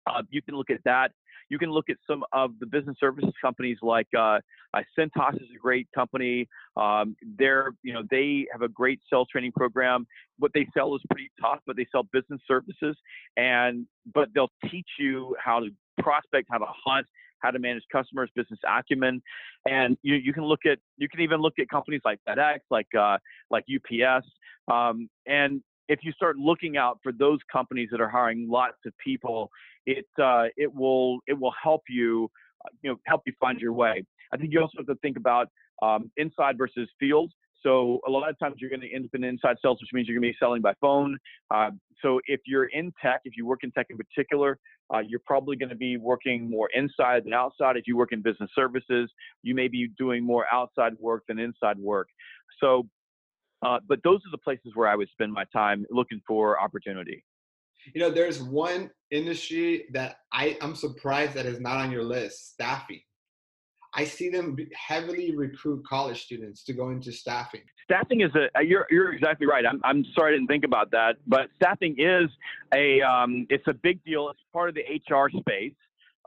Uh, 0.07 0.23
you 0.31 0.43
can 0.43 0.55
look 0.55 0.71
at 0.71 0.81
that. 0.85 1.13
You 1.55 1.59
can 1.59 1.71
look 1.71 1.89
at 1.89 1.99
some 2.05 2.25
of 2.33 2.51
the 2.59 2.67
business 2.67 2.97
services 2.99 3.33
companies 3.41 3.79
like 3.81 4.09
uh, 4.13 4.41
uh, 4.75 4.81
Cintas 4.99 5.37
is 5.37 5.47
a 5.55 5.59
great 5.63 5.87
company. 5.95 6.49
Um, 6.77 7.15
they're, 7.39 7.71
you 7.85 7.93
know, 7.93 8.03
they 8.11 8.49
have 8.51 8.63
a 8.63 8.69
great 8.69 8.99
sales 9.09 9.29
training 9.31 9.53
program. 9.53 10.05
What 10.41 10.51
they 10.53 10.67
sell 10.77 10.97
is 10.97 11.03
pretty 11.09 11.31
tough, 11.41 11.61
but 11.65 11.77
they 11.77 11.87
sell 11.93 12.09
business 12.13 12.41
services, 12.49 12.97
and 13.37 13.87
but 14.13 14.31
they'll 14.35 14.51
teach 14.69 14.89
you 14.99 15.37
how 15.39 15.61
to 15.61 15.69
prospect, 16.03 16.49
how 16.51 16.59
to 16.59 16.67
hunt, 16.85 17.07
how 17.39 17.53
to 17.53 17.61
manage 17.61 17.85
customers, 17.93 18.29
business 18.35 18.59
acumen, 18.67 19.23
and 19.65 19.97
you 20.03 20.17
you 20.17 20.33
can 20.33 20.43
look 20.43 20.67
at 20.67 20.79
you 20.97 21.09
can 21.09 21.21
even 21.21 21.39
look 21.41 21.55
at 21.61 21.69
companies 21.69 22.01
like 22.05 22.19
FedEx, 22.29 22.59
like 22.69 22.89
uh, 22.99 23.17
like 23.49 23.65
UPS, 23.73 24.27
um, 24.67 25.09
and 25.27 25.63
if 25.89 26.01
you 26.03 26.13
start 26.13 26.37
looking 26.37 26.77
out 26.77 26.99
for 27.03 27.13
those 27.13 27.39
companies 27.53 27.89
that 27.93 28.01
are 28.01 28.09
hiring 28.09 28.49
lots 28.49 28.79
of 28.87 28.93
people, 29.03 29.51
it 29.87 30.07
uh, 30.23 30.45
it 30.57 30.73
will 30.73 31.21
it 31.27 31.39
will 31.39 31.55
help 31.63 31.83
you 31.89 32.31
uh, 32.65 32.71
you 32.83 32.91
know 32.91 32.97
help 33.07 33.23
you 33.27 33.33
find 33.41 33.61
your 33.61 33.73
way. 33.73 34.05
I 34.33 34.37
think 34.37 34.53
you 34.53 34.61
also 34.61 34.79
have 34.79 34.87
to 34.87 34.97
think 34.97 35.17
about 35.17 35.49
um, 35.83 36.11
inside 36.17 36.59
versus 36.59 36.89
field. 36.99 37.33
So 37.63 38.01
a 38.07 38.11
lot 38.11 38.29
of 38.29 38.39
times 38.39 38.57
you're 38.59 38.69
going 38.69 38.83
to 38.83 38.95
end 38.95 39.07
up 39.07 39.11
in 39.15 39.25
inside 39.25 39.57
sales, 39.63 39.79
which 39.81 39.89
means 39.95 40.07
you're 40.07 40.19
going 40.21 40.31
to 40.31 40.35
be 40.35 40.37
selling 40.39 40.61
by 40.61 40.75
phone. 40.83 41.17
Uh, 41.51 41.71
so 42.03 42.21
if 42.27 42.41
you're 42.47 42.67
in 42.67 42.93
tech, 43.03 43.23
if 43.25 43.39
you 43.39 43.47
work 43.47 43.61
in 43.63 43.71
tech 43.71 43.87
in 43.89 43.97
particular, 43.97 44.59
uh, 44.93 44.99
you're 44.99 45.23
probably 45.25 45.57
going 45.57 45.71
to 45.71 45.75
be 45.75 45.97
working 45.97 46.51
more 46.51 46.69
inside 46.75 47.25
than 47.25 47.33
outside. 47.33 47.79
If 47.79 47.87
you 47.87 47.97
work 47.97 48.13
in 48.13 48.21
business 48.21 48.51
services, 48.55 49.11
you 49.43 49.55
may 49.55 49.69
be 49.69 49.89
doing 49.97 50.23
more 50.23 50.45
outside 50.53 50.93
work 50.99 51.23
than 51.27 51.39
inside 51.39 51.79
work. 51.79 52.09
So 52.61 52.87
uh, 53.65 53.79
but 53.89 54.01
those 54.05 54.19
are 54.19 54.31
the 54.31 54.39
places 54.39 54.73
where 54.75 54.89
I 54.89 54.95
would 54.95 55.09
spend 55.11 55.33
my 55.33 55.45
time 55.53 55.87
looking 55.91 56.21
for 56.27 56.61
opportunity. 56.61 57.25
You 57.95 58.01
know, 58.01 58.11
there's 58.11 58.43
one 58.43 58.91
industry 59.11 59.87
that 59.93 60.17
I, 60.33 60.57
I'm 60.61 60.75
surprised 60.75 61.35
that 61.35 61.47
is 61.47 61.61
not 61.61 61.77
on 61.79 61.91
your 61.91 62.03
list 62.03 62.53
staffing. 62.53 63.01
I 63.97 64.05
see 64.05 64.29
them 64.29 64.57
heavily 64.75 65.37
recruit 65.37 65.87
college 65.87 66.25
students 66.25 66.65
to 66.65 66.73
go 66.73 66.91
into 66.91 67.13
staffing. 67.13 67.61
Staffing 67.85 68.23
is 68.23 68.31
a 68.35 68.65
you're 68.65 68.87
you're 68.91 69.13
exactly 69.13 69.47
right. 69.47 69.65
I'm 69.65 69.81
I'm 69.85 70.05
sorry 70.17 70.33
I 70.33 70.37
didn't 70.37 70.49
think 70.49 70.65
about 70.65 70.91
that, 70.91 71.17
but 71.27 71.49
staffing 71.55 71.95
is 71.99 72.29
a 72.75 73.01
um, 73.03 73.47
it's 73.51 73.67
a 73.69 73.75
big 73.75 74.03
deal. 74.05 74.31
It's 74.31 74.41
part 74.53 74.69
of 74.69 74.75
the 74.75 74.83
HR 74.83 75.31
space, 75.31 75.75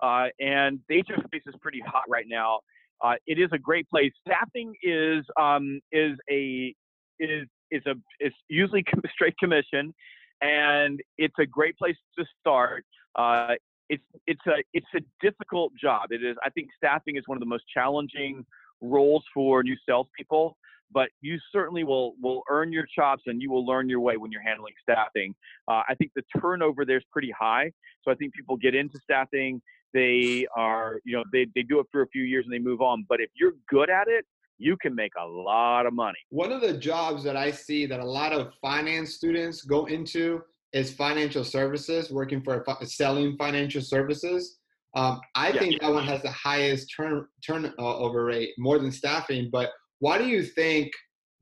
uh, 0.02 0.28
and 0.40 0.80
the 0.88 1.00
HR 1.00 1.22
space 1.26 1.42
is 1.46 1.56
pretty 1.62 1.82
hot 1.86 2.04
right 2.08 2.26
now. 2.28 2.60
Uh, 3.04 3.16
it 3.28 3.38
is 3.38 3.50
a 3.52 3.58
great 3.58 3.90
place. 3.90 4.12
Staffing 4.26 4.74
is 4.82 5.26
um, 5.40 5.82
is 5.92 6.18
a 6.32 6.74
is 7.20 7.48
is 7.72 7.82
a 7.86 7.96
is 8.20 8.34
usually 8.48 8.86
straight 9.14 9.38
commission, 9.38 9.94
and 10.42 11.00
it's 11.18 11.36
a 11.40 11.46
great 11.46 11.78
place 11.78 11.96
to 12.18 12.26
start. 12.40 12.86
Uh, 13.16 13.56
it's 13.90 14.04
it's 14.26 14.42
a 14.48 14.64
it's 14.74 14.88
a 14.96 15.00
difficult 15.22 15.74
job. 15.82 16.12
It 16.12 16.24
is. 16.24 16.36
I 16.44 16.50
think 16.50 16.70
staffing 16.76 17.16
is 17.16 17.24
one 17.26 17.38
of 17.38 17.40
the 17.40 17.48
most 17.48 17.64
challenging 17.74 18.46
roles 18.82 19.24
for 19.34 19.64
new 19.64 19.76
salespeople. 19.88 20.58
But 20.92 21.10
you 21.22 21.38
certainly 21.52 21.84
will 21.84 22.14
will 22.22 22.44
earn 22.50 22.72
your 22.72 22.86
chops 22.98 23.24
and 23.26 23.42
you 23.42 23.52
will 23.52 23.66
learn 23.66 23.90
your 23.90 24.00
way 24.00 24.16
when 24.18 24.32
you're 24.32 24.42
handling 24.42 24.74
staffing. 24.82 25.36
Uh, 25.68 25.84
I 25.88 25.96
think 25.98 26.12
the 26.16 26.24
turnover 26.40 26.86
there 26.86 26.98
is 26.98 27.04
pretty 27.12 27.34
high, 27.38 27.72
so 28.04 28.12
I 28.12 28.16
think 28.16 28.34
people 28.34 28.56
get 28.56 28.74
into 28.74 28.98
staffing. 29.04 29.62
They 29.94 30.48
are 30.56 31.00
you 31.04 31.18
know 31.18 31.24
they 31.32 31.48
they 31.56 31.64
do 31.64 31.80
it 31.80 31.88
for 31.92 32.04
a 32.04 32.08
few 32.08 32.24
years 32.24 32.46
and 32.46 32.54
they 32.54 32.60
move 32.60 32.82
on. 32.82 33.06
But 33.08 33.20
if 33.20 33.30
you're 33.36 33.54
good 33.70 33.90
at 33.90 34.08
it, 34.08 34.26
you 34.58 34.78
can 34.82 34.96
make 34.96 35.14
a 35.20 35.26
lot 35.26 35.86
of 35.86 35.94
money. 35.94 36.18
One 36.30 36.52
of 36.52 36.62
the 36.62 36.78
jobs 36.78 37.24
that 37.24 37.36
I 37.36 37.52
see 37.52 37.86
that 37.86 38.00
a 38.00 38.06
lot 38.06 38.34
of 38.34 38.54
finance 38.62 39.16
students 39.16 39.62
go 39.62 39.86
into 39.86 40.42
is 40.74 40.94
financial 40.94 41.44
services, 41.44 42.12
working 42.12 42.42
for 42.42 42.64
selling 42.84 43.38
financial 43.38 43.82
services. 43.82 44.58
Um, 44.96 45.22
I 45.36 45.52
yeah. 45.52 45.60
think 45.60 45.82
that 45.82 45.94
one 45.94 46.06
has 46.06 46.22
the 46.22 46.32
highest 46.32 46.94
turn 46.96 47.28
turnover 47.46 48.26
rate, 48.26 48.52
more 48.58 48.80
than 48.80 48.92
staffing. 48.92 49.50
But 49.52 49.70
why 50.00 50.18
do 50.18 50.26
you 50.26 50.44
think 50.44 50.92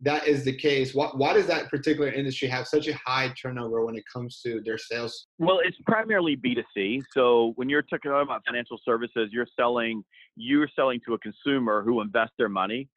that 0.02 0.28
is 0.28 0.44
the 0.44 0.56
case? 0.56 0.94
Why, 0.94 1.08
why 1.14 1.34
does 1.34 1.48
that 1.48 1.70
particular 1.70 2.12
industry 2.12 2.48
have 2.50 2.68
such 2.68 2.88
a 2.88 2.96
high 3.06 3.34
turnover 3.42 3.86
when 3.86 3.96
it 3.96 4.04
comes 4.12 4.42
to 4.42 4.62
their 4.66 4.78
sales? 4.78 5.28
Well, 5.40 5.60
it's 5.64 5.78
primarily 5.86 6.36
B2C. 6.36 7.02
So 7.14 7.54
when 7.56 7.70
you're 7.70 7.82
talking 7.82 8.12
about 8.12 8.42
financial 8.46 8.80
services, 8.84 9.30
you're 9.32 9.48
selling 9.58 10.04
you're 10.36 10.70
selling 10.76 11.00
to 11.08 11.14
a 11.14 11.20
consumer 11.20 11.82
who 11.82 12.02
invests 12.02 12.36
their 12.38 12.50
money 12.50 12.90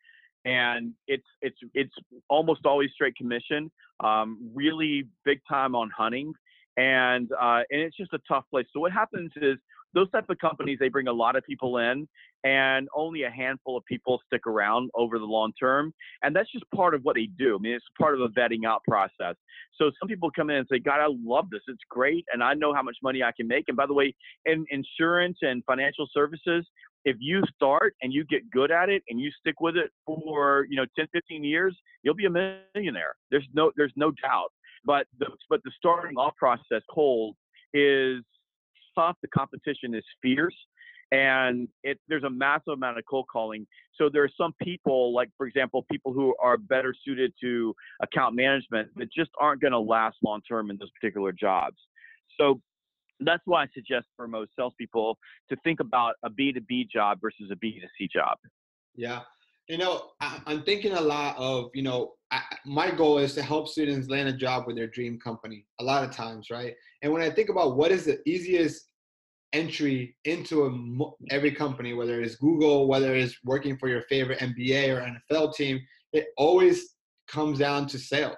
and 0.44 0.92
it's 1.06 1.26
it's 1.42 1.58
it's 1.74 1.94
almost 2.28 2.64
always 2.64 2.90
straight 2.92 3.16
commission. 3.16 3.70
Um, 4.02 4.50
really 4.54 5.04
big 5.24 5.40
time 5.48 5.74
on 5.74 5.90
hunting, 5.96 6.32
and 6.76 7.30
uh, 7.32 7.62
and 7.70 7.80
it's 7.80 7.96
just 7.96 8.12
a 8.12 8.20
tough 8.28 8.44
place. 8.50 8.66
So 8.72 8.80
what 8.80 8.92
happens 8.92 9.32
is 9.36 9.58
those 9.94 10.10
type 10.10 10.28
of 10.28 10.38
companies 10.38 10.78
they 10.80 10.88
bring 10.88 11.08
a 11.08 11.12
lot 11.12 11.36
of 11.36 11.44
people 11.44 11.78
in 11.78 12.06
and 12.44 12.88
only 12.94 13.24
a 13.24 13.30
handful 13.30 13.76
of 13.76 13.84
people 13.84 14.20
stick 14.26 14.46
around 14.46 14.90
over 14.94 15.18
the 15.18 15.24
long 15.24 15.52
term 15.58 15.92
and 16.22 16.34
that's 16.36 16.50
just 16.52 16.64
part 16.74 16.94
of 16.94 17.02
what 17.02 17.16
they 17.16 17.28
do 17.38 17.56
i 17.56 17.58
mean 17.58 17.72
it's 17.72 17.84
part 17.98 18.14
of 18.14 18.20
a 18.20 18.28
vetting 18.28 18.64
out 18.66 18.80
process 18.88 19.34
so 19.76 19.90
some 19.98 20.08
people 20.08 20.30
come 20.30 20.50
in 20.50 20.56
and 20.56 20.66
say 20.70 20.78
god 20.78 21.00
i 21.00 21.08
love 21.24 21.46
this 21.50 21.60
it's 21.68 21.82
great 21.90 22.24
and 22.32 22.42
i 22.42 22.54
know 22.54 22.72
how 22.72 22.82
much 22.82 22.96
money 23.02 23.22
i 23.22 23.32
can 23.36 23.48
make 23.48 23.64
and 23.68 23.76
by 23.76 23.86
the 23.86 23.94
way 23.94 24.14
in 24.46 24.64
insurance 24.70 25.38
and 25.42 25.64
financial 25.64 26.06
services 26.12 26.64
if 27.04 27.16
you 27.20 27.42
start 27.54 27.94
and 28.02 28.12
you 28.12 28.24
get 28.24 28.48
good 28.50 28.70
at 28.70 28.88
it 28.88 29.02
and 29.08 29.20
you 29.20 29.30
stick 29.40 29.60
with 29.60 29.76
it 29.76 29.90
for 30.04 30.66
you 30.68 30.76
know 30.76 30.86
10 30.96 31.06
15 31.12 31.44
years 31.44 31.76
you'll 32.02 32.14
be 32.14 32.26
a 32.26 32.30
millionaire. 32.30 33.14
There's 33.30 33.46
no 33.54 33.72
there's 33.76 33.92
no 33.96 34.12
doubt. 34.22 34.52
But 34.84 35.06
the 35.18 35.26
but 35.48 35.60
the 35.64 35.70
starting 35.76 36.16
off 36.16 36.34
process 36.36 36.82
cold 36.90 37.36
is 37.74 38.22
tough. 38.96 39.16
The 39.22 39.28
competition 39.28 39.94
is 39.94 40.04
fierce 40.22 40.56
and 41.10 41.68
it 41.82 41.98
there's 42.08 42.24
a 42.24 42.30
massive 42.30 42.74
amount 42.74 42.98
of 42.98 43.04
cold 43.08 43.26
calling. 43.30 43.66
So 43.96 44.08
there 44.12 44.22
are 44.22 44.30
some 44.36 44.54
people 44.62 45.14
like 45.14 45.30
for 45.36 45.46
example 45.46 45.84
people 45.90 46.12
who 46.12 46.34
are 46.40 46.56
better 46.56 46.94
suited 47.04 47.32
to 47.40 47.74
account 48.02 48.34
management 48.34 48.90
that 48.96 49.12
just 49.12 49.30
aren't 49.40 49.60
going 49.60 49.72
to 49.72 49.78
last 49.78 50.16
long 50.22 50.40
term 50.42 50.70
in 50.70 50.76
those 50.78 50.90
particular 51.00 51.32
jobs. 51.32 51.76
So 52.38 52.60
that's 53.20 53.42
why 53.46 53.64
I 53.64 53.66
suggest 53.74 54.06
for 54.16 54.28
most 54.28 54.50
salespeople 54.56 55.18
to 55.50 55.56
think 55.64 55.80
about 55.80 56.14
a 56.24 56.30
B2B 56.30 56.88
job 56.90 57.18
versus 57.20 57.50
a 57.50 57.56
B2C 57.56 58.10
job. 58.12 58.36
Yeah. 58.94 59.20
You 59.68 59.78
know, 59.78 60.10
I, 60.20 60.40
am 60.46 60.62
thinking 60.62 60.92
a 60.92 61.00
lot 61.00 61.36
of, 61.36 61.66
you 61.74 61.82
know, 61.82 62.12
I, 62.30 62.40
my 62.64 62.90
goal 62.90 63.18
is 63.18 63.34
to 63.34 63.42
help 63.42 63.68
students 63.68 64.08
land 64.08 64.28
a 64.28 64.32
job 64.32 64.66
with 64.66 64.76
their 64.76 64.86
dream 64.86 65.18
company 65.18 65.66
a 65.80 65.84
lot 65.84 66.04
of 66.04 66.10
times, 66.10 66.48
right? 66.50 66.74
And 67.02 67.12
when 67.12 67.22
I 67.22 67.30
think 67.30 67.50
about 67.50 67.76
what 67.76 67.90
is 67.90 68.06
the 68.06 68.18
easiest 68.26 68.88
entry 69.52 70.16
into 70.24 70.66
a, 70.66 71.32
every 71.34 71.52
company, 71.52 71.92
whether 71.92 72.20
it's 72.20 72.36
Google, 72.36 72.88
whether 72.88 73.14
it's 73.14 73.36
working 73.44 73.76
for 73.76 73.88
your 73.88 74.02
favorite 74.02 74.40
NBA 74.40 74.88
or 74.88 75.18
NFL 75.32 75.54
team, 75.54 75.80
it 76.12 76.28
always 76.36 76.94
comes 77.28 77.58
down 77.58 77.86
to 77.88 77.98
sales. 77.98 78.36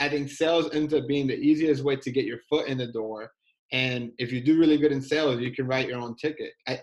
I 0.00 0.08
think 0.08 0.30
sales 0.30 0.74
ends 0.74 0.92
up 0.92 1.06
being 1.06 1.26
the 1.26 1.38
easiest 1.38 1.82
way 1.84 1.96
to 1.96 2.10
get 2.10 2.26
your 2.26 2.40
foot 2.50 2.68
in 2.68 2.78
the 2.78 2.88
door 2.88 3.30
and 3.72 4.12
if 4.18 4.32
you 4.32 4.40
do 4.40 4.58
really 4.58 4.78
good 4.78 4.92
in 4.92 5.02
sales, 5.02 5.40
you 5.40 5.52
can 5.52 5.66
write 5.66 5.88
your 5.88 5.98
own 5.98 6.16
ticket. 6.16 6.52
I, 6.68 6.80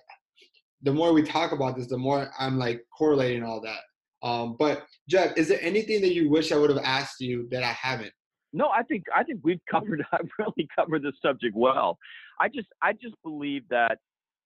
the 0.81 0.93
more 0.93 1.13
we 1.13 1.23
talk 1.23 1.53
about 1.53 1.77
this, 1.77 1.87
the 1.87 1.97
more 1.97 2.29
I'm 2.37 2.57
like 2.57 2.83
correlating 2.97 3.43
all 3.43 3.61
that. 3.61 4.27
Um, 4.27 4.55
but 4.57 4.85
Jeb, 5.09 5.37
is 5.37 5.47
there 5.47 5.59
anything 5.61 6.01
that 6.01 6.13
you 6.13 6.29
wish 6.29 6.51
I 6.51 6.57
would 6.57 6.69
have 6.69 6.83
asked 6.83 7.19
you 7.19 7.47
that 7.51 7.63
I 7.63 7.71
haven't? 7.71 8.13
No, 8.53 8.69
I 8.69 8.83
think 8.83 9.03
I 9.15 9.23
think 9.23 9.39
we've 9.43 9.59
covered. 9.71 10.05
I've 10.11 10.29
really 10.37 10.67
covered 10.75 11.03
this 11.03 11.15
subject 11.21 11.55
well. 11.55 11.97
I 12.39 12.47
just 12.49 12.67
I 12.81 12.93
just 12.93 13.15
believe 13.23 13.63
that, 13.69 13.97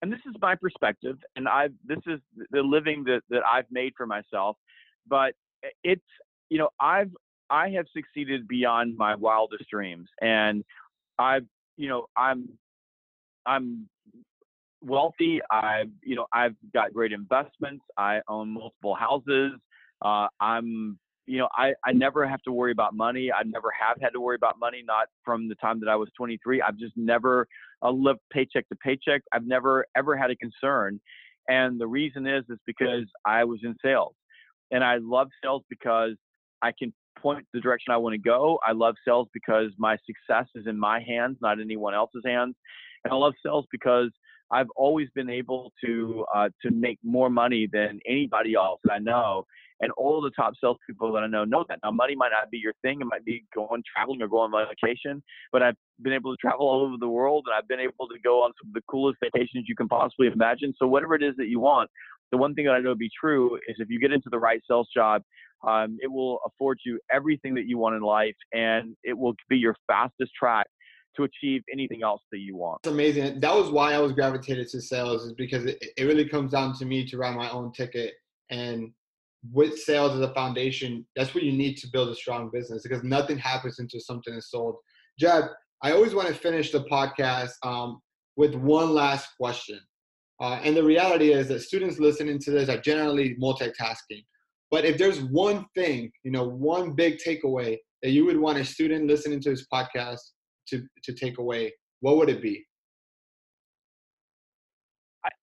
and 0.02 0.12
this 0.12 0.20
is 0.28 0.36
my 0.42 0.56
perspective, 0.56 1.18
and 1.36 1.48
I 1.48 1.70
this 1.86 2.00
is 2.08 2.20
the 2.52 2.62
living 2.62 3.04
that 3.06 3.22
that 3.30 3.42
I've 3.50 3.70
made 3.72 3.94
for 3.98 4.06
myself. 4.06 4.58
But 5.08 5.34
it's 5.84 6.02
you 6.50 6.58
know 6.58 6.70
I've 6.80 7.12
I 7.50 7.70
have 7.70 7.86
succeeded 7.96 8.48
beyond 8.48 8.98
my 8.98 9.16
wildest 9.16 9.70
dreams, 9.70 10.08
and 10.22 10.64
I've 11.20 11.46
you 11.78 11.88
know, 11.88 12.08
I'm 12.18 12.50
I'm 13.46 13.88
wealthy. 14.82 15.40
I've 15.50 15.92
you 16.04 16.16
know 16.16 16.26
I've 16.34 16.56
got 16.74 16.94
great 16.94 17.14
investments. 17.14 17.86
I 17.98 18.20
own 18.28 18.50
multiple 18.50 18.96
houses. 18.96 19.54
Uh, 20.04 20.28
I'm 20.42 21.00
you 21.26 21.38
know 21.38 21.48
I 21.56 21.74
I 21.86 21.94
never 21.94 22.28
have 22.28 22.42
to 22.44 22.52
worry 22.52 22.72
about 22.72 22.96
money. 22.96 23.32
I 23.32 23.44
never 23.44 23.72
have 23.72 23.98
had 24.02 24.10
to 24.10 24.20
worry 24.20 24.36
about 24.36 24.60
money. 24.60 24.84
Not 24.86 25.08
from 25.24 25.48
the 25.48 25.56
time 25.56 25.80
that 25.82 25.90
I 25.90 25.96
was 25.96 26.10
23. 26.18 26.62
I've 26.62 26.78
just 26.78 26.98
never 26.98 27.48
uh, 27.84 27.92
lived 27.92 28.20
paycheck 28.32 28.68
to 28.70 28.76
paycheck. 28.76 29.22
I've 29.32 29.46
never 29.46 29.86
ever 29.96 30.18
had 30.18 30.32
a 30.32 30.36
concern. 30.36 31.00
And 31.50 31.80
the 31.80 31.88
reason 31.88 32.28
is 32.28 32.44
is 32.50 32.60
because 32.66 33.06
I 33.26 33.46
was 33.46 33.60
in 33.64 33.76
sales, 33.84 34.16
and 34.72 34.84
I 34.84 34.98
love 34.98 35.30
sales 35.44 35.64
because 35.70 36.16
I 36.62 36.72
can 36.78 36.94
point 37.22 37.46
the 37.54 37.60
direction 37.62 37.94
I 37.94 37.98
want 37.98 38.14
to 38.14 38.20
go. 38.20 38.60
I 38.66 38.72
love 38.72 38.96
sales 39.06 39.28
because 39.34 39.72
my 39.78 39.98
success 40.06 40.48
is 40.56 40.68
in 40.68 40.78
my 40.78 41.02
hands, 41.06 41.38
not 41.42 41.60
anyone 41.60 41.94
else's 41.94 42.24
hands. 42.26 42.56
And 43.04 43.14
I 43.14 43.16
love 43.16 43.34
sales 43.46 43.66
because 43.72 44.12
I've 44.52 44.70
always 44.76 45.10
been 45.14 45.30
able 45.30 45.74
to 45.84 46.26
uh, 46.34 46.50
to 46.64 46.72
make 46.72 47.00
more 47.04 47.30
money 47.30 47.68
than 47.72 48.00
anybody 48.08 48.56
else 48.56 48.80
that 48.84 48.94
I 48.94 49.00
know. 49.00 49.46
And 49.80 49.92
all 49.92 50.22
the 50.22 50.32
top 50.32 50.54
salespeople 50.60 51.14
that 51.14 51.20
I 51.20 51.28
know 51.28 51.44
know 51.44 51.64
that. 51.70 51.80
Now, 51.84 51.92
money 51.92 52.16
might 52.16 52.32
not 52.32 52.50
be 52.50 52.58
your 52.58 52.74
thing. 52.82 53.00
It 53.00 53.06
might 53.06 53.24
be 53.24 53.44
going 53.54 53.84
traveling 53.96 54.22
or 54.22 54.28
going 54.28 54.52
on 54.52 54.68
vacation. 54.68 55.22
But 55.52 55.62
I've 55.62 55.76
been 56.02 56.14
able 56.14 56.36
to 56.36 56.38
travel 56.40 56.68
all 56.68 56.82
over 56.82 56.96
the 57.00 57.08
world, 57.08 57.46
and 57.48 57.56
I've 57.56 57.68
been 57.68 57.80
able 57.80 58.08
to 58.08 58.20
go 58.24 58.44
on 58.44 58.54
some 58.60 58.70
of 58.70 58.74
the 58.74 58.82
coolest 58.90 59.20
vacations 59.22 59.66
you 59.68 59.76
can 59.76 59.88
possibly 59.88 60.28
imagine. 60.28 60.74
So 60.80 60.88
whatever 60.88 61.14
it 61.14 61.22
is 61.22 61.36
that 61.38 61.48
you 61.48 61.60
want, 61.60 61.92
the 62.32 62.38
one 62.38 62.56
thing 62.56 62.66
that 62.66 62.72
I 62.72 62.80
know 62.80 62.90
to 62.90 62.96
be 62.96 63.10
true 63.20 63.56
is 63.68 63.76
if 63.80 63.90
you 63.90 64.00
get 64.00 64.12
into 64.12 64.30
the 64.30 64.40
right 64.40 64.62
sales 64.68 64.88
job, 64.94 65.22
um, 65.66 65.98
it 66.02 66.12
will 66.12 66.40
afford 66.46 66.80
you 66.86 67.00
everything 67.12 67.56
that 67.56 67.66
you 67.66 67.78
want 67.78 67.96
in 67.96 68.02
life, 68.02 68.36
and 68.54 68.96
it 69.04 69.18
will 69.18 69.34
be 69.50 69.58
your 69.58 69.76
fastest 69.88 70.32
track 70.34 70.68
to 71.16 71.24
achieve 71.24 71.64
anything 71.72 72.04
else 72.04 72.22
that 72.32 72.40
you 72.40 72.56
want. 72.56 72.80
It's 72.84 72.92
amazing. 72.92 73.40
That 73.40 73.56
was 73.56 73.72
why 73.72 73.94
I 73.94 74.00
was 74.00 74.12
gravitated 74.12 74.68
to 74.70 74.82
sales, 74.82 75.26
is 75.26 75.34
because 75.34 75.66
it, 75.66 75.84
it 75.98 76.04
really 76.04 76.28
comes 76.28 76.52
down 76.52 76.78
to 76.78 76.86
me 76.86 77.06
to 77.08 77.18
write 77.18 77.36
my 77.36 77.50
own 77.50 77.72
ticket. 77.72 78.14
And 78.50 78.92
with 79.52 79.78
sales 79.80 80.14
as 80.14 80.22
a 80.22 80.34
foundation, 80.34 81.06
that's 81.16 81.34
what 81.34 81.44
you 81.44 81.52
need 81.52 81.78
to 81.78 81.88
build 81.88 82.10
a 82.10 82.16
strong 82.16 82.50
business 82.52 82.84
because 82.84 83.04
nothing 83.04 83.38
happens 83.38 83.80
until 83.80 84.00
something 84.00 84.34
is 84.34 84.50
sold. 84.50 84.76
Jeb, 85.20 85.46
I 85.82 85.92
always 85.92 86.14
want 86.14 86.28
to 86.28 86.34
finish 86.34 86.72
the 86.72 86.84
podcast 86.86 87.52
um, 87.64 88.02
with 88.36 88.56
one 88.56 88.94
last 88.94 89.30
question. 89.40 89.80
Uh, 90.40 90.60
and 90.64 90.78
the 90.78 90.84
reality 90.84 91.34
is 91.34 91.48
that 91.48 91.62
students 91.62 92.00
listening 92.00 92.40
to 92.40 92.52
this 92.52 92.70
are 92.70 92.80
generally 92.80 93.36
multitasking. 93.42 94.24
But 94.70 94.86
if 94.86 94.98
there's 94.98 95.22
one 95.22 95.66
thing, 95.76 96.12
you 96.24 96.32
know, 96.32 96.48
one 96.48 96.94
big 96.94 97.18
takeaway 97.26 97.78
that 98.04 98.10
you 98.10 98.26
would 98.26 98.38
want 98.38 98.58
a 98.58 98.66
student 98.66 99.08
listening 99.08 99.40
to 99.42 99.50
this 99.52 99.66
podcast 99.72 100.20
to, 100.70 100.84
to 101.04 101.14
take 101.14 101.38
away, 101.38 101.74
what 102.02 102.18
would 102.18 102.30
it 102.30 102.42
be? 102.42 102.66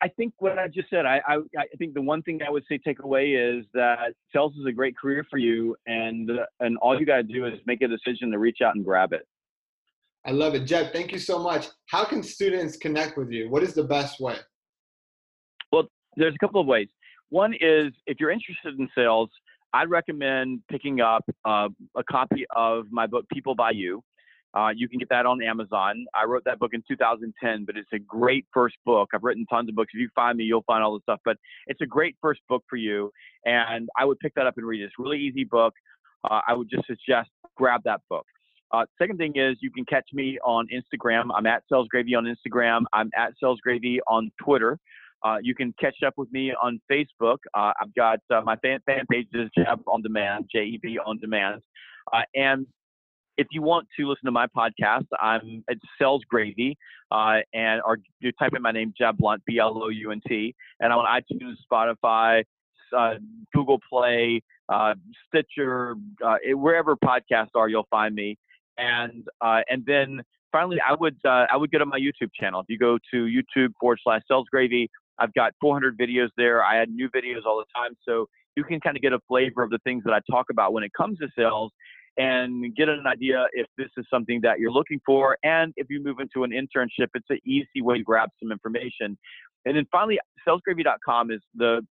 I, 0.03 0.09
think 0.09 0.33
what 0.39 0.59
I 0.59 0.69
just 0.69 0.89
said. 0.91 1.07
I, 1.07 1.21
I, 1.27 1.37
I 1.59 1.65
think 1.79 1.95
the 1.95 2.03
one 2.03 2.23
thing 2.23 2.41
I 2.47 2.51
would 2.51 2.65
say 2.69 2.79
take 2.79 3.03
away 3.03 3.33
is 3.33 3.65
that 3.75 4.15
sales 4.33 4.55
is 4.59 4.67
a 4.67 4.73
great 4.73 4.97
career 4.97 5.27
for 5.31 5.39
you, 5.39 5.77
and 5.87 6.31
uh, 6.31 6.45
and 6.61 6.77
all 6.79 6.99
you 6.99 7.07
got 7.07 7.17
to 7.17 7.23
do 7.23 7.47
is 7.47 7.55
make 7.67 7.83
a 7.83 7.89
decision 7.89 8.31
to 8.31 8.39
reach 8.39 8.59
out 8.63 8.75
and 8.75 8.85
grab 8.85 9.13
it. 9.13 9.27
I 10.27 10.33
love 10.33 10.55
it, 10.55 10.65
Jeb. 10.65 10.93
Thank 10.93 11.13
you 11.13 11.19
so 11.19 11.39
much. 11.39 11.69
How 11.87 12.05
can 12.05 12.23
students 12.23 12.77
connect 12.77 13.17
with 13.17 13.31
you? 13.31 13.51
What 13.51 13.63
is 13.63 13.75
the 13.75 13.85
best 13.85 14.21
way? 14.21 14.37
Well, 15.73 15.89
there's 16.17 16.35
a 16.35 16.39
couple 16.39 16.61
of 16.61 16.67
ways 16.67 16.89
One 17.31 17.55
is 17.55 17.93
if 18.07 18.19
you're 18.21 18.31
interested 18.31 18.79
in 18.79 18.89
sales, 18.95 19.31
I'd 19.73 19.89
recommend 19.89 20.61
picking 20.71 21.01
up 21.01 21.25
uh, 21.45 21.69
a 21.97 22.05
copy 22.11 22.45
of 22.55 22.87
my 22.91 23.07
book, 23.07 23.25
People 23.33 23.55
Buy 23.55 23.71
You. 23.71 24.03
Uh, 24.53 24.71
you 24.75 24.89
can 24.89 24.99
get 24.99 25.09
that 25.11 25.27
on 25.27 25.41
Amazon. 25.43 26.07
I 26.13 26.25
wrote 26.25 26.43
that 26.45 26.59
book 26.59 26.73
in 26.75 26.83
2010, 26.89 27.65
but 27.65 27.77
it's 27.77 27.89
a 27.93 28.01
great 28.01 28.47
first 28.53 28.75
book. 28.85 29.11
I've 29.15 29.23
written 29.23 29.47
tons 29.47 29.69
of 29.69 29.77
books. 29.77 29.93
If 29.95 30.01
you 30.01 30.09
find 30.15 30.37
me, 30.37 30.45
you'll 30.45 30.65
find 30.67 30.83
all 30.83 30.93
the 30.95 31.03
stuff. 31.03 31.21
But 31.25 31.37
it's 31.69 31.81
a 31.81 31.87
great 31.87 32.17
first 32.21 32.41
book 32.49 32.65
for 32.69 32.77
you, 32.77 33.13
and 33.45 33.89
I 33.97 34.05
would 34.05 34.19
pick 34.19 34.35
that 34.35 34.47
up 34.49 34.55
and 34.57 34.67
read 34.67 34.81
it. 34.81 34.87
It's 34.87 34.95
a 34.99 35.03
really 35.03 35.21
easy 35.21 35.45
book. 35.45 35.73
Uh, 36.29 36.41
I 36.47 36.55
would 36.55 36.69
just 36.69 36.87
suggest 36.87 37.31
grab 37.57 37.83
that 37.85 38.01
book. 38.11 38.27
Uh, 38.73 38.87
second 38.99 39.19
thing 39.19 39.33
is 39.37 39.57
you 39.61 39.71
can 39.71 39.85
catch 39.85 40.09
me 40.13 40.39
on 40.45 40.67
Instagram. 40.75 41.29
I'm 41.35 41.47
at 41.47 41.63
Sales 41.71 41.89
Gravy 41.89 42.15
on 42.15 42.25
Instagram. 42.25 42.83
I'm 42.93 43.11
at 43.17 43.33
Sales 43.41 43.61
Gravy 43.63 44.01
on 44.09 44.31
Twitter. 44.43 44.79
Uh, 45.25 45.37
you 45.43 45.55
can 45.55 45.75
catch 45.81 45.97
up 46.07 46.15
with 46.17 46.31
me 46.33 46.53
on 46.63 46.81
Facebook. 46.91 47.39
Uh, 47.55 47.73
I've 47.81 47.95
got 47.95 48.21
uh, 48.31 48.41
my 48.43 48.57
fan, 48.57 48.81
fan 48.87 49.05
page 49.11 49.29
is 49.35 49.51
Jeb 49.57 49.81
on 49.87 50.03
Demand, 50.03 50.47
J 50.53 50.61
E 50.61 50.81
B 50.83 50.99
on 51.05 51.19
Demand. 51.19 51.61
Uh, 52.13 52.23
and 52.35 52.67
if 53.37 53.47
you 53.53 53.63
want 53.63 53.87
to 53.99 54.09
listen 54.09 54.25
to 54.27 54.33
my 54.33 54.47
podcast, 54.47 55.07
I'm 55.21 55.65
at 55.71 55.77
Sales 55.99 56.23
Gravy, 56.29 56.77
uh, 57.11 57.39
and 57.55 57.81
or 57.87 57.99
you 58.21 58.33
type 58.33 58.53
in 58.55 58.63
my 58.63 58.73
name, 58.73 58.93
Jeb 58.97 59.19
Blount 59.19 59.43
B 59.47 59.59
L 59.59 59.83
O 59.83 59.89
U 59.89 60.11
N 60.11 60.21
T, 60.27 60.55
and 60.81 60.93
I'm 60.93 60.99
on 60.99 61.23
iTunes, 61.23 61.55
Spotify, 61.71 62.43
uh, 62.97 63.15
Google 63.55 63.81
Play, 63.89 64.43
Stitcher, 65.29 65.97
wherever 66.53 66.97
podcasts 66.97 67.51
are, 67.55 67.69
you'll 67.69 67.89
find 67.91 68.15
me. 68.15 68.37
And 68.79 69.27
and 69.43 69.85
then 69.87 70.23
finally, 70.53 70.79
I 70.87 70.95
would 70.95 71.17
uh, 71.25 71.47
I 71.51 71.57
would 71.57 71.71
go 71.71 71.79
to 71.79 71.87
my 71.87 71.99
YouTube 71.99 72.31
channel. 72.39 72.61
If 72.61 72.67
you 72.69 72.79
go 72.79 72.99
to 73.13 73.27
YouTube 73.27 73.73
forward 73.81 74.01
slash 74.03 74.23
Sales 74.29 74.47
Gravy, 74.51 74.91
I've 75.21 75.33
got 75.35 75.53
400 75.61 75.99
videos 75.99 76.29
there. 76.37 76.65
I 76.65 76.79
add 76.79 76.91
new 76.91 77.09
videos 77.11 77.45
all 77.47 77.59
the 77.59 77.67
time. 77.79 77.93
So 78.07 78.27
you 78.57 78.65
can 78.65 78.81
kind 78.81 78.97
of 78.97 79.03
get 79.03 79.13
a 79.13 79.21
flavor 79.29 79.63
of 79.63 79.71
the 79.71 79.79
things 79.85 80.03
that 80.05 80.13
I 80.13 80.21
talk 80.31 80.47
about 80.51 80.73
when 80.73 80.83
it 80.83 80.93
comes 80.97 81.19
to 81.19 81.29
sales 81.37 81.73
and 82.17 82.75
get 82.75 82.89
an 82.89 83.07
idea 83.07 83.47
if 83.53 83.67
this 83.79 83.89
is 83.97 84.05
something 84.13 84.41
that 84.43 84.59
you're 84.59 84.73
looking 84.73 85.01
for. 85.07 85.39
And 85.43 85.73
if 85.77 85.87
you 85.89 86.03
move 86.03 86.19
into 86.19 86.45
an 86.45 86.51
internship, 86.51 87.09
it's 87.15 87.31
an 87.31 87.39
easy 87.45 87.81
way 87.81 87.99
to 87.99 88.05
grab 88.05 88.31
some 88.43 88.51
information. 88.51 89.17
And 89.67 89.77
then 89.77 89.87
finally, 89.93 90.19
salesgravy.com 90.47 91.31
is 91.31 91.41
the 91.55 91.87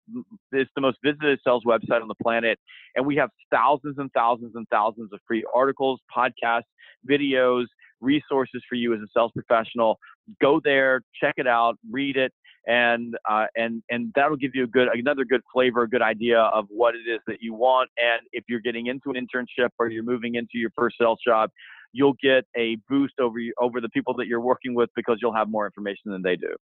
is 0.52 0.68
the 0.76 0.82
most 0.82 0.98
visited 1.04 1.40
sales 1.46 1.64
website 1.66 2.02
on 2.02 2.08
the 2.08 2.16
planet, 2.22 2.58
and 2.96 3.06
we 3.06 3.16
have 3.18 3.30
thousands 3.52 3.98
and 4.00 4.12
thousands 4.12 4.54
and 4.56 4.68
thousands 4.72 5.14
of 5.14 5.20
free 5.28 5.44
articles, 5.54 6.00
podcasts, 6.16 6.64
videos, 7.08 7.66
resources 8.02 8.64
for 8.68 8.76
you 8.76 8.94
as 8.94 9.00
a 9.02 9.08
sales 9.16 9.32
professional. 9.34 10.00
Go 10.42 10.60
there, 10.64 11.02
check 11.22 11.36
it 11.38 11.48
out, 11.48 11.76
read 11.92 12.18
it, 12.18 12.34
and 12.70 13.16
uh, 13.28 13.48
and 13.58 13.82
and 13.90 14.12
that'll 14.16 14.38
give 14.38 14.52
you 14.54 14.64
a 14.64 14.68
good 14.68 14.88
another 14.94 15.26
good 15.26 15.42
flavor, 15.52 15.84
a 15.84 15.90
good 15.90 16.04
idea 16.04 16.40
of 16.40 16.66
what 16.70 16.94
it 16.96 17.10
is 17.10 17.20
that 17.28 17.42
you 17.42 17.54
want. 17.54 17.90
And 17.98 18.22
if 18.32 18.44
you're 18.48 18.62
getting 18.62 18.88
into 18.88 19.10
an 19.10 19.16
internship 19.16 19.70
or 19.80 19.90
you're 19.90 20.04
moving 20.04 20.36
into 20.36 20.54
your 20.54 20.70
first 20.76 20.98
sales 21.02 21.20
job, 21.26 21.50
you'll 21.94 22.16
get 22.22 22.46
a 22.56 22.78
boost 22.88 23.16
over 23.20 23.40
over 23.60 23.82
the 23.82 23.90
people 23.90 24.14
that 24.18 24.28
you're 24.28 24.40
working 24.40 24.76
with 24.76 24.90
because 24.96 25.18
you'll 25.20 25.34
have 25.34 25.50
more 25.50 25.66
information 25.66 26.12
than 26.12 26.22
they 26.22 26.36
do. 26.36 26.56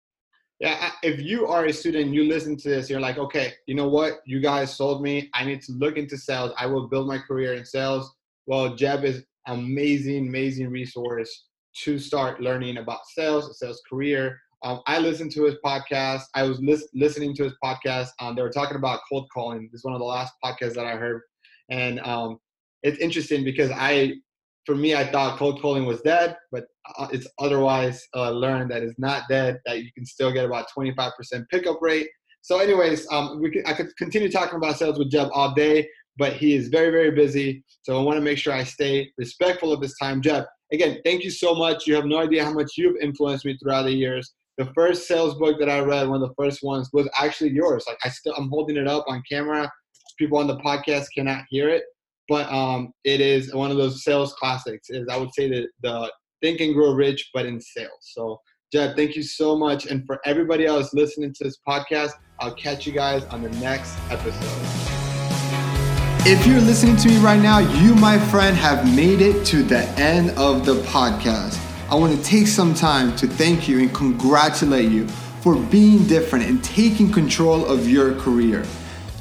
Yeah, 0.59 0.91
if 1.03 1.19
you 1.19 1.47
are 1.47 1.65
a 1.65 1.73
student, 1.73 2.13
you 2.13 2.25
listen 2.25 2.55
to 2.55 2.69
this, 2.69 2.89
you're 2.89 3.01
like, 3.01 3.17
okay, 3.17 3.53
you 3.65 3.75
know 3.75 3.89
what? 3.89 4.19
You 4.25 4.39
guys 4.39 4.73
sold 4.73 5.01
me. 5.01 5.29
I 5.33 5.43
need 5.43 5.61
to 5.63 5.73
look 5.73 5.97
into 5.97 6.17
sales. 6.17 6.53
I 6.57 6.65
will 6.67 6.87
build 6.87 7.07
my 7.07 7.17
career 7.17 7.55
in 7.55 7.65
sales. 7.65 8.15
Well, 8.45 8.73
Jeb 8.73 9.03
is 9.03 9.25
amazing, 9.47 10.27
amazing 10.27 10.69
resource 10.69 11.47
to 11.83 11.99
start 11.99 12.39
learning 12.39 12.77
about 12.77 13.05
sales, 13.07 13.59
sales 13.59 13.81
career. 13.89 14.39
Um, 14.65 14.81
I 14.87 14.97
listened 14.97 15.31
to 15.33 15.43
his 15.43 15.55
podcast. 15.63 16.23
I 16.33 16.41
was 16.41 16.59
lis- 16.59 16.89
listening 16.95 17.35
to 17.35 17.43
his 17.43 17.53
podcast. 17.63 18.09
Um, 18.19 18.35
they 18.35 18.41
were 18.41 18.49
talking 18.49 18.77
about 18.77 19.01
cold 19.07 19.27
calling. 19.31 19.69
This 19.71 19.81
is 19.81 19.85
one 19.85 19.93
of 19.93 19.99
the 19.99 20.05
last 20.05 20.33
podcasts 20.43 20.73
that 20.73 20.87
I 20.87 20.95
heard, 20.95 21.21
and 21.69 21.99
um, 21.99 22.39
it's 22.81 22.97
interesting 22.97 23.43
because 23.43 23.69
I, 23.69 24.13
for 24.65 24.73
me, 24.73 24.95
I 24.95 25.05
thought 25.11 25.37
cold 25.37 25.61
calling 25.61 25.85
was 25.85 26.01
dead, 26.01 26.35
but 26.51 26.65
uh, 26.97 27.07
it's 27.11 27.27
otherwise 27.37 28.03
uh, 28.15 28.31
learned 28.31 28.71
that 28.71 28.81
it's 28.81 28.97
not 28.97 29.23
dead. 29.29 29.59
That 29.67 29.83
you 29.83 29.91
can 29.93 30.03
still 30.03 30.33
get 30.33 30.45
about 30.45 30.65
25% 30.75 31.11
pickup 31.51 31.77
rate. 31.79 32.07
So, 32.41 32.57
anyways, 32.57 33.07
um, 33.11 33.39
we 33.39 33.51
could, 33.51 33.67
I 33.67 33.73
could 33.73 33.95
continue 33.97 34.31
talking 34.31 34.57
about 34.57 34.77
sales 34.77 34.97
with 34.97 35.11
Jeb 35.11 35.29
all 35.31 35.53
day, 35.53 35.87
but 36.17 36.33
he 36.33 36.55
is 36.55 36.69
very, 36.69 36.89
very 36.89 37.11
busy. 37.11 37.63
So 37.83 37.99
I 37.99 38.03
want 38.03 38.17
to 38.17 38.21
make 38.21 38.39
sure 38.39 38.53
I 38.53 38.63
stay 38.63 39.11
respectful 39.19 39.71
of 39.71 39.81
his 39.81 39.95
time. 40.01 40.23
Jeb, 40.23 40.45
again, 40.73 41.01
thank 41.05 41.23
you 41.23 41.29
so 41.29 41.53
much. 41.53 41.85
You 41.85 41.93
have 41.93 42.05
no 42.05 42.17
idea 42.17 42.43
how 42.43 42.53
much 42.53 42.71
you've 42.77 42.97
influenced 42.99 43.45
me 43.45 43.57
throughout 43.57 43.83
the 43.83 43.91
years. 43.91 44.33
The 44.57 44.71
first 44.73 45.05
sales 45.05 45.35
book 45.35 45.59
that 45.59 45.69
I 45.69 45.79
read, 45.79 46.07
one 46.07 46.21
of 46.21 46.29
the 46.29 46.33
first 46.41 46.63
ones, 46.63 46.89
was 46.93 47.09
actually 47.19 47.49
yours. 47.49 47.83
Like 47.87 47.97
I 48.05 48.09
still, 48.09 48.33
I'm 48.37 48.47
holding 48.47 48.77
it 48.77 48.87
up 48.87 49.03
on 49.09 49.21
camera. 49.29 49.69
People 50.17 50.37
on 50.37 50.47
the 50.47 50.57
podcast 50.59 51.07
cannot 51.13 51.43
hear 51.49 51.67
it, 51.67 51.83
but 52.29 52.49
um, 52.49 52.93
it 53.03 53.19
is 53.19 53.53
one 53.53 53.69
of 53.69 53.75
those 53.75 54.05
sales 54.05 54.33
classics. 54.35 54.89
Is 54.89 55.09
I 55.09 55.17
would 55.17 55.33
say 55.33 55.49
that 55.49 55.67
the 55.83 56.09
Think 56.41 56.61
and 56.61 56.73
Grow 56.73 56.93
Rich, 56.93 57.31
but 57.33 57.45
in 57.45 57.59
sales. 57.59 57.99
So 57.99 58.39
Jeb, 58.71 58.95
thank 58.95 59.17
you 59.17 59.23
so 59.23 59.57
much. 59.57 59.87
And 59.87 60.05
for 60.05 60.21
everybody 60.25 60.65
else 60.65 60.93
listening 60.93 61.33
to 61.33 61.43
this 61.43 61.57
podcast, 61.67 62.11
I'll 62.39 62.55
catch 62.55 62.87
you 62.87 62.93
guys 62.93 63.25
on 63.25 63.41
the 63.41 63.49
next 63.59 63.97
episode. 64.09 64.85
If 66.27 66.47
you're 66.47 66.61
listening 66.61 66.95
to 66.97 67.09
me 67.09 67.17
right 67.17 67.41
now, 67.41 67.59
you, 67.59 67.93
my 67.93 68.17
friend, 68.17 68.55
have 68.55 68.95
made 68.95 69.19
it 69.19 69.45
to 69.47 69.63
the 69.63 69.83
end 69.99 70.31
of 70.31 70.65
the 70.65 70.75
podcast. 70.83 71.64
I 71.95 71.97
want 71.97 72.13
to 72.13 72.21
take 72.21 72.47
some 72.47 72.73
time 72.73 73.15
to 73.15 73.25
thank 73.25 73.69
you 73.69 73.79
and 73.79 73.95
congratulate 73.95 74.91
you 74.91 75.07
for 75.39 75.55
being 75.55 76.05
different 76.07 76.43
and 76.43 76.61
taking 76.61 77.09
control 77.09 77.65
of 77.65 77.87
your 77.87 78.15
career. 78.15 78.65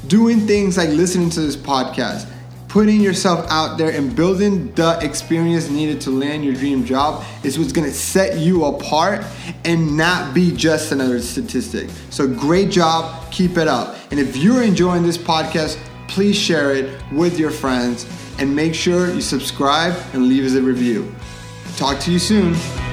Doing 0.07 0.41
things 0.41 0.75
like 0.75 0.89
listening 0.89 1.29
to 1.29 1.39
this 1.39 1.55
podcast, 1.55 2.29
putting 2.67 2.99
yourself 2.99 3.49
out 3.49 3.77
there 3.77 3.91
and 3.91 4.13
building 4.13 4.73
the 4.73 4.99
experience 5.01 5.69
needed 5.69 6.01
to 6.01 6.09
land 6.09 6.43
your 6.43 6.53
dream 6.53 6.83
job 6.83 7.23
is 7.45 7.57
what's 7.57 7.71
gonna 7.71 7.89
set 7.89 8.39
you 8.39 8.65
apart 8.65 9.23
and 9.63 9.95
not 9.95 10.33
be 10.33 10.53
just 10.53 10.91
another 10.91 11.21
statistic. 11.21 11.89
So, 12.09 12.27
great 12.27 12.71
job, 12.71 13.31
keep 13.31 13.57
it 13.57 13.69
up. 13.69 13.95
And 14.11 14.19
if 14.19 14.35
you're 14.35 14.63
enjoying 14.63 15.03
this 15.03 15.17
podcast, 15.17 15.79
please 16.09 16.35
share 16.35 16.75
it 16.75 17.01
with 17.13 17.39
your 17.39 17.51
friends 17.51 18.05
and 18.37 18.53
make 18.53 18.75
sure 18.75 19.13
you 19.13 19.21
subscribe 19.21 19.95
and 20.11 20.27
leave 20.27 20.43
us 20.43 20.55
a 20.55 20.61
review. 20.61 21.14
Talk 21.75 21.99
to 21.99 22.11
you 22.11 22.19
soon. 22.19 22.84